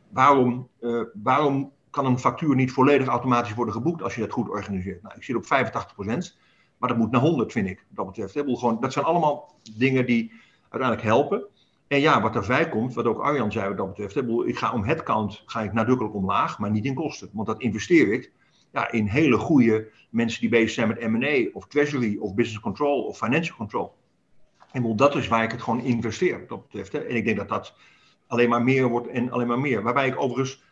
waarom, 0.09 0.67
uh, 0.81 1.03
waarom 1.23 1.71
kan 1.89 2.05
een 2.05 2.19
factuur 2.19 2.55
niet 2.55 2.71
volledig 2.71 3.07
automatisch 3.07 3.53
worden 3.53 3.73
geboekt 3.73 4.03
als 4.03 4.15
je 4.15 4.21
dat 4.21 4.31
goed 4.31 4.49
organiseert? 4.49 5.01
Nou, 5.01 5.15
ik 5.15 5.23
zit 5.23 5.35
op 5.35 5.45
85%, 5.45 6.37
maar 6.77 6.89
dat 6.89 6.97
moet 6.97 7.11
naar 7.11 7.21
100, 7.21 7.51
vind 7.51 7.67
ik. 7.67 7.85
Dat 7.89 8.05
betreft, 8.05 8.33
gewoon, 8.45 8.79
dat 8.79 8.93
zijn 8.93 9.05
allemaal 9.05 9.55
dingen 9.77 10.05
die 10.05 10.31
uiteindelijk 10.69 11.01
helpen. 11.01 11.45
En 11.87 11.99
ja, 11.99 12.21
wat 12.21 12.35
erbij 12.35 12.69
komt, 12.69 12.93
wat 12.93 13.05
ook 13.05 13.19
Arjan 13.19 13.51
zei 13.51 13.67
wat 13.67 13.77
dat 13.77 13.87
betreft. 13.87 14.15
Ik 14.47 14.57
ga 14.57 14.73
om 14.73 14.83
headcount 14.83 15.43
ga 15.45 15.61
ik 15.61 15.73
nadrukkelijk 15.73 16.15
omlaag, 16.15 16.59
maar 16.59 16.71
niet 16.71 16.85
in 16.85 16.93
kosten. 16.93 17.29
Want 17.33 17.47
dat 17.47 17.61
investeer 17.61 18.13
ik 18.13 18.31
ja, 18.71 18.91
in 18.91 19.07
hele 19.07 19.37
goede 19.37 19.91
mensen 20.09 20.41
die 20.41 20.49
bezig 20.49 20.69
zijn 20.69 20.87
met 20.87 21.09
M&A 21.09 21.49
of 21.53 21.67
treasury 21.67 22.17
of 22.17 22.33
business 22.33 22.59
control 22.59 23.03
of 23.03 23.17
financial 23.17 23.57
control. 23.57 23.99
En 24.71 24.95
dat 24.95 25.15
is 25.15 25.27
waar 25.27 25.43
ik 25.43 25.51
het 25.51 25.61
gewoon 25.61 25.81
investeer 25.81 26.39
wat 26.39 26.49
dat 26.49 26.61
betreft. 26.61 26.91
Hè. 26.91 26.99
En 26.99 27.15
ik 27.15 27.25
denk 27.25 27.37
dat 27.37 27.49
dat 27.49 27.75
alleen 28.27 28.49
maar 28.49 28.63
meer 28.63 28.87
wordt 28.87 29.07
en 29.07 29.31
alleen 29.31 29.47
maar 29.47 29.59
meer. 29.59 29.81
Waarbij 29.81 30.07
ik 30.07 30.21
overigens, 30.21 30.63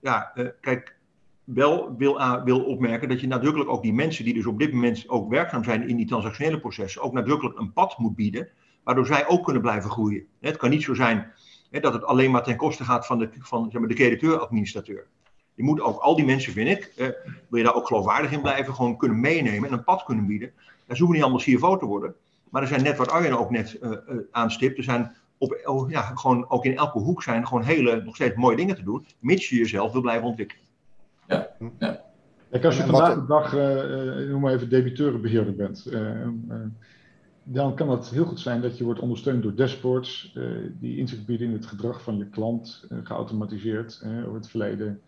ja, 0.00 0.32
uh, 0.34 0.48
kijk, 0.60 0.96
wel 1.44 1.96
wil, 1.96 2.20
uh, 2.20 2.44
wil 2.44 2.64
opmerken 2.64 3.08
dat 3.08 3.20
je 3.20 3.26
nadrukkelijk 3.26 3.70
ook 3.70 3.82
die 3.82 3.92
mensen 3.92 4.24
die 4.24 4.34
dus 4.34 4.46
op 4.46 4.58
dit 4.58 4.72
moment 4.72 5.08
ook 5.08 5.30
werkzaam 5.30 5.64
zijn 5.64 5.88
in 5.88 5.96
die 5.96 6.06
transactionele 6.06 6.60
processen, 6.60 7.02
ook 7.02 7.12
nadrukkelijk 7.12 7.58
een 7.58 7.72
pad 7.72 7.98
moet 7.98 8.16
bieden 8.16 8.48
waardoor 8.84 9.06
zij 9.06 9.28
ook 9.28 9.44
kunnen 9.44 9.62
blijven 9.62 9.90
groeien. 9.90 10.26
Het 10.40 10.56
kan 10.56 10.70
niet 10.70 10.82
zo 10.82 10.94
zijn 10.94 11.32
dat 11.70 11.92
het 11.92 12.04
alleen 12.04 12.30
maar 12.30 12.42
ten 12.42 12.56
koste 12.56 12.84
gaat 12.84 13.06
van 13.06 13.18
de, 13.18 13.30
van, 13.38 13.70
zeg 13.70 13.80
maar, 13.80 13.88
de 13.88 13.94
crediteur-administrateur. 13.94 15.06
Je 15.54 15.62
moet 15.62 15.80
ook 15.80 16.00
al 16.00 16.16
die 16.16 16.24
mensen, 16.24 16.52
vind 16.52 16.68
ik, 16.68 16.92
eh, 16.96 17.08
wil 17.48 17.58
je 17.58 17.64
daar 17.64 17.74
ook 17.74 17.86
geloofwaardig 17.86 18.32
in 18.32 18.40
blijven, 18.40 18.74
gewoon 18.74 18.96
kunnen 18.96 19.20
meenemen 19.20 19.68
en 19.68 19.74
een 19.74 19.84
pad 19.84 20.04
kunnen 20.04 20.26
bieden. 20.26 20.52
Daar 20.86 20.96
zoeken 20.96 21.14
niet 21.14 21.24
allemaal 21.24 21.42
CFO 21.42 21.76
te 21.76 21.86
worden. 21.86 22.14
Maar 22.54 22.62
er 22.62 22.68
zijn 22.68 22.82
net 22.82 22.96
wat 22.96 23.10
Arjen 23.10 23.38
ook 23.38 23.50
net 23.50 23.78
uh, 23.82 23.92
aanstipt, 24.30 24.78
er 24.78 24.84
zijn 24.84 25.12
op, 25.38 25.60
oh, 25.64 25.90
ja, 25.90 26.02
gewoon 26.02 26.50
ook 26.50 26.64
in 26.64 26.76
elke 26.76 26.98
hoek 26.98 27.22
zijn 27.22 27.46
gewoon 27.46 27.62
hele, 27.62 28.02
nog 28.04 28.14
steeds 28.14 28.36
mooie 28.36 28.56
dingen 28.56 28.76
te 28.76 28.82
doen, 28.82 29.06
mits 29.18 29.48
je 29.48 29.56
jezelf 29.56 29.92
wil 29.92 30.00
blijven 30.00 30.26
ontwikkelen. 30.26 30.64
Ja, 31.28 31.50
ja. 31.78 32.00
Kijk, 32.50 32.64
als 32.64 32.76
je 32.76 32.82
vandaag 32.82 33.14
de 33.14 33.26
dag, 33.26 33.54
uh, 33.54 34.30
noem 34.30 34.40
maar 34.40 34.52
even, 34.52 34.68
debiteurenbeheerder 34.68 35.54
bent, 35.54 35.90
dan 37.42 37.74
kan 37.74 37.90
het 37.90 38.10
heel 38.10 38.24
goed 38.24 38.40
zijn 38.40 38.60
dat 38.60 38.78
je 38.78 38.84
wordt 38.84 39.00
ondersteund 39.00 39.42
door 39.42 39.54
dashboards 39.54 40.32
uh, 40.36 40.44
die 40.80 40.96
inzicht 40.98 41.26
bieden 41.26 41.46
in 41.46 41.52
het 41.52 41.66
gedrag 41.66 42.02
van 42.02 42.16
je 42.18 42.26
klant, 42.26 42.86
uh, 42.90 42.98
geautomatiseerd 43.02 44.02
uh, 44.04 44.18
over 44.18 44.34
het 44.34 44.48
verleden. 44.48 45.00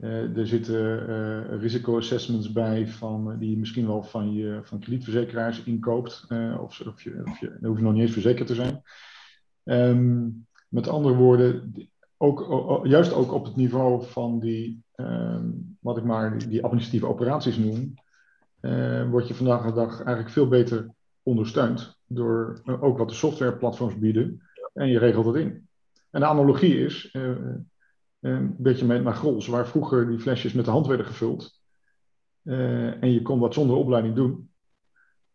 Er 0.00 0.46
zitten 0.46 1.58
risicoassessments 1.58 2.52
bij 2.52 2.88
van, 2.88 3.38
die 3.38 3.50
je 3.50 3.58
misschien 3.58 3.86
wel 3.86 4.02
van, 4.02 4.32
je, 4.32 4.60
van 4.62 4.78
kredietverzekeraars 4.78 5.62
inkoopt, 5.62 6.26
of, 6.60 6.80
of, 6.80 7.02
je, 7.02 7.22
of 7.24 7.40
je, 7.40 7.56
nog 7.60 7.92
niet 7.92 8.02
eens 8.02 8.12
verzekerd 8.12 8.46
te 8.46 8.54
zijn. 8.54 8.82
Um, 9.64 10.46
met 10.68 10.88
andere 10.88 11.14
woorden, 11.14 11.72
ook, 12.16 12.80
juist 12.86 13.12
ook 13.12 13.32
op 13.32 13.44
het 13.44 13.56
niveau 13.56 14.04
van 14.04 14.38
die 14.38 14.82
ehm, 14.94 15.46
wat 15.80 15.96
ik 15.96 16.04
maar 16.04 16.38
die, 16.48 16.62
administratieve 16.62 17.06
operaties 17.06 17.56
noem, 17.56 17.94
uh, 18.60 19.10
word 19.10 19.28
je 19.28 19.34
vandaag 19.34 19.66
de 19.66 19.72
dag 19.72 19.96
eigenlijk 19.96 20.30
veel 20.30 20.48
beter 20.48 20.90
ondersteund 21.22 21.98
door 22.06 22.60
ook 22.80 22.98
wat 22.98 23.08
de 23.08 23.14
softwareplatforms 23.14 23.98
bieden 23.98 24.42
en 24.74 24.88
je 24.88 24.98
regelt 24.98 25.26
het 25.26 25.34
in. 25.34 25.68
En 26.10 26.20
de 26.20 26.26
analogie 26.26 26.84
is, 26.84 27.16
een 28.20 28.54
beetje 28.58 28.86
met 28.86 29.02
naar 29.02 29.14
Grols, 29.14 29.46
waar 29.46 29.68
vroeger 29.68 30.08
die 30.08 30.18
flesjes 30.18 30.52
met 30.52 30.64
de 30.64 30.70
hand 30.70 30.86
werden 30.86 31.06
gevuld 31.06 31.56
en 32.42 33.12
je 33.12 33.22
kon 33.22 33.38
wat 33.38 33.54
zonder 33.54 33.76
opleiding 33.76 34.14
doen, 34.14 34.50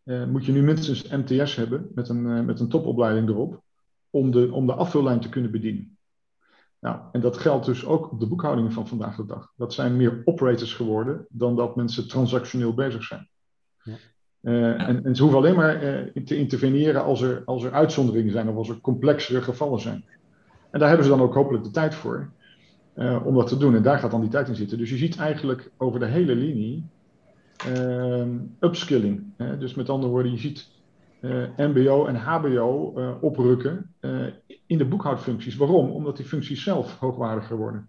moet 0.03 0.45
je 0.45 0.51
nu 0.51 0.61
minstens 0.61 1.07
MTS 1.07 1.55
hebben 1.55 1.91
met 1.95 2.09
een, 2.09 2.45
met 2.45 2.59
een 2.59 2.69
topopleiding 2.69 3.29
erop 3.29 3.63
om 4.09 4.31
de, 4.31 4.51
om 4.51 4.65
de 4.65 4.73
afvullijn 4.73 5.19
te 5.19 5.29
kunnen 5.29 5.51
bedienen. 5.51 5.97
Nou, 6.83 6.99
en 7.11 7.21
dat 7.21 7.37
geldt 7.37 7.65
dus 7.65 7.85
ook 7.85 8.11
op 8.11 8.19
de 8.19 8.27
boekhoudingen 8.27 8.71
van 8.71 8.87
vandaag 8.87 9.15
de 9.15 9.25
dag. 9.25 9.53
Dat 9.55 9.73
zijn 9.73 9.97
meer 9.97 10.21
operators 10.25 10.73
geworden 10.73 11.25
dan 11.29 11.55
dat 11.55 11.75
mensen 11.75 12.07
transactioneel 12.07 12.73
bezig 12.73 13.03
zijn. 13.03 13.29
Ja. 13.83 13.95
Uh, 14.41 14.87
en, 14.87 15.05
en, 15.05 15.15
ze 15.15 15.21
hoeven 15.21 15.39
alleen 15.39 15.55
maar 15.55 15.83
uh, 15.83 16.23
te 16.25 16.37
interveneren 16.37 17.03
als 17.03 17.21
er, 17.21 17.41
als 17.45 17.63
er 17.63 17.71
uitzonderingen 17.71 18.31
zijn 18.31 18.49
of 18.49 18.55
als 18.55 18.69
er 18.69 18.81
complexere 18.81 19.41
gevallen 19.41 19.79
zijn. 19.79 20.05
En 20.71 20.79
daar 20.79 20.87
hebben 20.87 21.05
ze 21.05 21.11
dan 21.11 21.21
ook 21.21 21.33
hopelijk 21.33 21.63
de 21.63 21.71
tijd 21.71 21.95
voor 21.95 22.31
uh, 22.95 23.25
om 23.25 23.35
dat 23.35 23.47
te 23.47 23.57
doen. 23.57 23.75
En 23.75 23.83
daar 23.83 23.99
gaat 23.99 24.11
dan 24.11 24.21
die 24.21 24.29
tijd 24.29 24.47
in 24.47 24.55
zitten. 24.55 24.77
Dus 24.77 24.89
je 24.89 24.97
ziet 24.97 25.17
eigenlijk 25.17 25.71
over 25.77 25.99
de 25.99 26.05
hele 26.05 26.35
linie 26.35 26.85
upskilling. 28.59 29.23
Dus 29.59 29.73
met 29.73 29.89
andere 29.89 30.11
woorden, 30.11 30.31
je 30.31 30.37
ziet 30.37 30.67
MBO 31.57 32.05
en 32.05 32.15
HBO 32.15 32.93
oprukken 33.21 33.93
in 34.65 34.77
de 34.77 34.85
boekhoudfuncties. 34.85 35.55
Waarom? 35.55 35.89
Omdat 35.89 36.17
die 36.17 36.25
functies 36.25 36.63
zelf 36.63 36.97
hoogwaardiger 36.99 37.57
worden. 37.57 37.87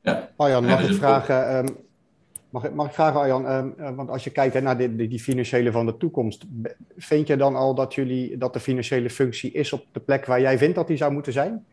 Ja. 0.00 0.30
Arjan, 0.36 0.64
mag 0.64 0.88
ik 0.88 0.94
vragen... 0.94 1.56
Um, 1.56 1.76
mag, 2.50 2.64
ik, 2.64 2.74
mag 2.74 2.86
ik 2.86 2.92
vragen, 2.92 3.20
Arjan, 3.20 3.46
um, 3.46 3.96
want 3.96 4.08
als 4.08 4.24
je 4.24 4.30
kijkt 4.30 4.54
hè, 4.54 4.60
naar 4.60 4.78
die, 4.78 5.08
die, 5.08 5.20
financiële 5.20 5.70
van 5.72 5.86
de 5.86 5.96
toekomst, 5.96 6.44
vind 6.96 7.26
je 7.26 7.36
dan 7.36 7.56
al 7.56 7.74
dat, 7.74 7.94
jullie, 7.94 8.38
dat 8.38 8.52
de 8.52 8.60
financiële 8.60 9.10
functie 9.10 9.52
is 9.52 9.72
op 9.72 9.84
de 9.92 10.00
plek 10.00 10.26
waar 10.26 10.40
jij 10.40 10.58
vindt 10.58 10.74
dat 10.74 10.86
die 10.86 10.96
zou 10.96 11.12
moeten 11.12 11.32
zijn? 11.32 11.64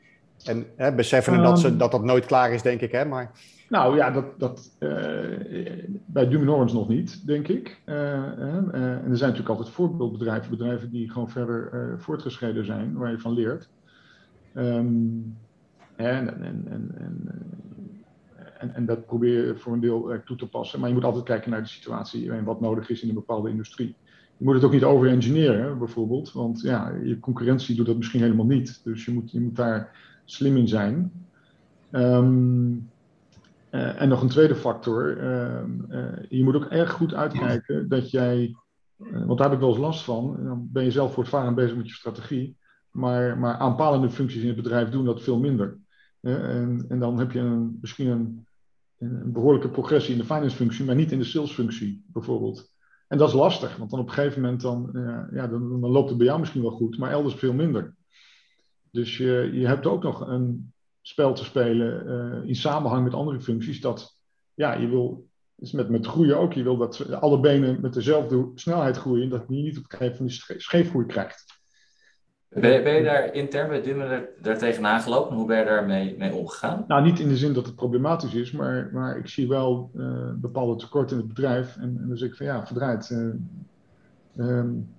En 0.43 0.65
hè, 0.75 0.95
beseffen 0.95 1.33
um, 1.33 1.41
dat, 1.41 1.59
ze, 1.59 1.77
dat 1.77 1.91
dat 1.91 2.03
nooit 2.03 2.25
klaar 2.25 2.53
is, 2.53 2.61
denk 2.61 2.81
ik, 2.81 2.91
hè? 2.91 3.05
Maar... 3.05 3.31
Nou 3.69 3.95
ja, 3.95 4.11
dat, 4.11 4.39
dat, 4.39 4.75
uh, 4.79 4.89
bij 6.05 6.27
Duminorens 6.27 6.73
nog 6.73 6.87
niet, 6.87 7.27
denk 7.27 7.47
ik. 7.47 7.81
Uh, 7.85 7.95
uh, 7.95 8.05
en 8.13 8.73
er 9.09 9.17
zijn 9.17 9.29
natuurlijk 9.29 9.49
altijd 9.49 9.69
voorbeeldbedrijven, 9.69 10.49
bedrijven 10.49 10.89
die 10.89 11.11
gewoon 11.11 11.29
verder 11.29 11.95
voortgeschreden 11.97 12.65
zijn, 12.65 12.93
waar 12.93 13.11
je 13.11 13.19
van 13.19 13.33
leert. 13.33 13.69
Um, 14.55 15.37
en, 15.95 16.43
en, 16.43 16.63
en, 16.69 16.95
en, 18.59 18.73
en, 18.75 18.85
dat 18.85 19.05
probeer 19.05 19.45
je 19.45 19.55
voor 19.55 19.73
een 19.73 19.79
deel 19.79 20.13
toe 20.25 20.37
te 20.37 20.47
passen. 20.47 20.79
Maar 20.79 20.89
je 20.89 20.95
moet 20.95 21.03
altijd 21.03 21.25
kijken 21.25 21.51
naar 21.51 21.61
de 21.61 21.67
situatie 21.67 22.31
en 22.31 22.43
wat 22.43 22.61
nodig 22.61 22.89
is 22.89 23.01
in 23.01 23.09
een 23.09 23.15
bepaalde 23.15 23.49
industrie. 23.49 23.95
Je 24.37 24.45
moet 24.45 24.53
het 24.53 24.63
ook 24.63 24.71
niet 24.71 24.83
over-engineeren, 24.83 25.77
bijvoorbeeld. 25.77 26.31
Want 26.31 26.61
ja, 26.61 26.93
je 27.03 27.19
concurrentie 27.19 27.75
doet 27.75 27.85
dat 27.85 27.97
misschien 27.97 28.21
helemaal 28.21 28.45
niet. 28.45 28.81
Dus 28.83 29.05
je 29.05 29.11
moet, 29.11 29.31
je 29.31 29.41
moet 29.41 29.55
daar 29.55 30.08
slim 30.31 30.57
in 30.57 30.67
zijn. 30.67 31.11
Um, 31.91 32.89
uh, 33.71 34.01
en 34.01 34.09
nog 34.09 34.21
een 34.21 34.29
tweede 34.29 34.55
factor. 34.55 35.17
Uh, 35.17 35.63
uh, 35.89 36.25
je 36.29 36.43
moet 36.43 36.55
ook 36.55 36.65
erg 36.65 36.91
goed 36.91 37.13
uitkijken 37.13 37.89
dat 37.89 38.11
jij. 38.11 38.55
want 38.97 39.37
daar 39.37 39.47
heb 39.47 39.55
ik 39.55 39.59
wel 39.59 39.69
eens 39.69 39.79
last 39.79 40.03
van. 40.03 40.43
Dan 40.43 40.67
ben 40.71 40.83
je 40.83 40.91
zelf 40.91 41.13
voortvarend 41.13 41.55
bezig 41.55 41.75
met 41.75 41.87
je 41.87 41.93
strategie. 41.93 42.57
Maar, 42.91 43.37
maar 43.37 43.57
aanpalende 43.57 44.09
functies 44.09 44.41
in 44.41 44.47
het 44.47 44.55
bedrijf 44.55 44.89
doen 44.89 45.05
dat 45.05 45.21
veel 45.21 45.39
minder. 45.39 45.77
en, 46.21 46.85
en 46.89 46.99
dan 46.99 47.19
heb 47.19 47.31
je 47.31 47.39
een, 47.39 47.77
misschien 47.81 48.07
een, 48.07 48.45
een 48.97 49.31
behoorlijke 49.31 49.69
progressie 49.69 50.13
in 50.13 50.19
de 50.19 50.25
finance 50.25 50.55
functie, 50.55 50.85
maar 50.85 50.95
niet 50.95 51.11
in 51.11 51.19
de 51.19 51.25
sales 51.25 51.51
functie 51.51 52.03
bijvoorbeeld. 52.07 52.71
En 53.07 53.17
dat 53.17 53.27
is 53.27 53.33
lastig, 53.33 53.77
want 53.77 53.89
dan 53.89 53.99
op 53.99 54.07
een 54.07 54.13
gegeven 54.13 54.41
moment 54.41 54.61
dan, 54.61 54.89
ja, 55.31 55.47
dan, 55.47 55.81
dan 55.81 55.89
loopt 55.89 56.09
het 56.09 56.17
bij 56.17 56.27
jou 56.27 56.39
misschien 56.39 56.61
wel 56.61 56.71
goed, 56.71 56.97
maar 56.97 57.11
elders 57.11 57.35
veel 57.35 57.53
minder. 57.53 57.95
Dus 58.91 59.17
je, 59.17 59.49
je 59.53 59.67
hebt 59.67 59.85
ook 59.85 60.03
nog 60.03 60.27
een 60.27 60.73
spel 61.01 61.33
te 61.33 61.43
spelen 61.43 62.07
uh, 62.07 62.47
in 62.47 62.55
samenhang 62.55 63.03
met 63.03 63.13
andere 63.13 63.41
functies. 63.41 63.81
Dat 63.81 64.17
ja, 64.53 64.73
je 64.73 64.87
wil, 64.87 65.27
is 65.55 65.71
met, 65.71 65.89
met 65.89 66.05
groeien 66.05 66.37
ook, 66.37 66.53
je 66.53 66.63
wil 66.63 66.77
dat 66.77 67.11
alle 67.11 67.39
benen 67.39 67.81
met 67.81 67.93
dezelfde 67.93 68.51
snelheid 68.55 68.97
groeien, 68.97 69.29
dat 69.29 69.43
je 69.47 69.55
niet 69.55 69.77
op 69.77 69.83
een 69.83 69.97
gegeven 69.97 70.15
moment 70.17 70.61
scheefgroei 70.61 71.05
krijgt. 71.05 71.57
Ben 72.49 72.71
je, 72.71 72.81
ben 72.81 72.93
je 72.93 73.03
daar 73.03 73.33
intern 73.33 73.67
bij 73.67 73.81
Dummen 73.81 74.27
daar 74.41 74.57
tegenaan 74.57 75.01
gelopen? 75.01 75.35
Hoe 75.35 75.47
ben 75.47 75.57
je 75.57 75.65
daarmee 75.65 76.17
mee 76.17 76.33
omgegaan? 76.33 76.85
Nou, 76.87 77.03
niet 77.03 77.19
in 77.19 77.27
de 77.27 77.37
zin 77.37 77.53
dat 77.53 77.65
het 77.65 77.75
problematisch 77.75 78.33
is, 78.33 78.51
maar, 78.51 78.89
maar 78.93 79.17
ik 79.17 79.27
zie 79.27 79.47
wel 79.47 79.91
uh, 79.95 80.31
bepaalde 80.35 80.75
tekorten 80.75 81.17
in 81.17 81.23
het 81.23 81.33
bedrijf. 81.33 81.75
En, 81.75 81.97
en 82.01 82.07
dan 82.07 82.17
zeg 82.17 82.29
ik 82.29 82.35
van 82.35 82.45
ja, 82.45 82.65
verdraaid. 82.65 83.09
Uh, 83.09 84.47
um, 84.47 84.89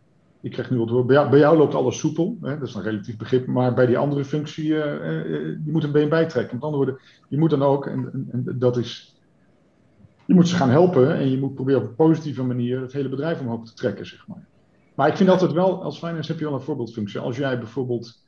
ik 0.40 0.50
krijg 0.50 0.70
nu 0.70 0.78
wat. 0.78 1.06
Bij 1.06 1.16
jou, 1.16 1.30
bij 1.30 1.38
jou, 1.38 1.56
loopt 1.56 1.74
alles 1.74 1.98
soepel, 1.98 2.38
hè? 2.40 2.58
dat 2.58 2.68
is 2.68 2.74
een 2.74 2.82
relatief 2.82 3.16
begrip. 3.16 3.46
Maar 3.46 3.74
bij 3.74 3.86
die 3.86 3.98
andere 3.98 4.24
functie, 4.24 4.66
je 4.66 5.60
moet 5.64 5.84
een 5.84 5.92
been 5.92 6.08
bijtrekken. 6.08 6.54
Met 6.54 6.64
andere 6.64 6.84
woorden, 6.84 7.04
je 7.28 7.38
moet 7.38 7.50
dan 7.50 7.62
ook, 7.62 7.86
en, 7.86 8.28
en, 8.30 8.58
dat 8.58 8.76
is. 8.76 9.18
Je 10.24 10.34
moet 10.34 10.48
ze 10.48 10.56
gaan 10.56 10.70
helpen 10.70 11.16
en 11.16 11.30
je 11.30 11.38
moet 11.38 11.54
proberen 11.54 11.80
op 11.82 11.88
een 11.88 11.94
positieve 11.94 12.42
manier 12.42 12.80
het 12.80 12.92
hele 12.92 13.08
bedrijf 13.08 13.40
omhoog 13.40 13.64
te 13.64 13.74
trekken, 13.74 14.06
zeg 14.06 14.26
maar. 14.28 14.46
Maar 14.94 15.08
ik 15.08 15.16
vind 15.16 15.28
altijd 15.28 15.52
wel, 15.52 15.82
als 15.82 15.98
finance 15.98 16.30
heb 16.30 16.40
je 16.40 16.46
wel 16.46 16.54
een 16.54 16.60
voorbeeldfunctie. 16.60 17.20
Als 17.20 17.36
jij 17.36 17.58
bijvoorbeeld 17.58 18.24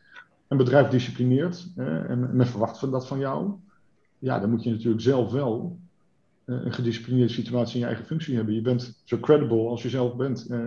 een 0.49 0.57
bedrijf 0.57 0.89
disciplineert 0.89 1.73
en 1.77 2.37
men 2.37 2.47
verwacht 2.47 2.79
van 2.79 2.91
dat 2.91 3.07
van 3.07 3.19
jou, 3.19 3.53
ja, 4.19 4.39
dan 4.39 4.51
moet 4.51 4.63
je 4.63 4.71
natuurlijk 4.71 5.03
zelf 5.03 5.33
wel 5.33 5.79
een 6.65 6.73
gedisciplineerde 6.73 7.33
situatie 7.33 7.75
in 7.75 7.81
je 7.81 7.87
eigen 7.87 8.05
functie 8.05 8.37
hebben. 8.37 8.55
Je 8.55 8.61
bent 8.61 9.01
zo 9.05 9.19
credible 9.21 9.69
als 9.69 9.83
je 9.83 9.89
zelf 9.89 10.17
bent. 10.17 10.47
Uh, 10.51 10.59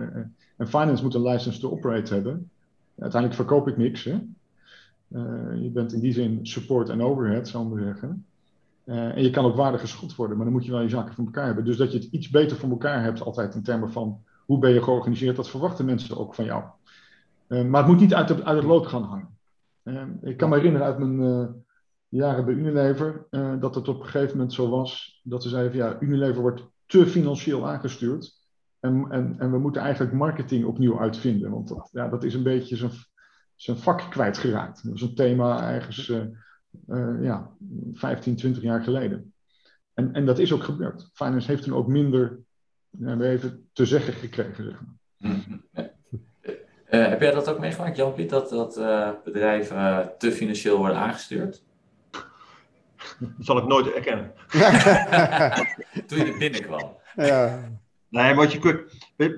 en 0.56 0.68
finance 0.68 1.02
moet 1.02 1.14
een 1.14 1.28
license 1.28 1.60
to 1.60 1.70
operate 1.70 2.14
hebben. 2.14 2.50
Uiteindelijk 2.98 3.40
verkoop 3.40 3.68
ik 3.68 3.76
niks. 3.76 4.04
Hè? 4.04 4.18
Je 5.54 5.70
bent 5.72 5.92
in 5.92 6.00
die 6.00 6.12
zin 6.12 6.46
support 6.46 6.88
en 6.88 7.02
overhead, 7.02 7.48
zou 7.48 7.78
ik 7.78 7.84
zeggen. 7.84 8.24
en 8.84 9.22
je 9.22 9.30
kan 9.30 9.44
ook 9.44 9.56
waardig 9.56 9.80
geschot 9.80 10.14
worden, 10.14 10.36
maar 10.36 10.44
dan 10.46 10.54
moet 10.54 10.64
je 10.64 10.70
wel 10.70 10.80
je 10.80 10.88
zaken 10.88 11.14
van 11.14 11.24
elkaar 11.24 11.46
hebben. 11.46 11.64
Dus 11.64 11.76
dat 11.76 11.92
je 11.92 11.98
het 11.98 12.08
iets 12.10 12.30
beter 12.30 12.56
voor 12.56 12.70
elkaar 12.70 13.02
hebt, 13.02 13.22
altijd 13.22 13.54
in 13.54 13.62
termen 13.62 13.92
van 13.92 14.20
hoe 14.44 14.58
ben 14.58 14.72
je 14.72 14.82
georganiseerd, 14.82 15.36
dat 15.36 15.50
verwachten 15.50 15.84
mensen 15.84 16.18
ook 16.18 16.34
van 16.34 16.44
jou. 16.44 16.64
Maar 17.48 17.82
het 17.82 17.86
moet 17.86 18.00
niet 18.00 18.14
uit, 18.14 18.42
uit 18.42 18.56
het 18.56 18.66
lood 18.66 18.86
gaan 18.86 19.02
hangen. 19.02 19.28
Ik 20.22 20.36
kan 20.36 20.48
me 20.48 20.56
herinneren 20.56 20.86
uit 20.86 20.98
mijn 20.98 21.64
jaren 22.16 22.44
bij 22.44 22.54
Unilever 22.54 23.26
dat 23.60 23.74
het 23.74 23.88
op 23.88 24.00
een 24.00 24.06
gegeven 24.06 24.36
moment 24.36 24.52
zo 24.52 24.68
was 24.68 25.20
dat 25.24 25.42
ze 25.42 25.48
zeiden 25.48 25.72
van 25.72 25.80
ja, 25.80 25.96
Unilever 26.00 26.40
wordt 26.40 26.62
te 26.86 27.06
financieel 27.06 27.68
aangestuurd. 27.68 28.44
En, 28.80 29.06
en, 29.10 29.36
en 29.38 29.50
we 29.50 29.58
moeten 29.58 29.82
eigenlijk 29.82 30.12
marketing 30.12 30.64
opnieuw 30.64 31.00
uitvinden. 31.00 31.50
Want 31.50 31.68
dat, 31.68 31.88
ja, 31.92 32.08
dat 32.08 32.24
is 32.24 32.34
een 32.34 32.42
beetje 32.42 32.76
zijn, 32.76 32.90
zijn 33.54 33.76
vak 33.76 34.10
kwijtgeraakt. 34.10 34.84
Dat 34.84 34.94
is 34.94 35.02
een 35.02 35.14
thema 35.14 35.72
ergens 35.72 36.12
ja, 37.20 37.50
15, 37.92 38.36
20 38.36 38.62
jaar 38.62 38.82
geleden. 38.82 39.32
En, 39.94 40.12
en 40.12 40.26
dat 40.26 40.38
is 40.38 40.52
ook 40.52 40.62
gebeurd. 40.62 41.10
Finance 41.12 41.46
heeft 41.50 41.62
toen 41.62 41.74
ook 41.74 41.86
minder 41.86 42.38
hebben 43.00 43.28
even 43.28 43.68
te 43.72 43.86
zeggen 43.86 44.12
gekregen. 44.12 44.64
Zeg 44.64 44.80
maar. 44.80 45.94
Heb 46.86 47.20
jij 47.20 47.30
dat 47.30 47.48
ook 47.48 47.58
meegemaakt, 47.58 47.96
Jan 47.96 48.14
Piet, 48.14 48.30
dat, 48.30 48.48
dat 48.48 48.74
bedrijven 49.24 50.12
te 50.18 50.32
financieel 50.32 50.78
worden 50.78 50.96
aangestuurd? 50.96 51.64
Dat 53.18 53.30
zal 53.38 53.58
ik 53.58 53.66
nooit 53.66 53.92
erkennen. 53.92 54.32
Toen 56.06 56.18
je 56.18 56.24
er 56.24 56.38
binnenkwam. 56.38 56.96
Ja. 57.14 57.58
Nee, 58.08 58.34
wat 58.34 58.52
je, 58.52 58.86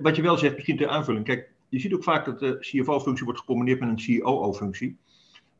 wat 0.02 0.16
je 0.16 0.22
wel 0.22 0.38
zegt, 0.38 0.54
misschien 0.54 0.76
ter 0.76 0.88
aanvulling. 0.88 1.24
Kijk, 1.24 1.50
je 1.68 1.80
ziet 1.80 1.94
ook 1.94 2.02
vaak 2.02 2.24
dat 2.24 2.38
de 2.38 2.56
CFO-functie 2.58 3.24
wordt 3.24 3.40
gecombineerd 3.40 3.80
met 3.80 3.88
een 3.88 4.20
COO-functie. 4.20 4.98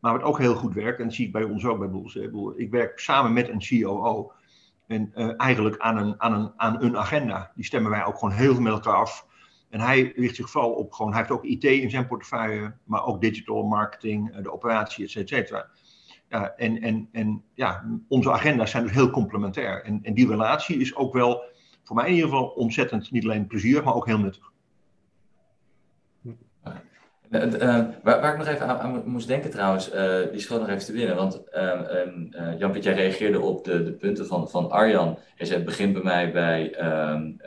Maar 0.01 0.13
wat 0.13 0.23
ook 0.23 0.39
heel 0.39 0.55
goed 0.55 0.75
werkt, 0.75 0.99
en 0.99 1.05
dat 1.05 1.15
zie 1.15 1.27
ik 1.27 1.33
bij 1.33 1.43
ons 1.43 1.65
ook 1.65 1.79
bij 1.79 1.91
Boels. 1.91 2.19
Ik 2.57 2.71
werk 2.71 2.99
samen 2.99 3.33
met 3.33 3.49
een 3.49 3.83
COO. 3.83 4.33
En 4.87 5.13
uh, 5.15 5.31
eigenlijk 5.37 5.79
aan 5.79 5.97
een, 5.97 6.15
aan, 6.21 6.33
een, 6.33 6.53
aan 6.57 6.83
een 6.83 6.97
agenda. 6.97 7.53
Die 7.55 7.65
stemmen 7.65 7.91
wij 7.91 8.05
ook 8.05 8.19
gewoon 8.19 8.35
heel 8.35 8.55
veel 8.55 8.63
met 8.63 8.73
elkaar 8.73 8.95
af. 8.95 9.27
En 9.69 9.81
hij 9.81 10.13
richt 10.17 10.37
zich 10.37 10.51
vooral 10.51 10.71
op 10.71 10.93
gewoon, 10.93 11.11
hij 11.11 11.21
heeft 11.21 11.33
ook 11.33 11.45
IT 11.45 11.65
in 11.65 11.91
zijn 11.91 12.07
portefeuille, 12.07 12.75
maar 12.85 13.05
ook 13.05 13.21
digital 13.21 13.63
marketing, 13.63 14.31
eh, 14.31 14.43
de 14.43 14.53
operatie, 14.53 15.05
et 15.05 15.29
cetera. 15.29 15.67
En, 16.29 16.81
en, 16.81 17.09
en 17.13 17.43
ja, 17.55 17.85
onze 18.09 18.33
agenda's 18.33 18.71
zijn 18.71 18.83
dus 18.83 18.93
heel 18.93 19.11
complementair. 19.11 19.85
En, 19.85 20.01
en 20.03 20.15
die 20.15 20.29
relatie 20.29 20.79
is 20.79 20.97
ook 20.97 21.13
wel, 21.13 21.43
voor 21.85 21.97
mij 21.97 22.07
in 22.07 22.15
ieder 22.15 22.29
geval, 22.29 22.47
ontzettend 22.47 23.11
niet 23.11 23.25
alleen 23.25 23.47
plezier, 23.47 23.83
maar 23.83 23.95
ook 23.95 24.07
heel 24.07 24.19
nuttig. 24.19 24.53
Uh, 27.31 27.43
uh, 27.53 27.61
waar, 28.03 28.21
waar, 28.21 28.33
ik 28.33 28.39
nog 28.39 28.47
even 28.47 28.81
aan, 28.81 29.03
moest 29.07 29.29
denken 29.29 29.51
trouwens, 29.51 29.95
uh, 29.95 30.17
die 30.31 30.41
schoot 30.41 30.61
nog 30.61 30.69
even 30.69 30.85
te 30.85 30.93
binnen. 30.93 31.17
Want 31.17 31.51
ehm, 31.51 32.57
Jan-Piet, 32.59 32.85
jij 32.85 32.95
reageerde 32.95 33.41
op 33.41 33.65
de, 33.65 33.83
de, 33.83 33.93
punten 33.93 34.27
van, 34.27 34.49
van 34.49 34.71
Arjan. 34.71 35.19
Hij 35.35 35.47
zei, 35.47 35.65
begint 35.65 35.93
bij 35.93 36.03
mij 36.03 36.33
bij 36.33 36.85
um, 37.11 37.41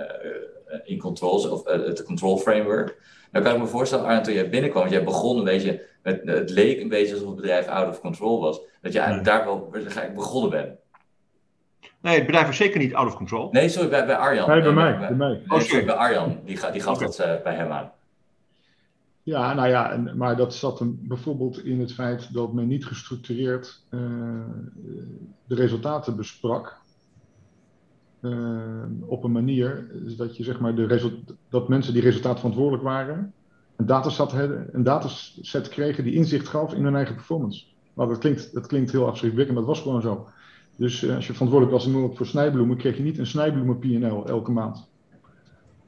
in 0.83 0.99
controls, 0.99 1.47
of 1.49 1.63
het 1.65 2.03
control 2.03 2.37
framework. 2.37 3.01
Nou 3.31 3.45
kan 3.45 3.53
ik 3.53 3.59
me 3.61 3.67
voorstellen, 3.67 4.05
Arjan, 4.05 4.23
toen 4.23 4.33
jij 4.33 4.49
binnenkwam, 4.49 4.81
want 4.81 4.93
jij 4.95 5.03
begon 5.03 5.37
een 5.37 5.43
beetje, 5.43 5.81
met, 6.03 6.21
het 6.25 6.49
leek 6.49 6.81
een 6.81 6.89
beetje 6.89 7.13
alsof 7.13 7.27
het 7.27 7.35
bedrijf 7.35 7.67
out 7.67 7.89
of 7.89 8.01
control 8.01 8.39
was. 8.41 8.59
Dat 8.81 8.91
je 8.93 8.99
eigenlijk 8.99 9.27
daar 9.27 9.45
wel 9.45 9.67
waarschijnlijk 9.71 10.17
begonnen 10.17 10.49
bent. 10.49 10.69
Nee, 12.01 12.15
het 12.15 12.25
bedrijf 12.25 12.47
was 12.47 12.55
zeker 12.57 12.79
niet 12.79 12.93
out 12.93 13.07
of 13.07 13.15
control. 13.15 13.49
Nee, 13.51 13.69
sorry, 13.69 13.89
bij, 13.89 14.05
bij 14.05 14.15
Arjan. 14.15 14.49
Nee, 14.49 14.59
bij 14.61 14.69
Eh, 14.69 14.75
mij. 14.75 14.97
Bij 14.97 15.11
mij. 15.15 15.29
Nee, 15.29 15.43
Oh, 15.47 15.59
sorry, 15.59 15.85
bij 15.85 15.95
Arjan. 15.95 16.39
Die, 16.45 16.57
ga- 16.57 16.71
die 16.71 16.81
gaf 16.81 16.97
dat 16.97 17.19
eh, 17.19 17.41
bij 17.43 17.53
hem 17.55 17.71
aan. 17.71 17.91
Ja, 19.23 19.53
nou 19.53 19.67
ja, 19.69 19.91
en, 19.91 20.17
maar 20.17 20.35
dat 20.37 20.53
zat 20.53 20.79
hem 20.79 20.99
bijvoorbeeld 21.01 21.63
in 21.65 21.79
het 21.79 21.93
feit 21.93 22.33
dat 22.33 22.53
men 22.53 22.67
niet 22.67 22.85
gestructureerd 22.85 23.81
eh, 23.89 23.99
de 25.45 25.55
resultaten 25.55 26.15
besprak. 26.15 26.80
Eh, 28.21 28.83
op 29.05 29.23
een 29.23 29.31
manier 29.31 29.91
dat, 30.17 30.37
je, 30.37 30.43
zeg 30.43 30.59
maar, 30.59 30.75
de 30.75 31.19
dat 31.49 31.67
mensen 31.69 31.93
die 31.93 32.01
resultaat 32.01 32.37
verantwoordelijk 32.37 32.83
waren, 32.83 33.33
een 33.75 33.85
dataset, 33.85 34.31
hadden- 34.31 34.69
een 34.71 34.83
dataset 34.83 35.69
kregen 35.69 36.03
die 36.03 36.13
inzicht 36.13 36.47
gaf 36.47 36.73
in 36.73 36.83
hun 36.83 36.95
eigen 36.95 37.15
performance. 37.15 37.65
Maar 37.93 38.07
dat 38.07 38.17
klinkt, 38.17 38.53
dat 38.53 38.67
klinkt 38.67 38.91
heel 38.91 39.07
afschrikwekkend, 39.07 39.57
maar 39.57 39.65
dat 39.65 39.75
was 39.75 39.83
gewoon 39.83 40.01
zo. 40.01 40.27
Dus 40.75 41.03
eh, 41.03 41.15
als 41.15 41.27
je 41.27 41.33
verantwoordelijk 41.33 41.77
was 41.77 42.15
voor 42.15 42.25
snijbloemen, 42.25 42.77
kreeg 42.77 42.97
je 42.97 43.03
niet 43.03 43.17
een 43.17 43.27
snijbloemen 43.27 43.79
P&L 43.79 44.25
elke 44.27 44.51
maand. 44.51 44.89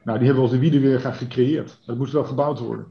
Nou, 0.03 0.17
die 0.17 0.27
hebben 0.27 0.36
we 0.43 0.49
als 0.49 0.51
de 0.51 0.59
wieden 0.69 0.81
weer 0.81 0.99
gaan 0.99 1.13
gecreëerd. 1.13 1.79
Dat 1.86 1.97
moest 1.97 2.13
wel 2.13 2.23
gebouwd 2.23 2.59
worden. 2.59 2.86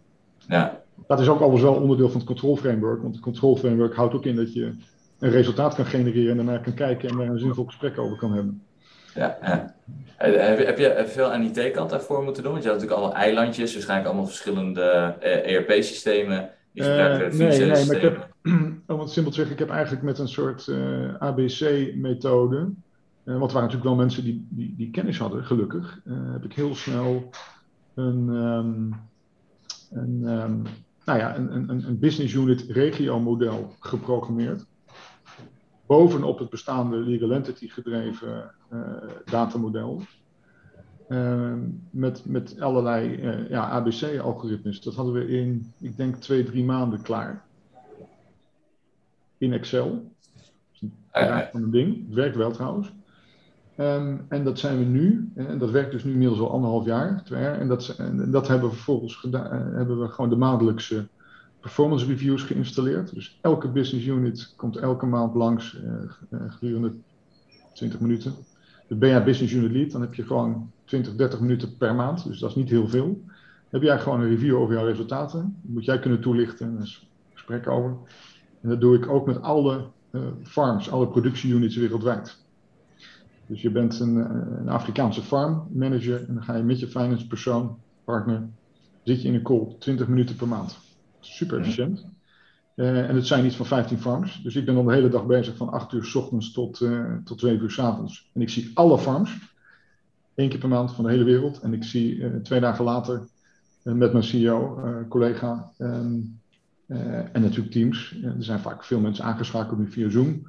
Ja, 0.48 0.82
Dat 1.06 1.20
is 1.20 1.28
ook 1.28 1.40
alles 1.40 1.60
wel 1.60 1.74
onderdeel 1.74 2.08
van 2.08 2.16
het 2.16 2.26
control 2.26 2.56
framework. 2.56 3.02
Want 3.02 3.14
het 3.14 3.24
control 3.24 3.56
framework 3.56 3.94
houdt 3.94 4.14
ook 4.14 4.24
in 4.24 4.36
dat 4.36 4.52
je 4.52 4.74
een 5.18 5.30
resultaat 5.30 5.74
kan 5.74 5.86
genereren 5.86 6.30
en 6.30 6.36
daarna 6.36 6.58
kan 6.62 6.74
kijken 6.74 7.08
en 7.08 7.16
daar 7.16 7.28
een 7.28 7.38
zinvol 7.38 7.64
gesprek 7.64 7.98
over 7.98 8.16
kan 8.16 8.32
hebben. 8.32 8.62
Ja, 9.14 9.38
ja. 9.42 9.74
Eh, 10.18 10.32
Heb 10.46 10.58
je, 10.58 10.64
heb 10.64 10.78
je 10.78 11.04
veel 11.06 11.32
aan 11.32 11.42
IT-kant 11.42 11.90
daarvoor 11.90 12.22
moeten 12.24 12.42
doen? 12.42 12.52
Want 12.52 12.64
je 12.64 12.70
had 12.70 12.78
natuurlijk 12.80 13.04
alle 13.06 13.14
eilandjes, 13.14 13.72
waarschijnlijk 13.72 14.08
allemaal 14.08 14.26
verschillende 14.26 14.82
eh, 15.20 15.54
ERP-systemen. 15.54 16.38
Eh, 16.74 16.84
gebruikten 16.84 17.20
nee, 17.38 17.52
financiële 17.52 17.72
nee, 17.72 17.86
maar 17.86 17.96
ik 17.96 18.02
heb, 18.02 18.28
om 18.96 19.00
het 19.00 19.10
simpel 19.10 19.30
te 19.30 19.36
zeggen, 19.36 19.54
ik 19.54 19.58
heb 19.60 19.70
eigenlijk 19.70 20.02
met 20.02 20.18
een 20.18 20.28
soort 20.28 20.68
eh, 20.68 21.14
ABC-methode, 21.18 22.56
eh, 22.56 22.64
want 23.38 23.50
er 23.50 23.58
waren 23.58 23.68
natuurlijk 23.68 23.84
wel 23.84 23.94
mensen 23.94 24.24
die, 24.24 24.46
die, 24.50 24.74
die 24.76 24.90
kennis 24.90 25.18
hadden, 25.18 25.44
gelukkig, 25.44 26.00
eh, 26.04 26.12
heb 26.32 26.44
ik 26.44 26.52
heel 26.52 26.74
snel 26.74 27.30
een, 27.94 28.28
ehm, 28.28 28.90
een, 30.00 30.22
ehm, 30.26 30.56
nou 31.04 31.18
ja, 31.18 31.36
een, 31.36 31.54
een, 31.54 31.68
een- 31.68 31.84
een 31.86 31.98
business 31.98 32.34
unit 32.34 32.64
regio 32.68 33.20
model 33.20 33.74
geprogrammeerd. 33.80 34.66
Bovenop 35.92 36.38
het 36.38 36.50
bestaande 36.50 36.96
legal 36.96 37.32
entity 37.32 37.68
gedreven 37.68 38.50
eh, 38.68 38.80
datamodel. 39.24 40.02
Ehm, 41.08 41.58
met, 41.90 42.24
met 42.24 42.60
allerlei 42.60 43.14
eh, 43.14 43.48
ja, 43.48 43.68
ABC-algoritmes. 43.68 44.80
Dat 44.80 44.94
hadden 44.94 45.14
we 45.14 45.28
in, 45.28 45.72
ik 45.80 45.96
denk, 45.96 46.16
twee, 46.16 46.44
drie 46.44 46.64
maanden 46.64 47.02
klaar. 47.02 47.44
In 49.38 49.52
Excel. 49.52 49.90
Dat 49.90 50.42
is 50.72 50.88
Ah, 51.10 51.40
van 51.50 51.62
een 51.62 51.70
ding. 51.70 52.06
Het 52.06 52.14
werkt 52.14 52.36
wel 52.36 52.50
trouwens. 52.50 52.92
Ehm, 53.76 54.16
en 54.28 54.44
dat 54.44 54.58
zijn 54.58 54.78
we 54.78 54.84
nu, 54.84 55.30
en 55.34 55.58
dat 55.58 55.70
werkt 55.70 55.92
dus 55.92 56.04
nu 56.04 56.12
inmiddels 56.12 56.40
al 56.40 56.50
anderhalf 56.50 56.84
jaar, 56.84 57.22
twee 57.24 57.42
jaar. 57.42 57.58
En 57.58 57.68
dat, 57.68 57.88
en 57.88 58.30
dat 58.30 58.48
hebben 58.48 58.68
we 58.68 58.74
vervolgens 58.74 59.16
gedaan, 59.16 59.50
eh, 59.50 59.76
hebben 59.76 60.00
we 60.00 60.08
gewoon 60.08 60.30
de 60.30 60.36
maandelijkse 60.36 61.08
performance 61.62 62.06
reviews 62.06 62.42
geïnstalleerd. 62.42 63.14
Dus 63.14 63.38
elke 63.40 63.68
business 63.68 64.06
unit 64.06 64.52
komt 64.56 64.76
elke 64.76 65.06
maand 65.06 65.34
langs 65.34 65.76
eh, 65.76 65.92
eh, 66.30 66.52
gedurende 66.52 66.92
20 67.72 68.00
minuten. 68.00 68.34
De 68.88 68.94
BA 68.94 69.24
Business 69.24 69.52
Unit 69.52 69.70
Lead, 69.70 69.90
dan 69.90 70.00
heb 70.00 70.14
je 70.14 70.22
gewoon 70.22 70.70
20, 70.84 71.14
30 71.14 71.40
minuten 71.40 71.76
per 71.76 71.94
maand, 71.94 72.24
dus 72.24 72.38
dat 72.38 72.50
is 72.50 72.56
niet 72.56 72.68
heel 72.68 72.88
veel. 72.88 73.24
Heb 73.68 73.82
jij 73.82 73.98
gewoon 73.98 74.20
een 74.20 74.28
review 74.28 74.56
over 74.56 74.74
jouw 74.74 74.86
resultaten. 74.86 75.56
Moet 75.60 75.84
jij 75.84 75.98
kunnen 75.98 76.20
toelichten 76.20 76.66
en 76.66 76.76
een 76.76 76.88
gesprek 77.32 77.68
over. 77.68 77.96
En 78.60 78.68
dat 78.68 78.80
doe 78.80 78.96
ik 78.96 79.08
ook 79.08 79.26
met 79.26 79.42
alle 79.42 79.86
eh, 80.10 80.20
farms, 80.42 80.90
alle 80.90 81.08
productieunits 81.08 81.76
wereldwijd. 81.76 82.40
Dus 83.46 83.62
je 83.62 83.70
bent 83.70 84.00
een, 84.00 84.16
een 84.58 84.68
Afrikaanse 84.68 85.22
farm 85.22 85.68
manager 85.72 86.28
en 86.28 86.34
dan 86.34 86.44
ga 86.44 86.56
je 86.56 86.62
met 86.62 86.80
je 86.80 86.86
finance 86.86 87.26
persoon, 87.26 87.78
partner, 88.04 88.48
zit 89.02 89.22
je 89.22 89.28
in 89.28 89.34
een 89.34 89.42
call 89.42 89.76
20 89.78 90.08
minuten 90.08 90.36
per 90.36 90.48
maand. 90.48 90.78
Super 91.26 91.58
efficiënt. 91.58 92.06
Eh, 92.74 93.08
en 93.08 93.14
het 93.14 93.26
zijn 93.26 93.44
iets 93.44 93.56
van 93.56 93.66
15 93.66 93.98
farms. 93.98 94.42
Dus 94.42 94.56
ik 94.56 94.64
ben 94.64 94.74
dan 94.74 94.86
de 94.86 94.92
hele 94.92 95.08
dag 95.08 95.26
bezig 95.26 95.56
van 95.56 95.68
8 95.68 95.92
uur 95.92 96.04
s 96.04 96.14
ochtends 96.14 96.52
tot, 96.52 96.80
eh 96.80 97.14
tot 97.24 97.38
2 97.38 97.58
uur 97.58 97.70
s 97.70 97.78
avonds. 97.78 98.30
En 98.34 98.40
ik 98.40 98.48
zie 98.48 98.70
alle 98.74 98.98
farms, 98.98 99.54
één 100.34 100.48
keer 100.48 100.58
per 100.58 100.68
maand 100.68 100.92
van 100.92 101.04
de 101.04 101.10
hele 101.10 101.24
wereld. 101.24 101.60
En 101.60 101.72
ik 101.72 101.84
zie 101.84 102.24
eh, 102.24 102.30
twee 102.36 102.60
dagen 102.60 102.84
later 102.84 103.28
met 103.82 104.12
mijn 104.12 104.24
CEO, 104.24 104.80
collega 105.08 105.72
ehm, 105.78 106.18
eh, 106.86 107.34
en 107.34 107.42
natuurlijk 107.42 107.70
teams. 107.72 108.16
er 108.22 108.34
zijn 108.38 108.60
vaak 108.60 108.84
veel 108.84 109.00
mensen 109.00 109.24
aangeschakeld 109.24 109.78
nu 109.78 109.90
via 109.90 110.08
Zoom. 110.08 110.46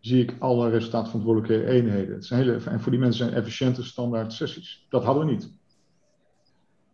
Zie 0.00 0.22
ik 0.22 0.34
alle 0.38 0.70
resultaatverantwoordelijke 0.70 1.66
eenheden. 1.66 2.14
Het 2.14 2.26
zijn 2.26 2.40
hele, 2.40 2.58
en 2.64 2.80
voor 2.80 2.90
die 2.90 3.00
mensen 3.00 3.24
zijn 3.24 3.38
efficiënte 3.38 3.84
standaard 3.84 4.32
sessies. 4.32 4.86
Dat 4.88 5.04
hadden 5.04 5.26
we 5.26 5.30
niet. 5.32 5.52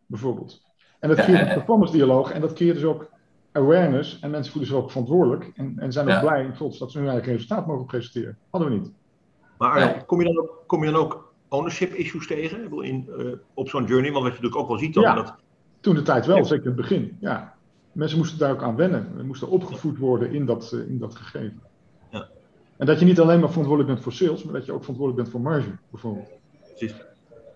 Bijvoorbeeld. 0.06 0.62
En 1.00 1.08
dat 1.08 1.18
creëert 1.18 1.40
en- 1.40 1.48
een 1.48 1.54
performance 1.54 1.92
dialoog 1.92 2.30
en 2.30 2.40
dat 2.40 2.52
creëert 2.52 2.74
dus 2.74 2.84
ook 2.84 3.10
awareness. 3.56 4.18
En 4.20 4.30
mensen 4.30 4.52
voelen 4.52 4.70
zich 4.70 4.80
ook 4.80 4.90
verantwoordelijk. 4.90 5.52
En, 5.54 5.74
en 5.78 5.92
zijn 5.92 6.06
ook 6.06 6.12
Ja. 6.12 6.20
blij 6.20 6.44
en 6.44 6.52
trots 6.52 6.78
dat 6.78 6.90
ze 6.92 6.98
hun 6.98 7.08
eigen 7.08 7.32
resultaat 7.32 7.66
mogen 7.66 7.86
presenteren. 7.86 8.38
Hadden 8.50 8.70
we 8.70 8.76
niet. 8.76 8.90
Maar 9.58 9.80
Nee. 9.80 10.04
kom, 10.04 10.20
je 10.20 10.26
dan 10.26 10.38
ook, 10.38 10.62
kom 10.66 10.84
je 10.84 10.90
dan 10.90 11.00
ook 11.00 11.32
ownership 11.48 11.92
issues 11.94 12.26
tegen? 12.26 12.56
Ik 12.56 12.62
bedoel, 12.62 12.82
In, 12.82 13.08
eh, 13.18 13.26
op 13.54 13.68
zo'n 13.68 13.84
journey? 13.84 14.10
Want 14.12 14.24
wat 14.24 14.32
je 14.36 14.42
natuurlijk 14.42 14.56
ook 14.62 14.68
wel 14.68 14.78
ziet 14.78 14.94
dan, 14.94 15.02
Ja. 15.02 15.14
dat 15.14 15.34
Toen 15.80 15.94
de 15.94 16.02
tijd 16.02 16.26
wel, 16.26 16.36
Ja. 16.36 16.42
zeker 16.42 16.64
in 16.64 16.70
het 16.70 16.80
begin. 16.80 17.16
Ja. 17.20 17.54
Mensen 17.92 18.18
moesten 18.18 18.38
daar 18.38 18.50
ook 18.50 18.62
aan 18.62 18.76
wennen. 18.76 19.12
We 19.16 19.22
moesten 19.22 19.48
opgevoed 19.48 19.98
worden 19.98 20.32
in 20.32 20.46
dat, 20.46 20.72
eh, 20.72 20.78
in 20.88 20.98
dat 20.98 21.14
gegeven. 21.14 21.60
Ja. 22.10 22.28
En 22.76 22.86
dat 22.86 22.98
je 22.98 23.04
niet 23.04 23.20
alleen 23.20 23.38
maar 23.40 23.48
verantwoordelijk 23.48 23.88
bent 23.94 24.02
voor 24.02 24.12
sales, 24.12 24.42
maar 24.44 24.52
dat 24.54 24.66
je 24.66 24.72
ook 24.72 24.80
verantwoordelijk 24.80 25.22
bent 25.30 25.30
voor 25.42 25.52
marge, 25.52 25.68
bijvoorbeeld. 25.90 26.28
precies, 26.76 26.96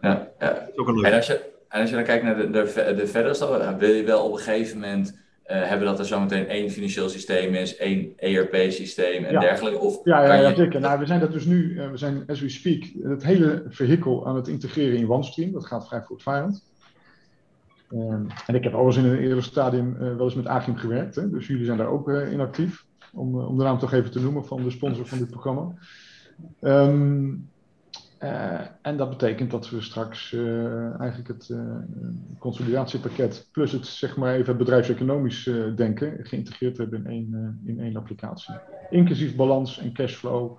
Ja, 0.00 0.28
ja. 0.38 0.50
is 0.72 0.76
ook 0.78 0.88
een 0.88 1.04
En 1.04 1.12
als 1.14 1.26
je, 1.26 1.50
en 1.68 1.80
als 1.80 1.90
je 1.90 1.96
dan 1.96 2.04
kijkt 2.04 2.24
naar 2.24 2.36
de, 2.36 2.50
de, 2.50 2.94
de 2.96 3.06
verdere 3.06 3.34
stappen, 3.34 3.78
wil 3.78 3.90
je 3.90 4.04
wel 4.04 4.24
op 4.26 4.32
een 4.32 4.38
gegeven 4.38 4.78
moment 4.80 5.18
eh, 5.50 5.68
hebben 5.68 5.86
dat 5.86 5.98
er 5.98 6.04
zometeen 6.04 6.48
één 6.48 6.70
financieel 6.70 7.08
systeem 7.08 7.54
is, 7.54 7.76
één 7.76 8.12
ERP-systeem 8.16 9.24
en 9.24 9.32
Ja. 9.32 9.40
dergelijke? 9.40 9.78
Of 9.78 10.00
Ja, 10.04 10.24
ja, 10.24 10.34
ja 10.34 10.48
je- 10.48 10.54
zeker. 10.56 10.80
Nou, 10.80 10.98
we 10.98 11.06
zijn 11.06 11.20
dat 11.20 11.32
dus 11.32 11.44
nu, 11.44 11.78
eh, 11.78 11.90
we 11.90 11.96
zijn 11.96 12.22
as 12.26 12.40
we 12.40 12.48
speak, 12.48 12.82
het 13.02 13.24
hele 13.24 13.62
vehikel 13.68 14.26
aan 14.26 14.36
het 14.36 14.48
integreren 14.48 14.98
in 14.98 15.10
OneStream. 15.10 15.52
Dat 15.52 15.66
gaat 15.66 15.86
vrij 15.88 16.02
voortvarend. 16.02 16.64
Ehm, 17.90 18.24
en 18.46 18.54
ik 18.54 18.64
heb 18.64 18.74
al 18.74 18.86
eens 18.86 18.96
in 18.96 19.04
een 19.04 19.18
eerder 19.18 19.42
stadium 19.42 19.94
eh, 19.96 20.00
wel 20.16 20.24
eens 20.24 20.34
met 20.34 20.46
Agim 20.46 20.76
gewerkt. 20.76 21.14
Hè? 21.14 21.30
Dus 21.30 21.46
jullie 21.46 21.64
zijn 21.64 21.78
daar 21.78 21.88
ook 21.90 22.08
in 22.10 22.40
actief. 22.40 22.84
Om, 23.12 23.40
om 23.40 23.58
de 23.58 23.64
naam 23.64 23.78
toch 23.78 23.92
even 23.92 24.10
te 24.10 24.20
noemen 24.20 24.44
van 24.44 24.62
de 24.62 24.70
sponsor 24.70 25.06
van 25.06 25.18
dit 25.18 25.30
programma. 25.30 25.74
Ehm, 26.60 27.28
eh, 28.20 28.60
en 28.82 28.96
dat 28.96 29.08
betekent 29.10 29.50
dat 29.50 29.70
we 29.70 29.80
straks 29.80 30.32
eh, 30.32 31.00
eigenlijk 31.00 31.28
het 31.28 31.48
eh, 31.48 31.58
consolidatiepakket 32.38 33.48
plus 33.52 33.72
het 33.72 33.86
zeg 33.86 34.16
maar 34.16 34.34
even 34.34 34.56
bedrijfseconomisch 34.56 35.50
denken 35.76 36.16
geïntegreerd 36.22 36.76
hebben 36.76 36.98
in 36.98 37.06
één, 37.10 37.60
in 37.64 37.80
één 37.80 37.96
applicatie. 37.96 38.54
Inclusief 38.90 39.36
balans 39.36 39.78
en 39.78 39.92
cashflow 39.92 40.58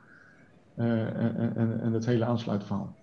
en, 0.76 1.54
en, 1.56 1.80
en 1.82 1.94
het 1.94 2.06
hele 2.06 2.26
aansluitverhaal. 2.26 2.96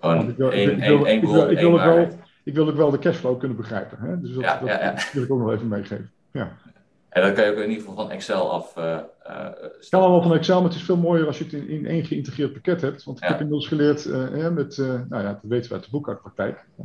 Gewoon 0.00 0.28
ik 0.28 0.36
wil- 0.36 0.48
ik 0.48 0.52
één, 0.54 0.66
wil- 0.78 0.86
één, 0.86 1.04
één 1.06 1.16
ik 1.16 1.20
wil- 1.22 1.32
bron, 1.32 1.50
ik 1.50 1.58
wil 1.58 1.66
één 1.66 1.66
ook 1.66 1.84
wel- 1.84 1.86
waarheid. 1.94 2.18
Ik 2.44 2.54
wil 2.54 2.68
ook 2.68 2.76
wel 2.76 2.90
de 2.90 2.98
cashflow 2.98 3.38
kunnen 3.38 3.56
begrijpen. 3.56 3.98
Hè? 4.00 4.20
Dus 4.20 4.32
dat, 4.34 4.42
Ja, 4.42 4.58
dat 4.58 4.68
ja, 4.68 4.82
ja. 4.82 4.94
wil 5.12 5.22
ik 5.22 5.30
ook 5.32 5.38
nog 5.40 5.52
even 5.52 5.68
meegeven. 5.68 6.10
Ja. 6.32 6.52
En 7.14 7.22
dan 7.22 7.34
kan 7.34 7.44
je 7.44 7.50
ook 7.50 7.56
in 7.56 7.62
ieder 7.68 7.78
geval 7.84 7.94
van 7.94 8.10
Excel 8.10 8.50
af 8.52 8.76
eh, 8.76 8.94
eh, 8.94 9.44
Het 9.60 9.86
kan 9.90 10.00
allemaal 10.00 10.22
van 10.22 10.34
Excel, 10.34 10.60
maar 10.60 10.68
het 10.70 10.78
is 10.78 10.84
veel 10.84 10.96
mooier 10.96 11.26
als 11.26 11.38
je 11.38 11.44
het 11.44 11.52
in, 11.52 11.68
in 11.68 11.86
één 11.86 12.04
geïntegreerd 12.04 12.52
pakket 12.52 12.80
hebt. 12.80 13.04
Want 13.04 13.16
ik 13.18 13.24
Ja. 13.24 13.28
heb 13.30 13.38
inmiddels 13.40 13.68
geleerd, 13.68 14.06
eh, 14.06 14.28
hè, 14.30 14.50
met, 14.50 14.78
eh, 14.78 14.86
nou 15.08 15.22
ja, 15.22 15.32
dat 15.32 15.38
weten 15.42 15.68
we 15.68 15.74
uit 15.74 15.84
de 15.84 15.90
boekhoudpraktijk. 15.90 16.64
Hè. 16.76 16.84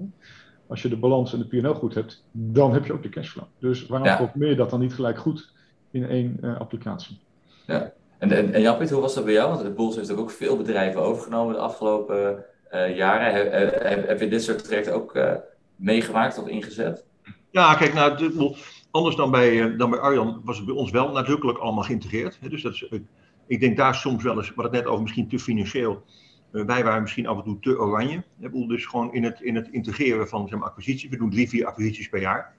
Als 0.68 0.82
je 0.82 0.90
de 0.90 0.98
balans 0.98 1.34
en 1.34 1.40
de 1.50 1.60
P&L 1.62 1.74
goed 1.74 1.94
hebt, 1.94 2.24
dan 2.32 2.74
heb 2.74 2.86
je 2.86 2.94
ook 2.94 3.04
de 3.04 3.10
cashflow. 3.10 3.46
Dus 3.60 3.86
waarom 3.88 4.08
Ja. 4.08 4.16
programmeer 4.16 4.50
je 4.50 4.56
dat 4.56 4.70
dan 4.70 4.80
niet 4.80 4.94
gelijk 4.94 5.18
goed 5.18 5.54
in 5.92 6.10
één 6.10 6.38
eh, 6.42 6.60
applicatie? 6.60 7.22
En, 7.66 7.92
en, 8.32 8.54
en 8.54 8.62
Jan-Piet, 8.62 8.90
hoe 8.90 9.02
was 9.02 9.16
dat 9.16 9.26
bij 9.26 9.34
jou? 9.34 9.50
Want 9.50 9.62
de 9.62 9.72
Bulls 9.72 9.96
heeft 9.96 10.12
ook 10.16 10.32
veel 10.32 10.58
bedrijven 10.58 11.02
overgenomen 11.02 11.54
de 11.54 11.60
afgelopen 11.60 12.46
eh, 12.70 12.96
jaren. 12.96 13.34
Heb, 13.34 13.52
heb, 13.84 14.08
heb 14.08 14.20
je 14.20 14.28
dit 14.28 14.44
soort 14.44 14.64
trajecten 14.64 14.94
ook 14.94 15.16
eh, 15.16 15.34
meegemaakt 15.76 16.38
of 16.38 16.48
ingezet? 16.48 17.06
Ja, 17.52 17.76
kijk, 17.76 17.94
nou, 17.94 18.30
bedoel, 18.30 18.56
anders 18.92 19.16
dan 19.16 19.32
bij, 19.32 19.62
eh, 19.62 19.78
dan 19.78 19.90
bij 19.90 20.00
Arjan 20.00 20.42
was 20.44 20.58
het 20.58 20.66
bij 20.66 20.76
ons 20.76 20.92
wel 20.92 21.12
nadrukkelijk 21.12 21.58
allemaal 21.58 21.84
geïntegreerd. 21.84 22.40
Dus 22.50 22.62
dat 22.62 22.74
is, 22.74 22.88
eh, 22.88 23.00
ik 23.48 23.60
denk 23.60 23.78
daar 23.78 23.96
soms 23.96 24.24
wel 24.24 24.38
eens, 24.38 24.54
wat 24.54 24.66
het 24.66 24.74
net 24.74 24.86
over 24.86 25.02
misschien 25.02 25.28
te 25.28 25.40
financieel. 25.40 26.04
eh, 26.52 26.66
wij 26.66 26.84
waren 26.84 27.02
misschien 27.02 27.28
af 27.28 27.38
en 27.38 27.44
toe 27.44 27.60
te 27.60 27.80
oranje. 27.80 28.24
Dus 28.68 28.86
gewoon 28.86 29.14
in 29.14 29.24
het, 29.24 29.42
in 29.42 29.56
het 29.56 29.68
integreren 29.72 30.28
van 30.28 30.48
zeg 30.48 30.60
maar, 30.60 30.68
acquisities. 30.68 31.10
We 31.10 31.18
doen 31.18 31.30
drie, 31.30 31.50
vier 31.50 31.66
acquisities 31.66 32.10
per 32.10 32.22
jaar. 32.22 32.54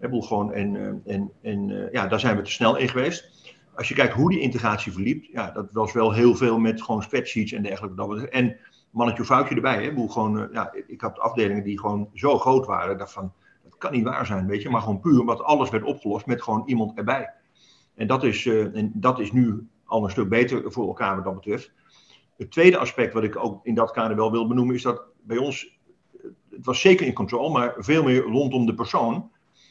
Gewoon, 0.00 0.52
en 0.52 1.02
en, 1.06 1.30
en 1.42 1.88
ja, 1.92 2.06
daar 2.06 2.20
zijn 2.20 2.36
we 2.36 2.42
te 2.42 2.50
snel 2.50 2.76
in 2.76 2.88
geweest. 2.88 3.54
Als 3.74 3.88
je 3.88 3.94
kijkt 3.94 4.14
hoe 4.14 4.30
die 4.30 4.40
integratie 4.40 4.92
verliep, 4.92 5.24
ja, 5.24 5.50
dat 5.50 5.68
was 5.72 5.92
wel 5.92 6.12
heel 6.12 6.34
veel 6.34 6.58
met 6.58 6.82
gewoon 6.82 7.02
spreadsheets 7.02 7.52
en 7.52 7.62
dergelijke. 7.62 7.96
Dat 7.96 8.22
En 8.22 8.56
mannetje 8.90 9.22
of 9.22 9.28
foutje 9.28 9.54
erbij. 9.54 9.84
Hè? 9.84 10.08
Gewoon, 10.08 10.48
ja, 10.52 10.72
ik 10.86 11.00
had 11.00 11.18
afdelingen 11.18 11.64
die 11.64 11.80
gewoon 11.80 12.10
zo 12.14 12.38
groot 12.38 12.66
waren. 12.66 12.98
Dacht 12.98 13.12
van, 13.12 13.32
kan 13.78 13.92
niet 13.92 14.04
waar 14.04 14.26
zijn, 14.26 14.46
weet 14.46 14.62
je. 14.62 14.70
Maar 14.70 14.80
gewoon 14.80 15.00
puur 15.00 15.20
omdat 15.20 15.42
alles 15.42 15.70
werd 15.70 15.84
opgelost 15.84 16.26
met 16.26 16.42
gewoon 16.42 16.62
iemand 16.66 16.98
erbij. 16.98 17.30
En 17.94 18.06
dat 18.06 18.24
is, 18.24 18.46
eh, 18.46 18.76
en 18.76 18.92
dat 18.94 19.18
is 19.18 19.32
nu 19.32 19.68
al 19.84 20.04
een 20.04 20.10
stuk 20.10 20.28
beter 20.28 20.72
voor 20.72 20.86
elkaar 20.86 21.14
wat 21.14 21.24
dat 21.24 21.34
betreft. 21.34 21.72
Het 22.36 22.50
tweede 22.50 22.78
aspect 22.78 23.12
wat 23.12 23.22
ik 23.22 23.36
ook 23.36 23.66
in 23.66 23.74
dat 23.74 23.90
kader 23.90 24.16
wel 24.16 24.30
wil 24.30 24.46
benoemen, 24.46 24.74
is 24.74 24.82
dat 24.82 25.02
bij 25.22 25.36
ons, 25.36 25.78
het 26.50 26.66
was 26.66 26.80
zeker 26.80 27.06
in 27.06 27.12
controle, 27.12 27.52
maar 27.52 27.74
veel 27.78 28.02
meer 28.02 28.22
rondom 28.22 28.66
de 28.66 28.74
persoon 28.74 29.30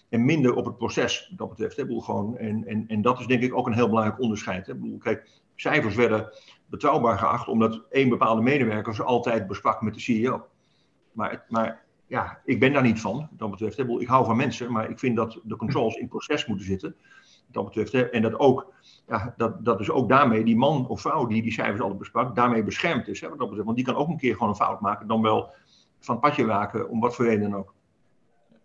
en 0.10 0.26
minder 0.26 0.54
op 0.54 0.66
het 0.66 0.78
proces. 0.78 1.34
Dat 1.36 1.50
betreft, 1.50 1.78
hè, 1.78 2.02
gewoon, 2.02 2.38
en, 2.38 2.66
en, 2.68 2.86
en 2.88 3.02
dat 3.02 3.20
is 3.20 3.28
denk 3.28 3.42
ik 3.42 3.58
ook 3.58 3.68
een 3.68 3.74
heel 3.74 3.90
belangrijk 3.90 4.20
onderscheid. 4.20 4.68
Hè. 4.68 4.74
Kijk, 5.00 5.30
cijfers 5.56 5.96
werden 5.96 6.30
betrouwbaar 6.66 7.18
geacht 7.18 7.48
omdat 7.48 7.82
één 7.90 8.10
bepaalde 8.10 8.42
medewerker 8.42 8.96
ze 8.96 9.04
altijd 9.04 9.48
besprak 9.48 9.82
met 9.82 9.94
de 9.94 10.00
CEO. 10.00 10.48
Maar, 11.12 11.46
maar 11.50 11.85
ja, 12.08 12.42
ik 12.46 12.60
ben 12.60 12.74
daar 12.74 12.82
niet 12.82 13.02
van. 13.02 13.30
Dat 13.32 13.52
betreft, 13.52 13.78
hè. 13.78 13.84
ik 14.00 14.08
hou 14.08 14.26
van 14.26 14.38
mensen, 14.38 14.72
maar 14.72 14.90
ik 14.90 15.00
vind 15.00 15.16
dat 15.16 15.40
de 15.44 15.56
controls 15.56 15.96
in 15.96 16.08
proces 16.08 16.46
moeten 16.46 16.66
zitten. 16.66 16.96
Dat 17.48 17.66
betreft, 17.66 17.92
hè. 17.92 18.02
en 18.02 18.22
dat 18.22 18.40
ook, 18.40 18.74
ja, 19.08 19.34
dat, 19.38 19.66
dat 19.66 19.78
dus 19.78 19.90
ook 19.90 20.10
daarmee 20.10 20.44
die 20.44 20.58
man 20.58 20.88
of 20.88 21.02
vrouw 21.02 21.28
die 21.28 21.42
die 21.42 21.52
cijfers 21.52 21.82
altijd 21.82 22.00
besprak, 22.00 22.36
daarmee 22.36 22.64
beschermd 22.64 23.08
is. 23.08 23.22
Hè, 23.22 23.28
dat 23.28 23.38
betreft, 23.38 23.64
want 23.64 23.76
die 23.76 23.86
kan 23.86 23.96
ook 23.96 24.08
een 24.08 24.18
keer 24.18 24.34
gewoon 24.34 24.50
een 24.50 24.56
fout 24.56 24.82
maken, 24.82 25.08
dan 25.08 25.22
wel 25.22 25.54
van 26.00 26.16
het 26.16 26.24
padje 26.24 26.46
raken, 26.46 26.90
om 26.90 27.00
wat 27.00 27.16
voor 27.16 27.26
reden 27.26 27.50
dan 27.50 27.60
ook. 27.60 27.74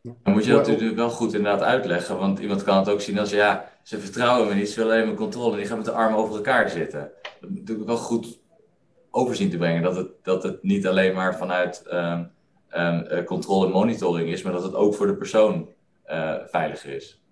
Dan 0.03 0.33
moet 0.33 0.45
je 0.45 0.53
dat 0.53 0.67
natuurlijk 0.67 0.97
wel 0.97 1.11
goed 1.11 1.35
inderdaad 1.35 1.63
uitleggen, 1.63 2.19
want 2.19 2.39
iemand 2.39 2.63
kan 2.63 2.77
het 2.77 2.89
ook 2.89 3.01
zien 3.01 3.19
als 3.19 3.31
ja, 3.31 3.71
ze 3.83 3.99
vertrouwen 3.99 4.49
me 4.49 4.55
niet, 4.55 4.69
ze 4.69 4.77
willen 4.77 4.93
alleen 4.93 5.05
mijn 5.05 5.17
controle, 5.17 5.57
die 5.57 5.67
gaan 5.67 5.77
met 5.77 5.87
de 5.87 5.93
armen 5.93 6.19
over 6.19 6.35
elkaar 6.35 6.71
zitten. 6.71 7.11
Dat 7.41 7.51
moet 7.51 7.59
natuurlijk 7.59 7.89
wel 7.89 7.97
goed 7.97 8.41
overzien 9.11 9.51
te 9.51 9.57
brengen, 9.57 9.83
dat 9.83 9.97
het, 9.97 10.09
dat 10.23 10.43
het 10.43 10.63
niet 10.63 10.87
alleen 10.87 11.15
maar 11.15 11.37
vanuit 11.37 11.85
um, 11.93 12.31
um, 12.77 13.25
controle 13.25 13.67
en 13.67 13.73
monitoring 13.73 14.29
is, 14.29 14.43
maar 14.43 14.53
dat 14.53 14.63
het 14.63 14.75
ook 14.75 14.95
voor 14.95 15.07
de 15.07 15.17
persoon 15.17 15.69
uh, 16.07 16.35
veiliger 16.47 16.95
is. 16.95 17.23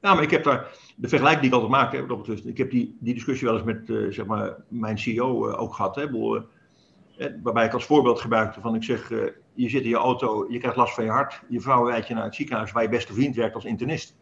Ja, 0.00 0.14
maar 0.14 0.22
ik 0.22 0.30
heb 0.30 0.44
daar, 0.44 0.68
de 0.96 1.08
vergelijking 1.08 1.42
die 1.42 1.50
ik 1.50 1.62
altijd 1.62 1.82
maak, 1.82 2.44
ik 2.44 2.58
heb 2.58 2.70
die, 2.70 2.96
die 3.00 3.14
discussie 3.14 3.46
wel 3.46 3.56
eens 3.56 3.64
met 3.64 3.88
uh, 3.88 4.12
zeg 4.12 4.26
maar, 4.26 4.56
mijn 4.68 4.98
CEO 4.98 5.50
ook 5.50 5.74
gehad, 5.74 5.96
hè, 5.96 6.10
waarbij 7.42 7.64
ik 7.64 7.72
als 7.72 7.84
voorbeeld 7.84 8.20
gebruikte 8.20 8.60
van, 8.60 8.74
ik 8.74 8.84
zeg, 8.84 9.08
je 9.54 9.68
zit 9.68 9.82
in 9.82 9.88
je 9.88 9.96
auto, 9.96 10.46
je 10.48 10.58
krijgt 10.58 10.76
last 10.76 10.94
van 10.94 11.04
je 11.04 11.10
hart, 11.10 11.42
je 11.48 11.60
vrouw 11.60 11.86
rijdt 11.86 12.08
je 12.08 12.14
naar 12.14 12.24
het 12.24 12.34
ziekenhuis 12.34 12.72
waar 12.72 12.82
je 12.82 12.88
beste 12.88 13.12
vriend 13.12 13.36
werkt 13.36 13.54
als 13.54 13.64
internist. 13.64 14.16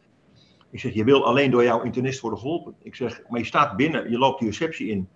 Ik 0.71 0.81
zeg, 0.81 0.95
je 0.95 1.05
wil 1.05 1.25
alleen 1.25 1.51
door 1.51 1.65
jouw 1.65 1.83
internist 1.83 2.21
worden 2.21 2.39
geholpen. 2.39 2.75
Ik 2.83 2.95
zeg, 2.95 3.23
maar 3.29 3.41
je 3.41 3.47
staat 3.47 3.77
binnen, 3.77 4.11
je 4.11 4.19
loopt 4.19 4.39
die 4.39 4.49
receptie 4.49 4.89
in, 4.89 5.09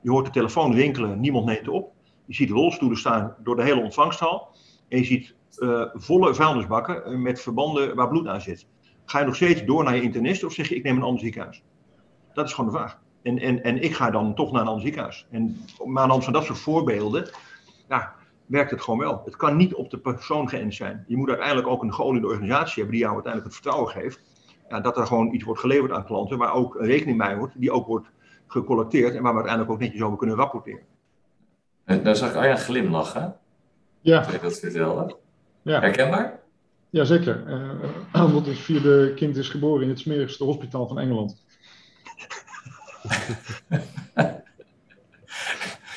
je 0.00 0.10
hoort 0.10 0.24
de 0.24 0.32
telefoon 0.32 0.74
rinkelen, 0.74 1.20
niemand 1.20 1.46
neemt 1.46 1.68
op. 1.68 1.92
Je 2.32 2.38
ziet 2.38 2.50
rolstoelen 2.50 2.98
staan 2.98 3.34
door 3.38 3.56
de 3.56 3.62
hele 3.62 3.82
ontvangsthal 3.82 4.48
en 4.88 4.98
je 4.98 5.04
ziet 5.04 5.34
uh, 5.58 5.84
volle 5.94 6.34
vuilnisbakken 6.34 7.22
met 7.22 7.40
verbanden 7.40 7.94
waar 7.94 8.08
bloed 8.08 8.26
aan 8.26 8.40
zit. 8.40 8.66
Ga 9.04 9.18
je 9.18 9.24
nog 9.24 9.34
steeds 9.34 9.64
door 9.64 9.84
naar 9.84 9.94
je 9.94 10.02
internist 10.02 10.44
of 10.44 10.52
zeg 10.52 10.68
je, 10.68 10.74
ik 10.74 10.82
neem 10.82 10.96
een 10.96 11.02
ander 11.02 11.20
ziekenhuis? 11.20 11.62
Dat 12.32 12.46
is 12.46 12.52
gewoon 12.52 12.70
de 12.70 12.76
vraag. 12.76 13.00
En, 13.22 13.38
en, 13.38 13.62
en 13.62 13.82
ik 13.82 13.94
ga 13.94 14.10
dan 14.10 14.34
toch 14.34 14.52
naar 14.52 14.60
een 14.60 14.66
ander 14.66 14.82
ziekenhuis. 14.82 15.26
En, 15.30 15.56
maar 15.84 16.02
aan 16.02 16.06
de 16.06 16.12
hand 16.12 16.24
van 16.24 16.32
dat 16.32 16.44
soort 16.44 16.58
voorbeelden, 16.58 17.30
ja, 17.88 18.14
werkt 18.46 18.70
het 18.70 18.82
gewoon 18.82 19.00
wel. 19.00 19.22
Het 19.24 19.36
kan 19.36 19.56
niet 19.56 19.74
op 19.74 19.90
de 19.90 19.98
persoon 19.98 20.48
geënt 20.48 20.74
zijn. 20.74 21.04
Je 21.06 21.16
moet 21.16 21.28
uiteindelijk 21.28 21.68
ook 21.68 21.82
een 21.82 21.94
geoliede 21.94 22.26
organisatie 22.26 22.82
hebben 22.82 22.92
die 22.92 23.00
jou 23.00 23.14
uiteindelijk 23.14 23.52
het 23.52 23.62
vertrouwen 23.62 23.92
geeft. 23.92 24.20
Ja, 24.68 24.80
dat 24.80 24.96
er 24.96 25.06
gewoon 25.06 25.34
iets 25.34 25.44
wordt 25.44 25.60
geleverd 25.60 25.92
aan 25.92 26.04
klanten, 26.04 26.38
waar 26.38 26.54
ook 26.54 26.76
rekening 26.80 27.18
mee 27.18 27.36
wordt, 27.36 27.60
die 27.60 27.70
ook 27.70 27.86
wordt 27.86 28.10
gecollecteerd 28.46 29.14
en 29.14 29.22
waar 29.22 29.32
we 29.32 29.38
uiteindelijk 29.38 29.72
ook 29.74 29.80
netjes 29.80 30.02
over 30.02 30.18
kunnen 30.18 30.36
rapporteren. 30.36 30.91
En 31.84 32.04
dan 32.04 32.16
zag 32.16 32.30
ik 32.30 32.36
Arjan 32.36 32.58
glimlachen. 32.58 33.36
Ja. 34.00 34.28
Ik 34.28 34.42
dat 34.42 34.58
vertelde. 34.58 35.16
Ja. 35.62 35.80
Herkenbaar? 35.80 36.40
Jazeker. 36.90 37.44
Uh, 37.46 37.70
omdat 38.26 38.46
het 38.46 38.58
vierde 38.58 39.14
kind 39.14 39.36
is 39.36 39.48
geboren 39.48 39.82
in 39.82 39.88
het 39.88 39.98
smerigste 39.98 40.44
hospitaal 40.44 40.88
van 40.88 40.98
Engeland. 40.98 41.44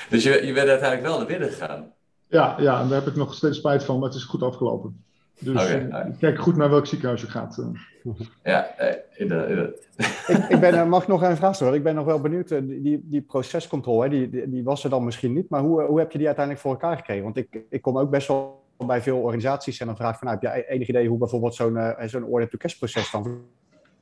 dus 0.10 0.24
je, 0.24 0.46
je 0.46 0.54
bent 0.54 0.70
uiteindelijk 0.70 1.02
wel 1.02 1.18
naar 1.18 1.28
binnen 1.28 1.50
gegaan? 1.50 1.94
Ja, 2.28 2.56
ja, 2.60 2.82
en 2.82 2.88
daar 2.88 3.00
heb 3.00 3.08
ik 3.08 3.16
nog 3.16 3.34
steeds 3.34 3.58
spijt 3.58 3.84
van, 3.84 4.00
maar 4.00 4.08
het 4.08 4.18
is 4.18 4.24
goed 4.24 4.44
afgelopen. 4.44 5.04
Dus 5.40 5.64
okay, 5.64 5.86
uh, 5.88 6.18
kijk 6.20 6.40
goed 6.40 6.56
naar 6.56 6.70
welk 6.70 6.86
ziekenhuis 6.86 7.22
je 7.22 7.28
gaat. 7.28 7.58
Uh. 7.58 7.68
Ja, 8.44 8.68
inderdaad. 9.16 9.70
ik, 10.28 10.38
ik 10.50 10.60
ben, 10.60 10.90
mag 10.90 11.02
ik 11.02 11.08
nog 11.08 11.22
een 11.22 11.36
vraag 11.36 11.56
stellen? 11.56 11.74
Ik 11.74 11.84
ben 11.84 11.96
nog 11.96 12.06
wel 12.06 12.22
benieuwd. 12.22 12.50
Die, 12.50 13.02
die 13.04 13.22
procescontrole, 13.22 14.10
die, 14.10 14.30
die, 14.30 14.50
die, 14.50 14.64
was 14.64 14.84
er 14.84 14.90
dan 14.90 15.04
misschien 15.04 15.34
niet. 15.34 15.50
Maar 15.50 15.62
hoe, 15.62 15.82
hoe 15.82 16.00
heb 16.00 16.12
je 16.12 16.18
die 16.18 16.28
uiteindelijk 16.28 16.66
voor 16.66 16.74
elkaar 16.74 16.98
gekregen? 16.98 17.24
Want 17.24 17.38
ik, 17.38 17.64
ik 17.70 17.82
kom 17.82 17.98
ook 17.98 18.10
best 18.10 18.28
wel 18.28 18.64
bij 18.78 19.02
veel 19.02 19.18
organisaties 19.18 19.80
en 19.80 19.86
dan 19.86 19.96
vraag 19.96 20.14
ik 20.14 20.20
van, 20.20 20.28
nou, 20.28 20.40
heb 20.40 20.66
je 20.66 20.70
enig 20.70 20.88
idee 20.88 21.08
hoe 21.08 21.18
bijvoorbeeld 21.18 21.56
zo'n 21.56 21.76
uh, 21.76 21.92
zo'n 22.06 22.24
order-to-cash 22.24 22.74
proces 22.74 23.12
dan... 23.12 23.42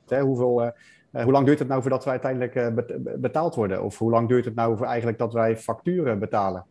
Hè, 0.08 0.20
hoeveel, 0.20 0.72
hoe 1.10 1.32
lang 1.32 1.46
duurt 1.46 1.58
het 1.58 1.68
nou 1.68 1.80
voordat 1.80 2.04
we 2.04 2.10
uiteindelijk 2.10 2.72
betaald 3.20 3.54
worden? 3.54 3.82
Of 3.82 3.98
hoe 3.98 4.10
lang 4.10 4.28
duurt 4.28 4.44
het 4.44 4.54
nou 4.54 4.76
voor 4.76 4.86
eigenlijk 4.86 5.18
dat 5.18 5.32
wij 5.32 5.56
facturen 5.56 6.18
betalen? 6.18 6.64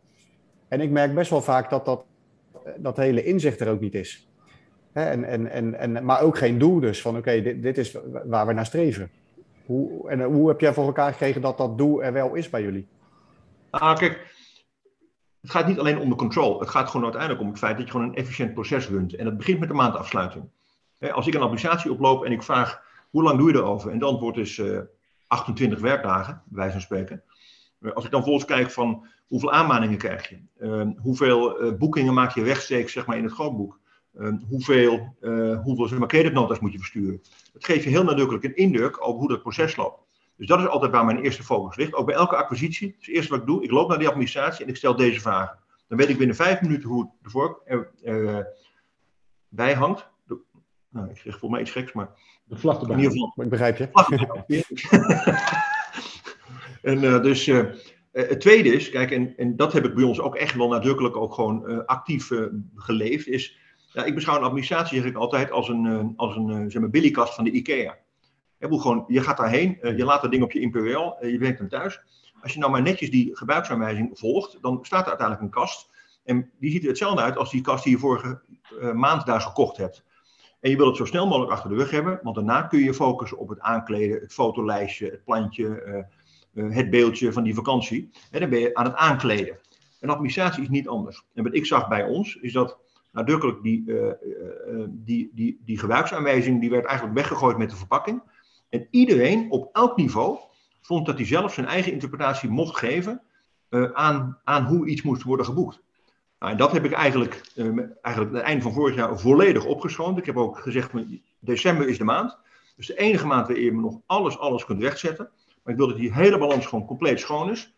En 0.68 0.80
ik 0.80 0.90
merk 0.90 1.14
best 1.14 1.30
wel 1.30 1.42
vaak 1.42 1.70
dat 1.70 1.84
dat, 1.84 2.04
dat 2.76 2.96
hele 2.96 3.24
inzicht 3.24 3.60
er 3.60 3.68
ook 3.68 3.80
niet 3.80 3.94
is. 3.94 4.28
En, 4.94 5.24
en, 5.24 5.50
en, 5.50 5.74
en, 5.78 6.04
maar 6.04 6.20
ook 6.20 6.38
geen 6.38 6.58
doel 6.58 6.80
dus, 6.80 7.02
van 7.02 7.16
oké, 7.16 7.42
dit, 7.42 7.62
dit 7.62 7.78
is 7.78 7.96
waar 8.24 8.46
we 8.46 8.52
naar 8.52 8.66
streven. 8.66 9.10
Hoe, 9.66 10.10
en 10.10 10.22
hoe 10.22 10.48
heb 10.48 10.60
jij 10.60 10.74
voor 10.74 10.86
elkaar 10.86 11.12
gekregen 11.12 11.40
dat 11.40 11.58
dat 11.58 11.78
doel 11.78 12.02
er 12.02 12.12
wel 12.12 12.34
is 12.34 12.50
bij 12.50 12.62
jullie? 12.62 12.86
Ah, 13.70 13.96
kijk, 13.96 14.34
het 15.40 15.50
gaat 15.50 15.66
niet 15.66 15.78
alleen 15.78 15.98
om 15.98 16.08
de 16.08 16.14
control. 16.14 16.60
Het 16.60 16.68
gaat 16.68 16.86
gewoon 16.86 17.02
uiteindelijk 17.02 17.42
om 17.42 17.48
het 17.48 17.58
feit 17.58 17.76
dat 17.76 17.86
je 17.86 17.90
gewoon 17.90 18.08
een 18.08 18.14
efficiënt 18.14 18.54
proces 18.54 18.88
runt. 18.88 19.14
En 19.14 19.26
het 19.26 19.36
begint 19.36 19.58
met 19.58 19.68
de 19.68 19.74
maandafsluiting. 19.74 20.44
Als 21.12 21.26
ik 21.26 21.34
een 21.34 21.42
applicatie 21.42 21.92
oploop 21.92 22.24
en 22.24 22.32
ik 22.32 22.42
vraag, 22.42 22.82
hoe 23.10 23.22
lang 23.22 23.38
doe 23.38 23.52
je 23.52 23.58
erover? 23.58 23.88
En 23.88 23.94
het 23.94 24.04
antwoord 24.04 24.36
is 24.36 24.58
uh, 24.58 24.78
28 25.26 25.80
werkdagen, 25.80 26.42
bij 26.44 26.58
wijze 26.58 26.72
van 26.72 26.80
spreken. 26.80 27.22
Als 27.94 28.04
ik 28.04 28.10
dan 28.10 28.22
volgens 28.22 28.44
kijk 28.44 28.70
van 28.70 29.06
hoeveel 29.26 29.52
aanmaningen 29.52 29.98
krijg 29.98 30.28
je, 30.28 30.38
hoeveel 30.96 31.74
boekingen 31.78 32.14
maak 32.14 32.34
je 32.34 32.42
rechtstreeks 32.42 32.92
zeg 32.92 33.06
maar, 33.06 33.16
in 33.16 33.24
het 33.24 33.32
grootboek, 33.32 33.78
uh, 34.18 34.32
hoeveel, 34.48 35.16
hoeveel 35.62 35.98
maar, 35.98 36.08
creditnotas 36.08 36.60
moet 36.60 36.72
je 36.72 36.78
versturen. 36.78 37.22
Dat 37.52 37.64
geeft 37.64 37.84
je 37.84 37.90
heel 37.90 38.04
nadrukkelijk 38.04 38.44
een 38.44 38.56
indruk 38.56 39.06
over 39.06 39.18
hoe 39.18 39.28
dat 39.28 39.42
proces 39.42 39.76
loopt. 39.76 40.02
Dus 40.36 40.46
dat 40.46 40.60
is 40.60 40.66
altijd 40.66 40.92
waar 40.92 41.04
mijn 41.04 41.20
eerste 41.20 41.42
focus 41.42 41.76
ligt. 41.76 41.94
Ook 41.94 42.06
bij 42.06 42.14
elke 42.14 42.36
acquisitie. 42.36 42.94
Dus 42.96 43.06
het 43.06 43.14
eerste 43.14 43.30
wat 43.30 43.40
ik 43.40 43.46
doe, 43.46 43.62
ik 43.62 43.70
loop 43.70 43.88
naar 43.88 43.98
die 43.98 44.08
administratie 44.08 44.64
en 44.64 44.70
ik 44.70 44.76
stel 44.76 44.96
deze 44.96 45.20
vragen. 45.20 45.58
Dan 45.88 45.98
weet 45.98 46.08
ik 46.08 46.18
binnen 46.18 46.36
vijf 46.36 46.60
minuten 46.60 46.88
hoe 46.88 47.10
de 47.22 47.30
vork 47.30 47.60
erbij 49.48 49.74
hangt. 49.74 50.12
Nou, 50.88 51.10
ik 51.10 51.16
zeg 51.16 51.38
volgens 51.38 51.50
mij 51.50 51.60
iets 51.60 51.70
geks, 51.70 51.92
maar... 51.92 52.08
De 52.44 52.56
vlag 52.56 52.80
erbij. 52.80 52.96
In 52.96 53.02
ieder 53.02 53.18
geval. 53.18 53.44
Ik 53.44 53.50
begrijp 53.50 53.76
je. 53.76 53.88
En 56.82 57.02
uh, 57.02 57.22
dus 57.22 57.46
uh, 57.46 57.64
het 58.12 58.40
tweede 58.40 58.68
is, 58.74 58.90
kijk, 58.90 59.10
en, 59.10 59.36
en 59.36 59.56
dat 59.56 59.72
heb 59.72 59.84
ik 59.84 59.94
bij 59.94 60.04
ons 60.04 60.20
ook 60.20 60.36
echt 60.36 60.54
wel 60.54 60.68
nadrukkelijk 60.68 61.16
ook 61.16 61.34
gewoon 61.34 61.70
uh, 61.70 61.78
actief 61.84 62.30
geleefd, 62.74 63.26
is, 63.26 63.58
ja, 63.94 64.04
ik 64.04 64.14
beschouw 64.14 64.36
een 64.36 64.42
administratie 64.42 65.00
zeg 65.00 65.10
ik 65.10 65.16
altijd 65.16 65.50
als 65.50 65.68
een, 65.68 66.12
als 66.16 66.36
een 66.36 66.70
zeg 66.70 66.80
maar, 66.80 66.90
billykast 66.90 67.34
van 67.34 67.44
de 67.44 67.50
IKEA. 67.50 67.96
Je, 68.58 68.80
gewoon, 68.80 69.04
je 69.08 69.20
gaat 69.20 69.36
daarheen, 69.36 69.78
je 69.80 70.04
laat 70.04 70.22
dat 70.22 70.30
ding 70.30 70.42
op 70.42 70.52
je 70.52 70.60
imperial, 70.60 71.26
je 71.26 71.38
brengt 71.38 71.58
hem 71.58 71.68
thuis. 71.68 72.00
Als 72.40 72.52
je 72.52 72.58
nou 72.58 72.70
maar 72.72 72.82
netjes 72.82 73.10
die 73.10 73.36
gebruiksaanwijzing 73.36 74.18
volgt, 74.18 74.58
dan 74.60 74.78
staat 74.82 75.02
er 75.02 75.08
uiteindelijk 75.08 75.46
een 75.46 75.60
kast. 75.60 75.90
En 76.24 76.50
die 76.58 76.70
ziet 76.70 76.82
er 76.82 76.88
hetzelfde 76.88 77.22
uit 77.22 77.36
als 77.36 77.50
die 77.50 77.60
kast 77.60 77.84
die 77.84 77.92
je 77.92 77.98
vorige 77.98 78.40
maand 78.94 79.26
daar 79.26 79.40
gekocht 79.40 79.76
hebt. 79.76 80.04
En 80.60 80.70
je 80.70 80.76
wilt 80.76 80.88
het 80.88 80.96
zo 80.96 81.04
snel 81.04 81.26
mogelijk 81.26 81.52
achter 81.52 81.70
de 81.70 81.76
rug 81.76 81.90
hebben, 81.90 82.20
want 82.22 82.34
daarna 82.34 82.62
kun 82.62 82.78
je 82.78 82.94
focussen 82.94 83.38
op 83.38 83.48
het 83.48 83.60
aankleden, 83.60 84.20
het 84.20 84.32
fotolijstje, 84.32 85.10
het 85.10 85.24
plantje, 85.24 86.06
het 86.54 86.90
beeldje 86.90 87.32
van 87.32 87.42
die 87.42 87.54
vakantie. 87.54 88.10
En 88.30 88.40
dan 88.40 88.50
ben 88.50 88.58
je 88.58 88.74
aan 88.74 88.84
het 88.84 88.94
aankleden. 88.94 89.58
En 90.00 90.08
administratie 90.08 90.62
is 90.62 90.68
niet 90.68 90.88
anders. 90.88 91.24
En 91.34 91.44
wat 91.44 91.54
ik 91.54 91.66
zag 91.66 91.88
bij 91.88 92.04
ons, 92.04 92.36
is 92.36 92.52
dat 92.52 92.78
nadrukkelijk 93.14 93.62
die, 93.62 93.82
uh, 93.86 93.96
uh, 93.96 94.84
die, 94.88 95.30
die, 95.34 95.60
die 95.64 95.78
gebruiksaanwijzing, 95.78 96.60
die 96.60 96.70
werd 96.70 96.84
eigenlijk 96.84 97.16
weggegooid 97.16 97.58
met 97.58 97.70
de 97.70 97.76
verpakking. 97.76 98.22
En 98.68 98.86
iedereen 98.90 99.50
op 99.50 99.76
elk 99.76 99.96
niveau 99.96 100.38
vond 100.80 101.06
dat 101.06 101.16
hij 101.16 101.26
zelf 101.26 101.52
zijn 101.54 101.66
eigen 101.66 101.92
interpretatie 101.92 102.48
mocht 102.48 102.76
geven 102.76 103.22
aan, 103.92 104.38
aan 104.44 104.64
hoe 104.64 104.86
iets 104.86 105.02
moest 105.02 105.22
worden 105.22 105.46
geboekt. 105.46 105.82
Nou, 106.38 106.52
en 106.52 106.58
dat 106.58 106.72
heb 106.72 106.84
ik 106.84 106.92
eigenlijk, 106.92 107.52
eigenlijk 108.02 108.34
het 108.34 108.44
einde 108.44 108.62
van 108.62 108.72
vorig 108.72 108.94
jaar 108.94 109.18
volledig 109.18 109.64
opgeschoond. 109.64 110.18
Ik 110.18 110.26
heb 110.26 110.36
ook 110.36 110.58
gezegd, 110.58 110.90
december 111.38 111.88
is 111.88 111.98
de 111.98 112.04
maand. 112.04 112.38
Dus 112.76 112.86
de 112.86 112.96
enige 112.96 113.26
maand 113.26 113.46
waarin 113.46 113.64
je 113.64 113.72
nog 113.72 114.00
alles, 114.06 114.38
alles 114.38 114.64
kunt 114.64 114.82
rechtzetten. 114.82 115.28
Maar 115.62 115.72
ik 115.72 115.78
wil 115.78 115.88
dat 115.88 115.96
die 115.96 116.14
hele 116.14 116.38
balans 116.38 116.66
gewoon 116.66 116.86
compleet 116.86 117.20
schoon 117.20 117.50
is. 117.50 117.74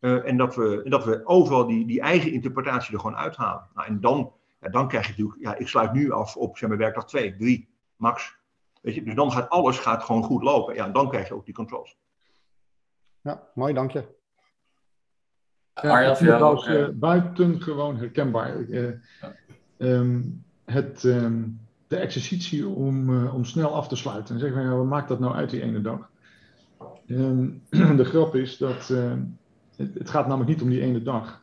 En 0.00 0.36
dat 0.36 0.56
we, 0.56 0.80
dat 0.84 1.04
we 1.04 1.20
overal 1.24 1.66
die, 1.66 1.86
die 1.86 2.00
eigen 2.00 2.32
interpretatie 2.32 2.94
er 2.94 3.00
gewoon 3.00 3.16
uithalen. 3.16 3.66
Nou, 3.74 3.88
en 3.88 4.00
dan, 4.00 4.32
ja, 4.60 4.68
dan 4.68 4.88
krijg 4.88 5.04
je 5.04 5.10
natuurlijk, 5.10 5.40
ja, 5.40 5.56
ik 5.56 5.68
sluit 5.68 5.92
nu 5.92 6.12
af 6.12 6.36
op 6.36 6.58
zeg 6.58 6.68
maar, 6.68 6.78
werkdag 6.78 7.06
2, 7.06 7.36
3, 7.36 7.68
max. 7.96 8.36
Weet 8.80 8.94
je, 8.94 9.02
dus 9.02 9.14
dan 9.14 9.32
gaat 9.32 9.48
alles 9.48 9.78
gaat 9.78 10.02
gewoon 10.02 10.22
goed 10.22 10.42
lopen. 10.42 10.74
Ja, 10.74 10.86
en 10.86 10.92
dan 10.92 11.08
krijg 11.08 11.28
je 11.28 11.34
ook 11.34 11.44
die 11.44 11.54
controls. 11.54 11.98
Ja, 13.20 13.48
mooi, 13.54 13.74
dank 13.74 13.90
je. 13.90 14.16
Ja, 15.74 15.90
Arjan, 15.90 16.16
jou 16.24 16.70
uh, 16.70 16.88
buitengewoon 16.94 17.96
herkenbaar. 17.96 18.56
Uh, 18.56 18.92
um, 19.78 20.44
het, 20.64 21.02
um, 21.02 21.60
de 21.86 21.96
exercitie 21.96 22.68
om, 22.68 23.10
uh, 23.10 23.34
om 23.34 23.44
snel 23.44 23.74
af 23.74 23.88
te 23.88 23.96
sluiten. 23.96 24.34
En 24.34 24.40
zeggen 24.40 24.62
we, 24.62 24.68
ja, 24.68 24.76
wat 24.76 24.86
maakt 24.86 25.08
dat 25.08 25.20
nou 25.20 25.34
uit 25.34 25.50
die 25.50 25.62
ene 25.62 25.80
dag? 25.80 26.10
En 27.06 27.62
de 27.96 28.04
grap 28.04 28.34
is 28.34 28.56
dat 28.56 28.88
uh, 28.88 29.12
het, 29.76 30.10
gaat 30.10 30.26
namelijk 30.26 30.50
niet 30.50 30.62
om 30.62 30.68
die 30.68 30.80
ene 30.80 31.02
dag. 31.02 31.42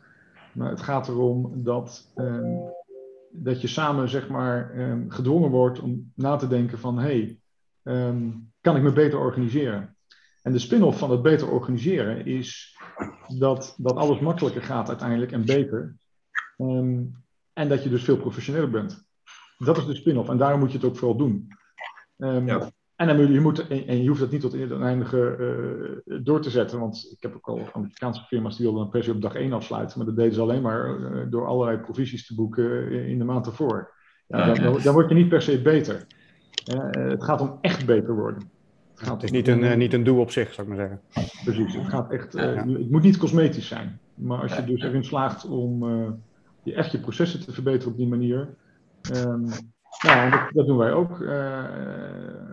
Maar 0.52 0.70
het 0.70 0.82
gaat 0.82 1.08
erom 1.08 1.64
dat, 1.64 2.12
ehm, 2.16 2.58
dat 3.44 3.62
je 3.62 3.68
samen 3.68 4.10
zeg 4.10 4.30
maar, 4.30 4.72
ehm, 4.72 5.10
gedwongen 5.10 5.50
wordt 5.50 5.80
om 5.80 6.12
na 6.16 6.36
te 6.36 6.48
denken 6.48 6.80
van... 6.80 7.00
hey, 7.00 7.40
kan 8.62 8.76
ik 8.76 8.82
me 8.82 8.92
beter 8.92 9.20
organiseren? 9.20 9.96
En 10.42 10.52
de 10.52 10.60
spin-off 10.60 11.00
van 11.00 11.12
het 11.12 11.22
beter 11.22 11.50
organiseren 11.52 12.26
is 12.26 12.78
dat, 13.38 13.76
dat 13.78 13.96
alles 13.96 14.20
makkelijker 14.20 14.62
gaat 14.62 14.88
uiteindelijk 14.88 15.32
en 15.32 15.46
beter. 15.46 15.96
en 17.54 17.70
dat 17.70 17.84
je 17.84 17.90
dus 17.90 18.04
veel 18.04 18.18
professioneler 18.18 18.70
bent. 18.70 19.06
Dat 19.58 19.78
is 19.78 19.86
de 19.86 19.96
spin-off 19.96 20.30
en 20.30 20.38
daarom 20.38 20.60
moet 20.60 20.72
je 20.72 20.78
het 20.78 20.86
ook 20.86 20.98
vooral 20.98 21.18
doen. 21.18 21.48
En 22.96 23.08
dan, 23.08 23.32
je, 23.32 23.40
moet, 23.40 23.68
en 23.68 24.02
je 24.02 24.08
hoeft 24.08 24.20
dat 24.20 24.32
niet 24.32 24.42
tot 24.42 24.54
in 24.54 24.62
het 24.62 24.82
eindige 24.82 25.36
uh, 26.06 26.20
door 26.24 26.42
te 26.42 26.50
zetten. 26.50 26.80
Want 26.80 27.08
ik 27.12 27.24
heb 27.24 27.36
ook 27.36 27.48
al 27.48 27.70
Amerikaanse 27.74 28.22
firma's 28.22 28.58
die 28.58 28.66
wilden 28.66 28.84
een 28.84 28.90
per 28.90 29.04
se 29.04 29.12
op 29.12 29.22
dag 29.22 29.36
1 29.36 29.54
afsluiten. 29.54 29.98
Maar 29.98 30.08
dat 30.08 30.16
deden 30.16 30.34
ze 30.34 30.42
alleen 30.42 30.62
maar 30.62 31.00
uh, 31.00 31.26
door 31.30 31.48
allerlei 31.48 31.78
provisies 31.78 32.28
te 32.28 32.36
boeken 32.36 32.92
in 32.92 33.18
de 33.18 33.24
maand 33.24 33.46
ervoor. 33.46 33.94
Ja, 34.28 34.54
dan, 34.54 34.82
dan, 34.84 34.94
word 34.94 35.10
je 35.10 35.16
niet 35.16 35.30
per 35.30 35.42
se 35.42 35.62
beter. 35.62 36.08
Uh, 36.74 36.90
het 36.92 37.24
gaat 37.24 37.42
om 37.42 37.58
echt 37.62 37.86
beter 37.86 38.16
worden. 38.16 38.50
Het, 38.96 39.10
het 39.10 39.24
is 39.24 39.32
niet 39.32 39.48
een, 39.48 39.78
niet 39.78 39.94
een 39.94 40.04
doel 40.04 40.20
op 40.20 40.32
zich, 40.32 40.54
zou 40.54 40.68
ik 40.68 40.76
maar 40.76 40.88
zeggen. 40.88 41.02
Precies, 41.44 41.76
het 41.76 41.88
gaat 41.88 42.12
echt. 42.12 42.34
Het 42.34 42.92
moet 42.92 43.04
niet 43.04 43.18
cosmetisch 43.18 43.68
zijn. 43.68 44.00
Maar 44.14 44.42
als 44.42 44.56
je 44.56 44.64
dus 44.64 44.82
erin 44.82 45.04
slaagt 45.04 45.46
om 45.46 45.84
je 46.64 46.74
echt 46.74 46.92
je 46.92 47.00
processen 47.00 47.40
te 47.40 47.54
verbeteren 47.54 47.92
op 47.92 47.98
die 47.98 48.08
manier. 48.08 48.50
Um, 49.16 49.50
nou, 50.02 50.50
dat, 50.54 50.66
doen 50.66 50.78
wij 50.78 50.94
ook. 50.94 51.20
Uh, 51.20 51.66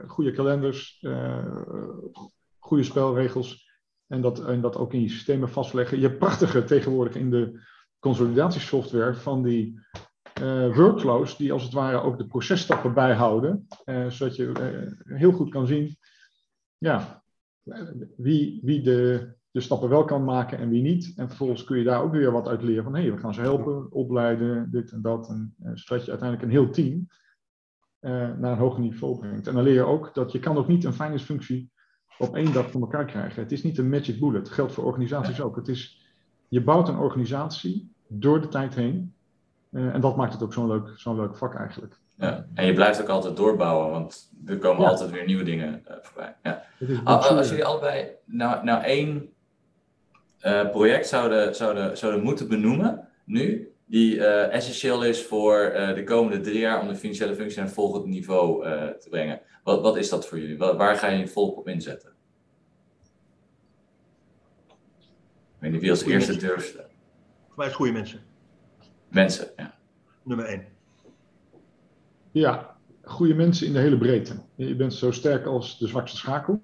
goede 0.06 0.32
kalenders, 0.32 1.02
uh, 1.02 1.62
goede 2.58 2.82
spelregels. 2.82 3.70
En 4.06 4.20
dat, 4.20 4.44
en 4.44 4.60
dat 4.60 4.76
ook 4.76 4.92
in 4.92 5.02
je 5.02 5.08
systemen 5.08 5.48
vastleggen. 5.48 6.00
Je 6.00 6.06
hebt 6.06 6.18
prachtige 6.18 6.64
tegenwoordig 6.64 7.14
in 7.14 7.30
de 7.30 7.60
consolidatiesoftware 7.98 9.14
van 9.14 9.42
die 9.42 9.80
uh, 10.42 10.76
workflows, 10.76 11.36
die 11.36 11.52
als 11.52 11.62
het 11.62 11.72
ware 11.72 12.00
ook 12.00 12.18
de 12.18 12.26
processtappen 12.26 12.94
bijhouden. 12.94 13.66
zodat 14.08 14.36
je 14.36 14.52
heel 15.04 15.32
goed 15.32 15.50
kan 15.50 15.66
zien 15.66 15.98
ja, 16.82 17.22
wie, 18.16 18.60
wie 18.62 18.82
de, 18.82 19.32
de 19.50 19.60
stappen 19.60 19.88
wel 19.88 20.04
kan 20.04 20.24
maken 20.24 20.58
en 20.58 20.68
wie 20.68 20.82
niet. 20.82 21.12
En 21.16 21.28
vervolgens 21.28 21.64
kun 21.64 21.78
je 21.78 21.84
daar 21.84 22.02
ook 22.02 22.12
weer 22.12 22.32
wat 22.32 22.48
uit 22.48 22.62
leren 22.62 22.84
van 22.84 22.94
hé, 22.94 23.00
hey, 23.02 23.12
we 23.12 23.18
gaan 23.18 23.34
ze 23.34 23.40
helpen, 23.40 23.92
opleiden, 23.92 24.70
dit 24.70 24.90
en 24.90 25.02
dat. 25.02 25.28
En, 25.28 25.54
zodat 25.74 26.04
je 26.04 26.10
uiteindelijk 26.10 26.42
een 26.42 26.58
heel 26.58 26.70
team 26.70 27.06
naar 28.02 28.52
een 28.52 28.58
hoger 28.58 28.80
niveau 28.80 29.18
brengt. 29.18 29.46
En 29.46 29.54
dan 29.54 29.62
leer 29.62 29.74
je 29.74 29.82
ook 29.82 30.14
dat 30.14 30.32
je 30.32 30.38
kan 30.38 30.56
ook 30.56 30.68
niet 30.68 30.84
een 30.84 30.92
finance 30.92 31.24
functie 31.24 31.70
op 32.18 32.36
één 32.36 32.52
dag 32.52 32.70
voor 32.70 32.80
elkaar 32.80 33.04
krijgen. 33.04 33.42
Het 33.42 33.52
is 33.52 33.62
niet 33.62 33.78
een 33.78 33.88
magic 33.88 34.20
bullet. 34.20 34.44
Dat 34.44 34.54
geldt 34.54 34.72
voor 34.72 34.84
organisaties 34.84 35.40
ook. 35.40 35.56
Het 35.56 35.68
is, 35.68 36.06
je 36.48 36.62
bouwt 36.62 36.88
een 36.88 36.98
organisatie 36.98 37.92
door 38.06 38.40
de 38.40 38.48
tijd 38.48 38.74
heen. 38.74 39.14
Uh, 39.70 39.94
en 39.94 40.00
dat 40.00 40.16
maakt 40.16 40.32
het 40.32 40.42
ook 40.42 40.52
zo'n 40.52 40.66
leuk, 40.66 40.92
zo'n 40.94 41.16
leuk 41.16 41.36
vak 41.36 41.54
eigenlijk. 41.54 41.98
Ja, 42.16 42.46
en 42.54 42.66
je 42.66 42.74
blijft 42.74 43.02
ook 43.02 43.08
altijd 43.08 43.36
doorbouwen, 43.36 43.90
want 43.90 44.32
er 44.46 44.58
komen 44.58 44.86
altijd 44.88 45.10
weer 45.10 45.24
nieuwe 45.24 45.44
dingen 45.44 45.82
uh, 45.88 45.96
voorbij. 46.00 46.36
Ja. 46.42 46.62
Als 47.04 47.48
jullie 47.48 47.64
allebei 47.64 48.08
nou, 48.24 48.64
nou 48.64 48.82
één 48.82 49.28
project 50.70 51.06
zouden, 51.06 51.54
zouden, 51.54 51.98
zouden 51.98 52.22
moeten 52.22 52.48
benoemen, 52.48 53.08
nu, 53.24 53.71
die 53.92 54.16
uh, 54.16 54.54
essentieel 54.54 55.04
is 55.04 55.22
voor 55.22 55.72
uh, 55.74 55.94
de 55.94 56.04
komende 56.04 56.40
drie 56.40 56.58
jaar 56.58 56.80
om 56.80 56.88
de 56.88 56.96
financiële 56.96 57.34
functie 57.34 57.58
naar 57.58 57.66
een 57.66 57.74
volgend 57.74 58.06
niveau 58.06 58.66
uh, 58.66 58.88
te 58.88 59.08
brengen. 59.08 59.40
Wat, 59.64 59.80
wat 59.82 59.96
is 59.96 60.08
dat 60.08 60.28
voor 60.28 60.40
jullie? 60.40 60.58
Waar, 60.58 60.76
waar 60.76 60.96
ga 60.96 61.08
je 61.08 61.18
je 61.18 61.28
volk 61.28 61.58
op 61.58 61.68
inzetten? 61.68 62.12
Ik 64.68 65.58
weet 65.58 65.70
niet 65.72 65.80
wie 65.80 65.90
als 65.90 66.04
eerste 66.04 66.36
durft. 66.36 66.72
Voor 67.48 67.56
mij 67.56 67.66
is 67.66 67.74
goede 67.74 67.92
mensen. 67.92 68.20
Mensen, 69.08 69.48
ja. 69.56 69.74
Nummer 70.22 70.46
één. 70.46 70.64
Ja, 72.30 72.76
goede 73.02 73.34
mensen 73.34 73.66
in 73.66 73.72
de 73.72 73.78
hele 73.78 73.98
breedte. 73.98 74.34
Je 74.54 74.76
bent 74.76 74.94
zo 74.94 75.10
sterk 75.10 75.46
als 75.46 75.78
de 75.78 75.86
zwakste 75.86 76.16
schakel. 76.16 76.60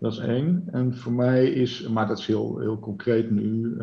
Dat 0.00 0.12
is 0.12 0.18
één. 0.18 0.68
En 0.72 0.96
voor 0.96 1.12
mij 1.12 1.46
is, 1.46 1.88
maar 1.88 2.06
dat 2.06 2.18
is 2.18 2.26
heel, 2.26 2.58
heel 2.58 2.78
concreet 2.78 3.30
nu, 3.30 3.76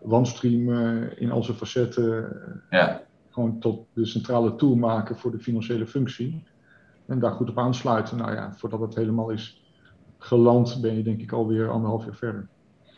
OneStream 0.00 0.72
in 1.16 1.30
al 1.30 1.42
zijn 1.42 1.56
facetten 1.56 2.38
ja. 2.70 3.02
gewoon 3.30 3.58
tot 3.58 3.86
de 3.92 4.06
centrale 4.06 4.54
tool 4.54 4.74
maken 4.74 5.16
voor 5.16 5.30
de 5.30 5.38
financiële 5.38 5.86
functie. 5.86 6.44
En 7.06 7.18
daar 7.18 7.32
goed 7.32 7.50
op 7.50 7.58
aansluiten. 7.58 8.16
Nou 8.16 8.34
ja, 8.34 8.52
voordat 8.54 8.80
het 8.80 8.94
helemaal 8.94 9.30
is 9.30 9.62
geland, 10.18 10.80
ben 10.80 10.96
je 10.96 11.02
denk 11.02 11.20
ik 11.20 11.32
alweer 11.32 11.70
anderhalf 11.70 12.04
jaar 12.04 12.14
verder. 12.14 12.48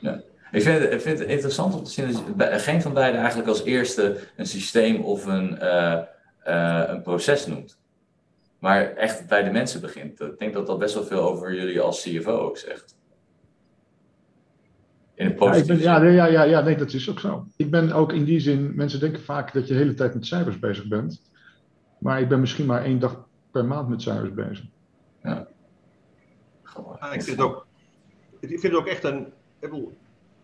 Ja. 0.01 0.21
Ik 0.51 0.63
vind, 0.63 0.81
het, 0.81 0.93
ik 0.93 1.01
vind 1.01 1.19
het 1.19 1.29
interessant 1.29 1.75
om 1.75 1.85
te 1.85 1.91
zien 1.91 2.17
dat 2.37 2.63
geen 2.63 2.83
van 2.83 2.95
beiden 2.95 3.21
eigenlijk 3.21 3.49
als 3.49 3.65
eerste 3.65 4.17
een 4.37 4.47
systeem 4.47 5.01
of 5.01 5.27
een, 5.27 5.59
uh, 5.63 5.99
uh, 6.47 6.83
een 6.87 7.03
proces 7.03 7.47
noemt. 7.47 7.79
Maar 8.59 8.93
echt 8.93 9.27
bij 9.27 9.43
de 9.43 9.51
mensen 9.51 9.81
begint. 9.81 10.21
Ik 10.21 10.39
denk 10.39 10.53
dat 10.53 10.67
dat 10.67 10.79
best 10.79 10.95
wel 10.95 11.05
veel 11.05 11.23
over 11.23 11.55
jullie 11.55 11.81
als 11.81 12.03
CFO 12.03 12.31
ook 12.31 12.57
zegt. 12.57 12.97
In 15.21 15.37
ja, 15.39 15.65
ben, 15.65 15.79
ja, 15.79 16.03
ja, 16.03 16.27
ja, 16.27 16.43
ja, 16.43 16.61
nee, 16.61 16.77
dat 16.77 16.93
is 16.93 17.11
ook 17.11 17.21
zo. 17.21 17.47
Ik 17.57 17.71
ben 17.71 17.93
ook 17.93 18.13
in 18.13 18.25
die 18.25 18.41
zin, 18.41 18.75
mensen 18.75 19.01
denken 19.01 19.23
vaak 19.23 19.53
dat 19.53 19.69
je 19.69 19.73
de 19.73 19.79
hele 19.79 19.95
tijd 19.95 20.15
met 20.15 20.27
cijfers 20.27 20.59
bezig 20.59 20.89
bent. 20.89 21.23
Maar 21.99 22.21
ik 22.21 22.29
ben 22.29 22.41
misschien 22.41 22.67
maar 22.67 22.85
één 22.85 22.99
dag 22.99 23.25
per 23.51 23.65
maand 23.65 23.89
met 23.89 24.03
cijfers 24.03 24.35
bezig. 24.35 24.65
Ja. 25.23 25.49
ja 27.01 27.13
ik, 27.13 27.23
vind 27.23 27.37
het 27.37 27.47
ook, 27.47 27.67
ik 28.41 28.49
vind 28.49 28.63
het 28.63 28.75
ook 28.75 28.87
echt 28.87 29.05
een. 29.05 29.33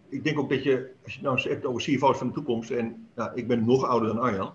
Ik 0.08 0.24
denk 0.24 0.38
ook 0.38 0.50
dat 0.50 0.62
je, 0.62 0.90
als 1.04 1.12
je 1.14 1.20
het 1.20 1.28
nou 1.28 1.48
hebt 1.48 1.64
over 1.64 1.82
CFO's 1.82 2.18
van 2.18 2.26
de 2.26 2.32
toekomst. 2.32 2.70
En 2.70 3.08
nou, 3.14 3.30
ik 3.34 3.48
ben 3.48 3.64
nog 3.64 3.84
ouder 3.84 4.08
dan 4.08 4.18
Arjan. 4.18 4.52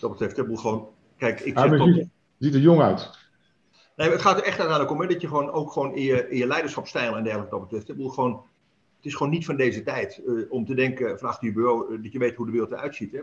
Dat 0.00 0.10
betreft, 0.10 0.38
ik 0.38 0.58
gewoon. 0.58 0.88
Kijk, 1.16 1.40
ik 1.40 1.58
ja, 1.58 1.68
zeg 1.68 1.82
ziet, 1.82 2.08
ziet 2.38 2.54
er 2.54 2.60
jong 2.60 2.80
uit. 2.80 3.10
Nee, 3.96 4.10
het 4.10 4.20
gaat 4.20 4.36
er 4.36 4.44
echt 4.44 4.58
uiteindelijk 4.58 4.90
om 4.90 5.08
dat 5.08 5.20
je 5.20 5.28
gewoon 5.28 5.50
ook 5.50 5.72
gewoon 5.72 5.94
in 5.94 6.02
je, 6.02 6.28
in 6.28 6.36
je 6.36 6.46
leiderschapstijl 6.46 7.16
en 7.16 7.22
dergelijke 7.22 7.50
dat 7.50 7.60
betreft. 7.60 7.88
Ik 7.88 7.96
bedoel, 7.96 8.10
gewoon 8.10 8.42
het 9.00 9.08
is 9.08 9.14
gewoon 9.14 9.32
niet 9.32 9.44
van 9.44 9.56
deze 9.56 9.82
tijd 9.82 10.22
uh, 10.26 10.52
om 10.52 10.64
te 10.64 10.74
denken 10.74 11.18
van 11.18 11.28
achter 11.28 11.46
je 11.46 11.54
bureau 11.54 11.92
uh, 11.94 12.02
dat 12.02 12.12
je 12.12 12.18
weet 12.18 12.36
hoe 12.36 12.46
de 12.46 12.52
wereld 12.52 12.70
eruit 12.70 12.94
ziet. 12.94 13.12
Hè? 13.12 13.20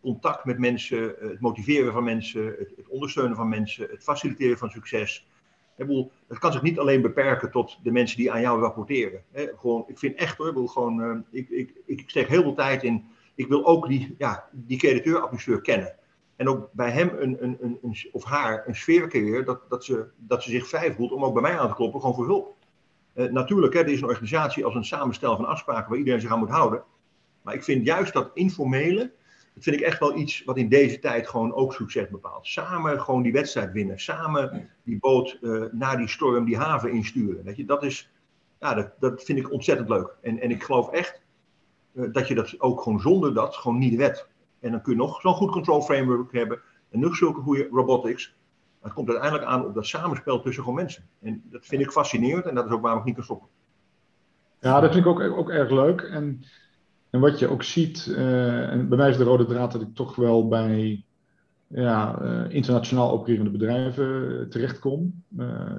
Contact 0.00 0.44
met 0.44 0.58
mensen, 0.58 0.98
uh, 0.98 1.30
het 1.30 1.40
motiveren 1.40 1.92
van 1.92 2.04
mensen, 2.04 2.46
het, 2.46 2.72
het, 2.76 2.88
ondersteunen 2.88 3.36
van 3.36 3.48
mensen, 3.48 3.88
het 3.90 4.02
faciliteren 4.02 4.58
van 4.58 4.70
succes. 4.70 5.28
Bedoel, 5.76 6.12
het 6.28 6.38
kan 6.38 6.52
zich 6.52 6.62
niet 6.62 6.78
alleen 6.78 7.02
beperken 7.02 7.50
tot 7.50 7.78
de 7.82 7.90
mensen 7.90 8.16
die 8.16 8.32
aan 8.32 8.40
jou 8.40 8.60
rapporteren. 8.60 9.22
Hè? 9.30 9.46
Gewoon, 9.56 9.84
ik 9.88 9.98
vind 9.98 10.14
echt 10.14 10.36
hoor, 10.36 10.68
gewoon, 10.68 11.24
ik, 11.30 11.48
ik, 11.48 11.74
ik 11.86 12.02
steek 12.06 12.28
heel 12.28 12.42
veel 12.42 12.54
tijd 12.54 12.82
in. 12.82 13.04
Ik 13.34 13.48
wil 13.48 13.66
ook 13.66 13.88
die, 13.88 14.14
ja, 14.18 14.48
die 14.52 14.78
crediteur 14.78 15.60
kennen. 15.60 15.94
En 16.36 16.48
ook 16.48 16.68
bij 16.72 16.90
hem 16.90 17.10
een, 17.18 17.36
een, 17.42 17.78
een, 17.82 17.96
of 18.12 18.24
haar 18.24 18.68
een 18.68 18.76
sfeer 18.76 19.08
creëren 19.08 19.44
dat, 19.44 19.60
dat, 19.68 19.84
ze, 19.84 20.06
dat 20.16 20.42
ze 20.42 20.50
zich 20.50 20.68
vrij 20.68 20.92
voelt 20.94 21.12
om 21.12 21.24
ook 21.24 21.32
bij 21.32 21.42
mij 21.42 21.58
aan 21.58 21.68
te 21.68 21.74
kloppen, 21.74 22.00
gewoon 22.00 22.14
voor 22.14 22.26
hulp. 22.26 22.56
Uh, 23.16 23.30
natuurlijk, 23.30 23.74
hè, 23.74 23.80
er 23.80 23.88
is 23.88 24.00
een 24.00 24.08
organisatie 24.08 24.64
als 24.64 24.74
een 24.74 24.84
samenstel 24.84 25.36
van 25.36 25.44
afspraken 25.44 25.88
waar 25.88 25.98
iedereen 25.98 26.20
zich 26.20 26.30
aan 26.30 26.38
moet 26.38 26.50
houden. 26.50 26.82
Maar 27.42 27.54
ik 27.54 27.64
vind 27.64 27.84
juist 27.84 28.12
dat 28.12 28.30
informele, 28.34 29.12
dat 29.54 29.62
vind 29.62 29.76
ik 29.76 29.82
echt 29.82 29.98
wel 29.98 30.16
iets 30.16 30.44
wat 30.44 30.56
in 30.56 30.68
deze 30.68 30.98
tijd 30.98 31.28
gewoon 31.28 31.54
ook 31.54 31.74
succes 31.74 32.08
bepaalt. 32.08 32.46
Samen 32.46 33.00
gewoon 33.00 33.22
die 33.22 33.32
wedstrijd 33.32 33.72
winnen. 33.72 34.00
Samen 34.00 34.70
die 34.82 34.98
boot 34.98 35.38
uh, 35.40 35.64
naar 35.72 35.96
die 35.96 36.08
storm, 36.08 36.44
die 36.44 36.56
haven 36.56 36.90
insturen. 36.90 37.56
Je, 37.56 37.64
dat 37.64 37.82
is, 37.82 38.10
ja, 38.60 38.74
dat, 38.74 38.92
dat 38.98 39.22
vind 39.22 39.38
ik 39.38 39.52
ontzettend 39.52 39.88
leuk. 39.88 40.16
En, 40.22 40.40
en 40.40 40.50
ik 40.50 40.62
geloof 40.62 40.90
echt 40.90 41.22
uh, 41.92 42.12
dat 42.12 42.28
je 42.28 42.34
dat 42.34 42.60
ook 42.60 42.82
gewoon 42.82 43.00
zonder 43.00 43.34
dat 43.34 43.56
gewoon 43.56 43.78
niet 43.78 43.98
redt. 43.98 44.28
En 44.60 44.70
dan 44.70 44.82
kun 44.82 44.92
je 44.92 44.98
nog 44.98 45.20
zo'n 45.20 45.34
goed 45.34 45.50
control 45.50 45.82
framework 45.82 46.32
hebben. 46.32 46.60
En 46.90 47.00
nog 47.00 47.16
zulke 47.16 47.40
goede 47.40 47.68
robotics 47.70 48.36
het 48.86 48.94
komt 48.94 49.08
uiteindelijk 49.08 49.48
aan 49.48 49.64
op 49.64 49.74
dat 49.74 49.86
samenspel 49.86 50.40
tussen 50.40 50.62
gewoon 50.62 50.78
mensen. 50.78 51.02
En 51.22 51.42
dat 51.50 51.66
vind 51.66 51.82
ik 51.82 51.90
fascinerend 51.90 52.44
en 52.44 52.54
dat 52.54 52.66
is 52.66 52.70
ook 52.70 52.82
waarom 52.82 53.00
ik 53.00 53.06
niet 53.06 53.14
kan 53.14 53.24
stoppen. 53.24 53.48
Ja, 54.60 54.80
dat 54.80 54.92
vind 54.92 55.04
ik 55.04 55.10
ook, 55.10 55.20
ook 55.20 55.50
erg 55.50 55.70
leuk. 55.70 56.00
En, 56.00 56.42
en 57.10 57.20
wat 57.20 57.38
je 57.38 57.48
ook 57.48 57.62
ziet, 57.62 58.06
uh, 58.10 58.70
en 58.70 58.88
bij 58.88 58.98
mij 58.98 59.10
is 59.10 59.16
de 59.16 59.24
rode 59.24 59.46
draad 59.46 59.72
dat 59.72 59.82
ik 59.82 59.94
toch 59.94 60.16
wel 60.16 60.48
bij 60.48 61.04
ja, 61.66 62.22
uh, 62.22 62.54
internationaal 62.54 63.10
opererende 63.10 63.50
bedrijven 63.50 64.32
uh, 64.32 64.46
terechtkom. 64.48 65.22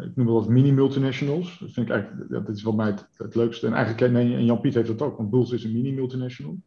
ik 0.03 0.15
noem 0.15 0.25
wat 0.25 0.47
mini-multinationals. 0.47 1.59
Dat 1.59 1.71
vind 1.71 1.87
ik 1.87 1.93
eigenlijk, 1.93 2.29
dat 2.29 2.55
is 2.55 2.63
wat 2.63 2.75
mij 2.75 2.95
het, 3.17 3.35
leukste. 3.35 3.67
En 3.67 3.73
eigenlijk, 3.73 4.13
en 4.13 4.45
Jan-Piet 4.45 4.73
heeft 4.73 4.87
dat 4.87 5.01
ook, 5.01 5.17
want 5.17 5.29
Bulls 5.29 5.51
is 5.51 5.63
een 5.63 5.73
mini-multinational. 5.73 6.57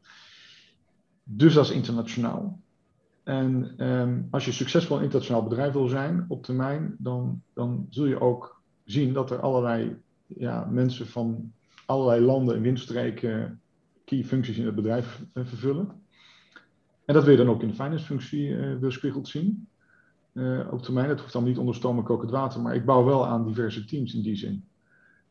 Dus 1.24 1.54
dat 1.54 1.64
is 1.64 1.70
internationaal. 1.70 2.60
En 3.24 3.74
um, 3.86 4.28
als 4.30 4.44
je 4.44 4.52
succesvol 4.52 5.00
internationaal 5.00 5.42
bedrijf 5.42 5.72
wil 5.72 5.88
zijn 5.88 6.24
op 6.28 6.44
termijn, 6.44 6.94
dan, 6.98 7.42
dan 7.54 7.86
zul 7.90 8.06
je 8.06 8.20
ook 8.20 8.62
zien 8.84 9.12
dat 9.12 9.30
er 9.30 9.40
allerlei 9.40 9.96
ja, 10.26 10.68
mensen 10.70 11.06
van 11.06 11.52
allerlei 11.86 12.20
landen 12.24 12.56
en 12.56 12.62
windstreken 12.62 13.60
key 14.04 14.24
functies 14.24 14.58
in 14.58 14.66
het 14.66 14.74
bedrijf 14.74 15.22
uh, 15.34 15.44
vervullen. 15.44 15.88
En 17.04 17.14
dat 17.14 17.22
wil 17.24 17.32
je 17.32 17.38
dan 17.38 17.48
ook 17.48 17.62
in 17.62 17.68
de 17.68 17.74
finance 17.74 18.04
functie 18.04 18.48
uh, 18.48 18.78
weerspiegeld 18.78 19.28
zien. 19.28 19.68
Uh, 20.32 20.68
op 20.70 20.82
termijn, 20.82 21.08
dat 21.08 21.20
hoeft 21.20 21.32
dan 21.32 21.44
niet 21.44 21.58
onder 21.58 21.74
stoom 21.74 21.98
en 21.98 22.04
kokend 22.04 22.30
water, 22.30 22.60
maar 22.60 22.74
ik 22.74 22.84
bouw 22.84 23.04
wel 23.04 23.26
aan 23.26 23.46
diverse 23.46 23.84
teams 23.84 24.14
in 24.14 24.22
die 24.22 24.36
zin. 24.36 24.64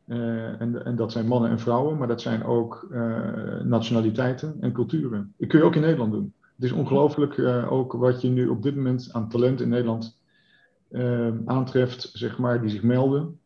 en, 0.06 0.84
en, 0.84 0.96
dat 0.96 1.12
zijn 1.12 1.26
mannen 1.26 1.50
en 1.50 1.58
vrouwen, 1.58 1.98
maar 1.98 2.08
dat 2.08 2.20
zijn 2.20 2.44
ook 2.44 2.86
nationaliteiten 3.64 4.56
en 4.60 4.72
culturen. 4.72 5.34
Dat 5.36 5.48
kun 5.48 5.58
je 5.58 5.64
ook 5.64 5.74
in 5.74 5.80
Nederland 5.80 6.12
doen. 6.12 6.32
Het 6.60 6.70
is 6.70 6.76
ongelooflijk 6.76 7.38
ook 7.70 7.92
wat 7.92 8.20
je 8.20 8.28
nu 8.28 8.48
op 8.48 8.62
dit 8.62 8.76
moment 8.76 9.08
aan 9.12 9.28
talent 9.28 9.60
in 9.60 9.68
Nederland 9.68 10.20
aantreft, 11.44 12.10
zeg 12.12 12.38
maar, 12.38 12.60
die 12.60 12.70
zich 12.70 12.82
melden. 12.82 13.38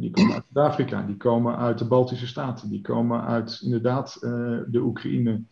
die 0.00 0.10
komen 0.10 0.34
uit 0.34 0.44
Afrika, 0.52 1.02
die 1.02 1.16
komen 1.16 1.56
uit 1.56 1.78
de 1.78 1.84
Baltische 1.84 2.26
Staten, 2.26 2.70
die 2.70 2.80
komen 2.80 3.22
uit 3.24 3.60
inderdaad 3.62 4.18
de 4.66 4.80
Oekraïne 4.80 5.42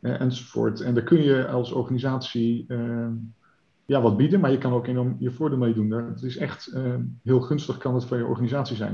enzovoort. 0.00 0.80
En 0.80 0.94
daar 0.94 1.04
kun 1.04 1.22
je 1.22 1.48
als 1.48 1.72
organisatie 1.72 2.66
ja, 3.88 4.00
wat 4.00 4.16
bieden, 4.16 4.40
maar 4.40 4.50
je 4.50 4.58
kan 4.58 4.72
ook 4.72 4.86
enorm 4.86 5.16
je 5.18 5.30
voordeel 5.30 5.58
mee 5.58 5.74
doen. 5.74 5.90
Het 5.90 6.22
is 6.22 6.36
echt 6.36 6.70
uh, 6.74 6.94
heel 7.22 7.40
gunstig 7.40 7.78
kan 7.78 7.94
het 7.94 8.04
voor 8.04 8.16
je 8.16 8.26
organisatie 8.26 8.76
zijn. 8.76 8.92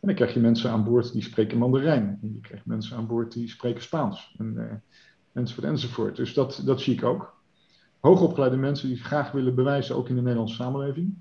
En 0.00 0.06
dan 0.06 0.14
krijg 0.14 0.34
je 0.34 0.40
mensen 0.40 0.70
aan 0.70 0.84
boord 0.84 1.12
die 1.12 1.22
spreken 1.22 1.58
Mandarijn. 1.58 2.18
En 2.22 2.34
je 2.34 2.40
krijgt 2.40 2.66
mensen 2.66 2.96
aan 2.96 3.06
boord 3.06 3.32
die 3.32 3.48
spreken 3.48 3.82
Spaans. 3.82 4.34
En, 4.38 4.82
enzovoort, 5.32 5.66
enzovoort. 5.66 6.16
Dus 6.16 6.34
dat, 6.34 6.62
dat 6.64 6.80
zie 6.80 6.94
ik 6.94 7.04
ook. 7.04 7.36
Hoogopgeleide 8.00 8.56
mensen 8.56 8.88
die 8.88 8.96
graag 8.96 9.30
willen 9.30 9.54
bewijzen, 9.54 9.96
ook 9.96 10.08
in 10.08 10.14
de 10.14 10.20
Nederlandse 10.20 10.54
samenleving. 10.54 11.14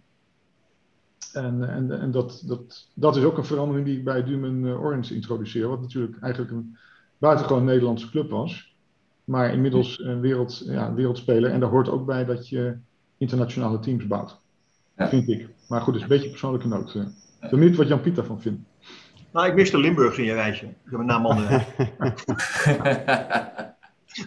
En, 1.34 1.70
en, 1.70 1.99
en 1.99 2.12
dat, 2.12 2.43
dat, 2.45 2.88
dat 2.93 3.16
is 3.16 3.24
ook 3.24 3.38
een 3.38 3.45
verandering 3.45 3.86
die 3.86 3.97
ik 3.97 4.03
bij 4.03 4.24
Dumen 4.24 4.66
eh, 4.66 4.84
Orange 4.84 5.16
introduceer. 5.16 5.68
Wat 5.68 5.82
natuurlijk 5.82 6.20
eigenlijk 6.20 6.53
een 6.53 6.78
buitengewoon 7.18 7.64
Nederlandse 7.64 8.10
club 8.10 8.30
was. 8.30 8.76
Maar 9.24 9.53
inmiddels 9.53 9.99
een 9.99 10.20
wereld, 10.20 10.64
ja, 10.66 10.93
wereldspeler. 10.93 11.51
En 11.51 11.60
daar 11.60 11.70
hoort 11.70 11.89
ook 11.89 12.05
bij 12.05 12.26
dat 12.26 12.49
je 12.49 12.78
internationale 13.18 13.80
teams 13.80 14.08
bouwt. 14.08 14.39
Ja. 14.97 15.08
Vind 15.08 15.28
ik. 15.28 15.49
Maar 15.68 15.82
goed, 15.82 15.93
het 15.93 16.03
is 16.03 16.10
een 16.10 16.16
beetje 16.16 16.30
persoonlijke 16.30 16.68
noot. 16.68 16.95
Ik 16.95 17.03
ben 17.39 17.49
benieuwd 17.49 17.76
wat 17.76 17.88
Jan 17.88 18.01
Pieter 18.01 18.26
van 18.26 18.41
vindt. 18.41 18.62
Nou, 19.32 19.47
ik 19.47 19.55
miste 19.55 19.78
Limburgs 19.78 20.18
in 20.18 20.24
je 20.24 20.34
reisje. 20.34 20.66
Ik 20.66 20.91
heb 20.91 20.99
een 20.99 21.05
naam 21.05 21.26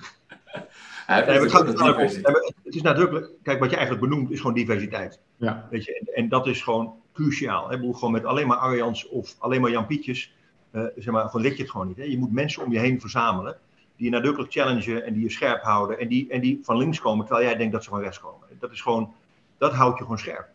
nee, 1.09 1.39
het, 1.39 2.55
het 2.65 2.75
is 2.75 2.83
nadrukkelijk, 2.83 3.31
kijk, 3.43 3.61
wat 3.61 3.71
je 3.71 3.77
eigenlijk 3.77 4.09
benoemt 4.09 4.31
is 4.31 4.41
gewoon 4.41 4.55
diversiteit. 4.55 5.21
Ja. 5.37 5.67
Weet 5.71 5.85
je, 5.85 5.99
en, 5.99 6.15
en 6.15 6.29
dat 6.29 6.47
is 6.47 6.63
gewoon 6.63 6.95
cruciaal. 7.13 7.69
Hè? 7.69 7.77
Bedoel, 7.77 7.93
gewoon 7.93 8.13
met 8.13 8.25
alleen 8.25 8.47
maar 8.47 8.57
Arjans 8.57 9.09
of 9.09 9.37
alleen 9.39 9.61
maar 9.61 9.71
Jan 9.71 9.87
Pietjes, 9.87 10.35
uh, 10.73 10.85
zeg 10.97 11.15
maar, 11.15 11.31
red 11.33 11.57
je 11.57 11.63
het 11.63 11.71
gewoon 11.71 11.87
niet. 11.87 11.97
Hè? 11.97 12.05
Je 12.05 12.19
moet 12.19 12.33
mensen 12.33 12.65
om 12.65 12.73
je 12.73 12.79
heen 12.79 13.01
verzamelen 13.01 13.57
die 13.97 14.07
je 14.07 14.15
nadrukkelijk 14.15 14.53
challengen 14.53 15.05
en 15.05 15.13
die 15.13 15.23
je 15.23 15.31
scherp 15.31 15.63
houden. 15.63 15.99
En 15.99 16.09
die, 16.09 16.31
en 16.31 16.41
die 16.41 16.61
van 16.63 16.77
links 16.77 17.01
komen 17.01 17.27
terwijl 17.27 17.47
jij 17.47 17.57
denkt 17.57 17.73
dat 17.73 17.85
ze 17.85 17.91
van 17.91 18.01
rechts 18.01 18.21
komen. 18.21 18.49
Dat 18.59 18.71
is 18.71 18.81
gewoon, 18.81 19.15
dat 19.59 19.73
houdt 19.73 19.99
je 19.99 20.03
gewoon 20.03 20.19
scherp. 20.19 20.49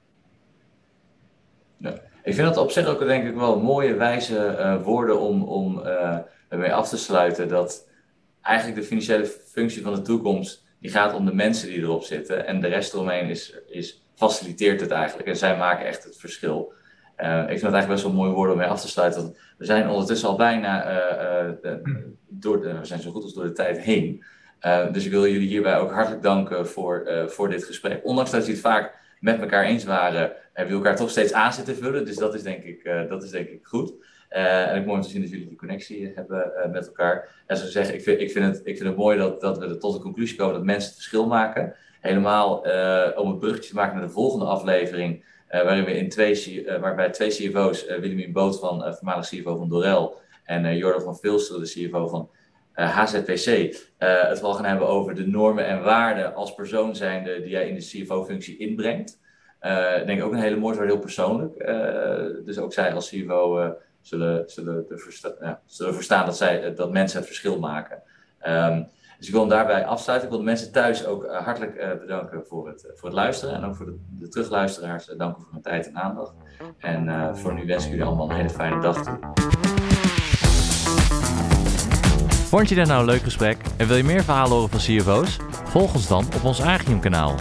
Ja. 1.77 1.93
Ik 2.23 2.33
vind 2.33 2.47
dat 2.47 2.57
op 2.57 2.71
zich 2.71 2.88
ook 2.88 2.99
denk 2.99 3.27
ik 3.27 3.36
wel 3.36 3.59
mooie, 3.59 3.93
wijze 3.93 4.55
uh, 4.59 4.83
woorden 4.83 5.19
om, 5.19 5.43
om 5.43 5.79
uh, 5.79 6.17
ermee 6.47 6.73
af 6.73 6.89
te 6.89 6.97
sluiten. 6.97 7.47
Dat 7.47 7.88
eigenlijk 8.45 8.79
de 8.81 8.87
financiële 8.87 9.25
functie 9.25 9.81
van 9.81 9.93
de 9.93 10.01
toekomst, 10.01 10.65
die 10.79 10.91
gaat 10.91 11.13
om 11.13 11.25
de 11.25 11.33
mensen 11.33 11.67
die 11.67 11.79
erop 11.79 12.03
zitten. 12.03 12.47
En 12.47 12.61
de 12.61 12.67
rest 12.67 12.93
eromheen 12.93 13.29
is, 13.29 13.55
is, 13.67 14.03
faciliteert 14.15 14.81
het 14.81 14.91
eigenlijk. 14.91 15.27
En 15.27 15.37
zij 15.37 15.57
maken 15.57 15.85
echt 15.85 16.03
het 16.03 16.17
verschil. 16.17 16.73
Uh, 17.19 17.39
ik 17.39 17.47
vind 17.47 17.61
het 17.61 17.73
eigenlijk 17.73 17.87
best 17.87 18.03
wel 18.03 18.13
mooi 18.13 18.31
woorden 18.31 18.53
om 18.53 18.59
mee 18.59 18.69
af 18.69 18.81
te 18.81 18.87
sluiten. 18.87 19.35
we 19.57 19.65
zijn 19.65 19.89
ondertussen 19.89 20.29
al 20.29 20.35
bijna, 20.35 20.91
uh, 20.91 21.51
door 22.27 22.61
de, 22.61 22.79
we 22.79 22.85
zijn 22.85 23.01
zo 23.01 23.11
goed 23.11 23.23
als 23.23 23.33
door 23.33 23.43
de 23.43 23.51
tijd 23.51 23.79
heen. 23.79 24.23
dus 24.91 25.05
ik 25.05 25.11
wil 25.11 25.27
jullie 25.27 25.47
hierbij 25.47 25.77
ook 25.77 25.91
hartelijk 25.91 26.21
danken 26.21 26.67
voor, 26.67 27.09
voor 27.27 27.49
dit 27.49 27.63
gesprek. 27.63 27.99
Ondanks 28.03 28.31
dat 28.31 28.39
jullie 28.39 28.61
het 28.61 28.71
vaak 28.71 28.93
met 29.19 29.39
elkaar 29.41 29.63
eens 29.63 29.83
waren, 29.83 30.19
hebben 30.19 30.73
jullie 30.73 30.75
elkaar 30.75 30.95
toch 30.95 31.09
steeds 31.09 31.33
aan 31.33 31.53
zitten 31.53 31.75
vullen. 31.75 32.05
Dus 32.05 32.15
dat 32.15 32.33
is 32.33 32.43
denk 32.43 32.63
ik, 32.63 33.07
dat 33.09 33.23
is 33.23 33.29
denk 33.29 33.47
ik 33.47 33.65
goed. 33.65 33.93
En 34.36 34.77
ik 34.77 34.86
mooi 34.86 34.97
om 34.97 35.03
te 35.03 35.09
zien 35.09 35.21
dat 35.21 35.29
jullie 35.29 35.47
die 35.47 35.57
connectie 35.57 36.11
hebben 36.15 36.69
met 36.71 36.88
elkaar. 36.88 37.43
En 37.47 37.57
zoals 37.57 37.75
ik 37.75 37.86
zeg, 37.86 37.93
ik 37.93 38.01
vind, 38.01 38.21
ik 38.21 38.31
vind, 38.31 38.45
het, 38.45 38.61
ik 38.63 38.77
vind 38.77 38.89
het 38.89 38.97
mooi 38.97 39.17
dat, 39.17 39.41
dat 39.41 39.57
we 39.57 39.77
tot 39.77 39.93
de 39.93 39.99
conclusie 39.99 40.38
komen 40.38 40.53
dat 40.53 40.63
mensen 40.63 40.89
het 40.89 40.97
verschil 40.97 41.27
maken. 41.27 41.75
Helemaal 42.01 42.59
om 43.15 43.29
een 43.29 43.39
bruggetje 43.39 43.69
te 43.69 43.75
maken 43.75 43.95
naar 43.95 44.05
de 44.05 44.13
volgende 44.13 44.45
aflevering. 44.45 45.23
Waarin 45.49 45.83
we 45.83 45.97
in 45.97 46.09
twee, 46.09 46.65
waarbij 46.79 47.09
twee 47.09 47.29
CFO's, 47.29 47.88
uh, 47.88 47.97
Willemien 47.97 48.31
Boot 48.31 48.59
van 48.59 48.93
voormalig 48.93 49.27
CFO 49.27 49.55
van 49.55 49.69
Dorel 49.69 50.21
en 50.43 50.77
Jordan 50.77 51.01
van 51.01 51.17
Vilster, 51.17 51.59
de 51.59 51.88
CFO 51.88 52.07
van 52.07 52.29
HZPC, 52.73 53.75
het 53.97 54.41
wel 54.41 54.53
gaan 54.53 54.65
hebben 54.65 54.88
over 54.88 55.15
de 55.15 55.27
normen 55.27 55.65
en 55.65 55.83
waarden 55.83 56.36
als 56.36 56.53
persoon 56.53 56.95
zijnde 56.95 57.41
die 57.41 57.49
jij 57.49 57.67
in 57.67 57.75
de 57.75 57.81
CFO-functie 57.81 58.57
inbrengt. 58.57 59.19
Denk 60.05 60.23
ook 60.23 60.31
een 60.31 60.39
hele 60.39 60.55
mooie, 60.55 60.86
heel 60.86 60.99
persoonlijk. 60.99 61.57
dus 62.45 62.57
ook 62.57 62.73
zij 62.73 62.93
als 62.93 63.09
CFO 63.09 63.75
zullen, 64.07 64.43
zullen, 64.45 64.85
versta 64.89 65.33
ja, 65.41 65.61
zullen 65.65 65.93
verstaan 65.93 66.25
dat, 66.25 66.37
zij, 66.37 66.73
dat 66.73 66.91
mensen 66.91 67.17
het 67.17 67.27
verschil 67.27 67.59
maken. 67.59 68.01
Um, 68.47 68.87
dus 69.17 69.27
ik 69.27 69.31
wil 69.31 69.41
hem 69.41 69.49
daarbij 69.49 69.85
afsluiten. 69.85 70.27
Ik 70.27 70.33
wil 70.33 70.43
de 70.43 70.49
mensen 70.49 70.71
thuis 70.71 71.05
ook 71.05 71.23
uh, 71.23 71.37
hartelijk 71.37 71.75
uh, 71.75 71.99
bedanken 71.99 72.45
voor 72.45 72.67
het, 72.67 72.83
uh, 72.83 72.91
voor 72.95 73.09
het 73.09 73.17
luisteren. 73.17 73.55
En 73.55 73.63
ook 73.63 73.75
voor 73.75 73.85
de, 73.85 73.97
de 74.09 74.27
terugluisteraars 74.27 75.05
danken 75.05 75.41
voor 75.41 75.51
hun 75.51 75.61
tijd 75.61 75.87
en 75.87 75.97
aandacht. 75.97 76.33
En 76.77 77.35
voor 77.35 77.53
nu 77.53 77.65
wens 77.65 77.83
ik 77.83 77.89
jullie 77.89 78.05
allemaal 78.05 78.29
een 78.29 78.35
hele 78.35 78.49
fijne 78.49 78.81
dag 78.81 79.03
toe. 79.03 79.19
Vond 82.49 82.69
je 82.69 82.75
dit 82.75 82.87
nou 82.87 82.99
een 82.99 83.05
leuk 83.05 83.21
gesprek 83.21 83.57
en 83.77 83.87
wil 83.87 83.97
je 83.97 84.03
meer 84.03 84.23
verhalen 84.23 84.51
horen 84.51 84.69
van 84.69 84.79
CFO's? 84.79 85.37
Volg 85.63 85.93
ons 85.93 86.07
dan 86.07 86.25
op 86.35 86.43
ons 86.43 86.61
Agium 86.61 86.99
kanaal. 86.99 87.35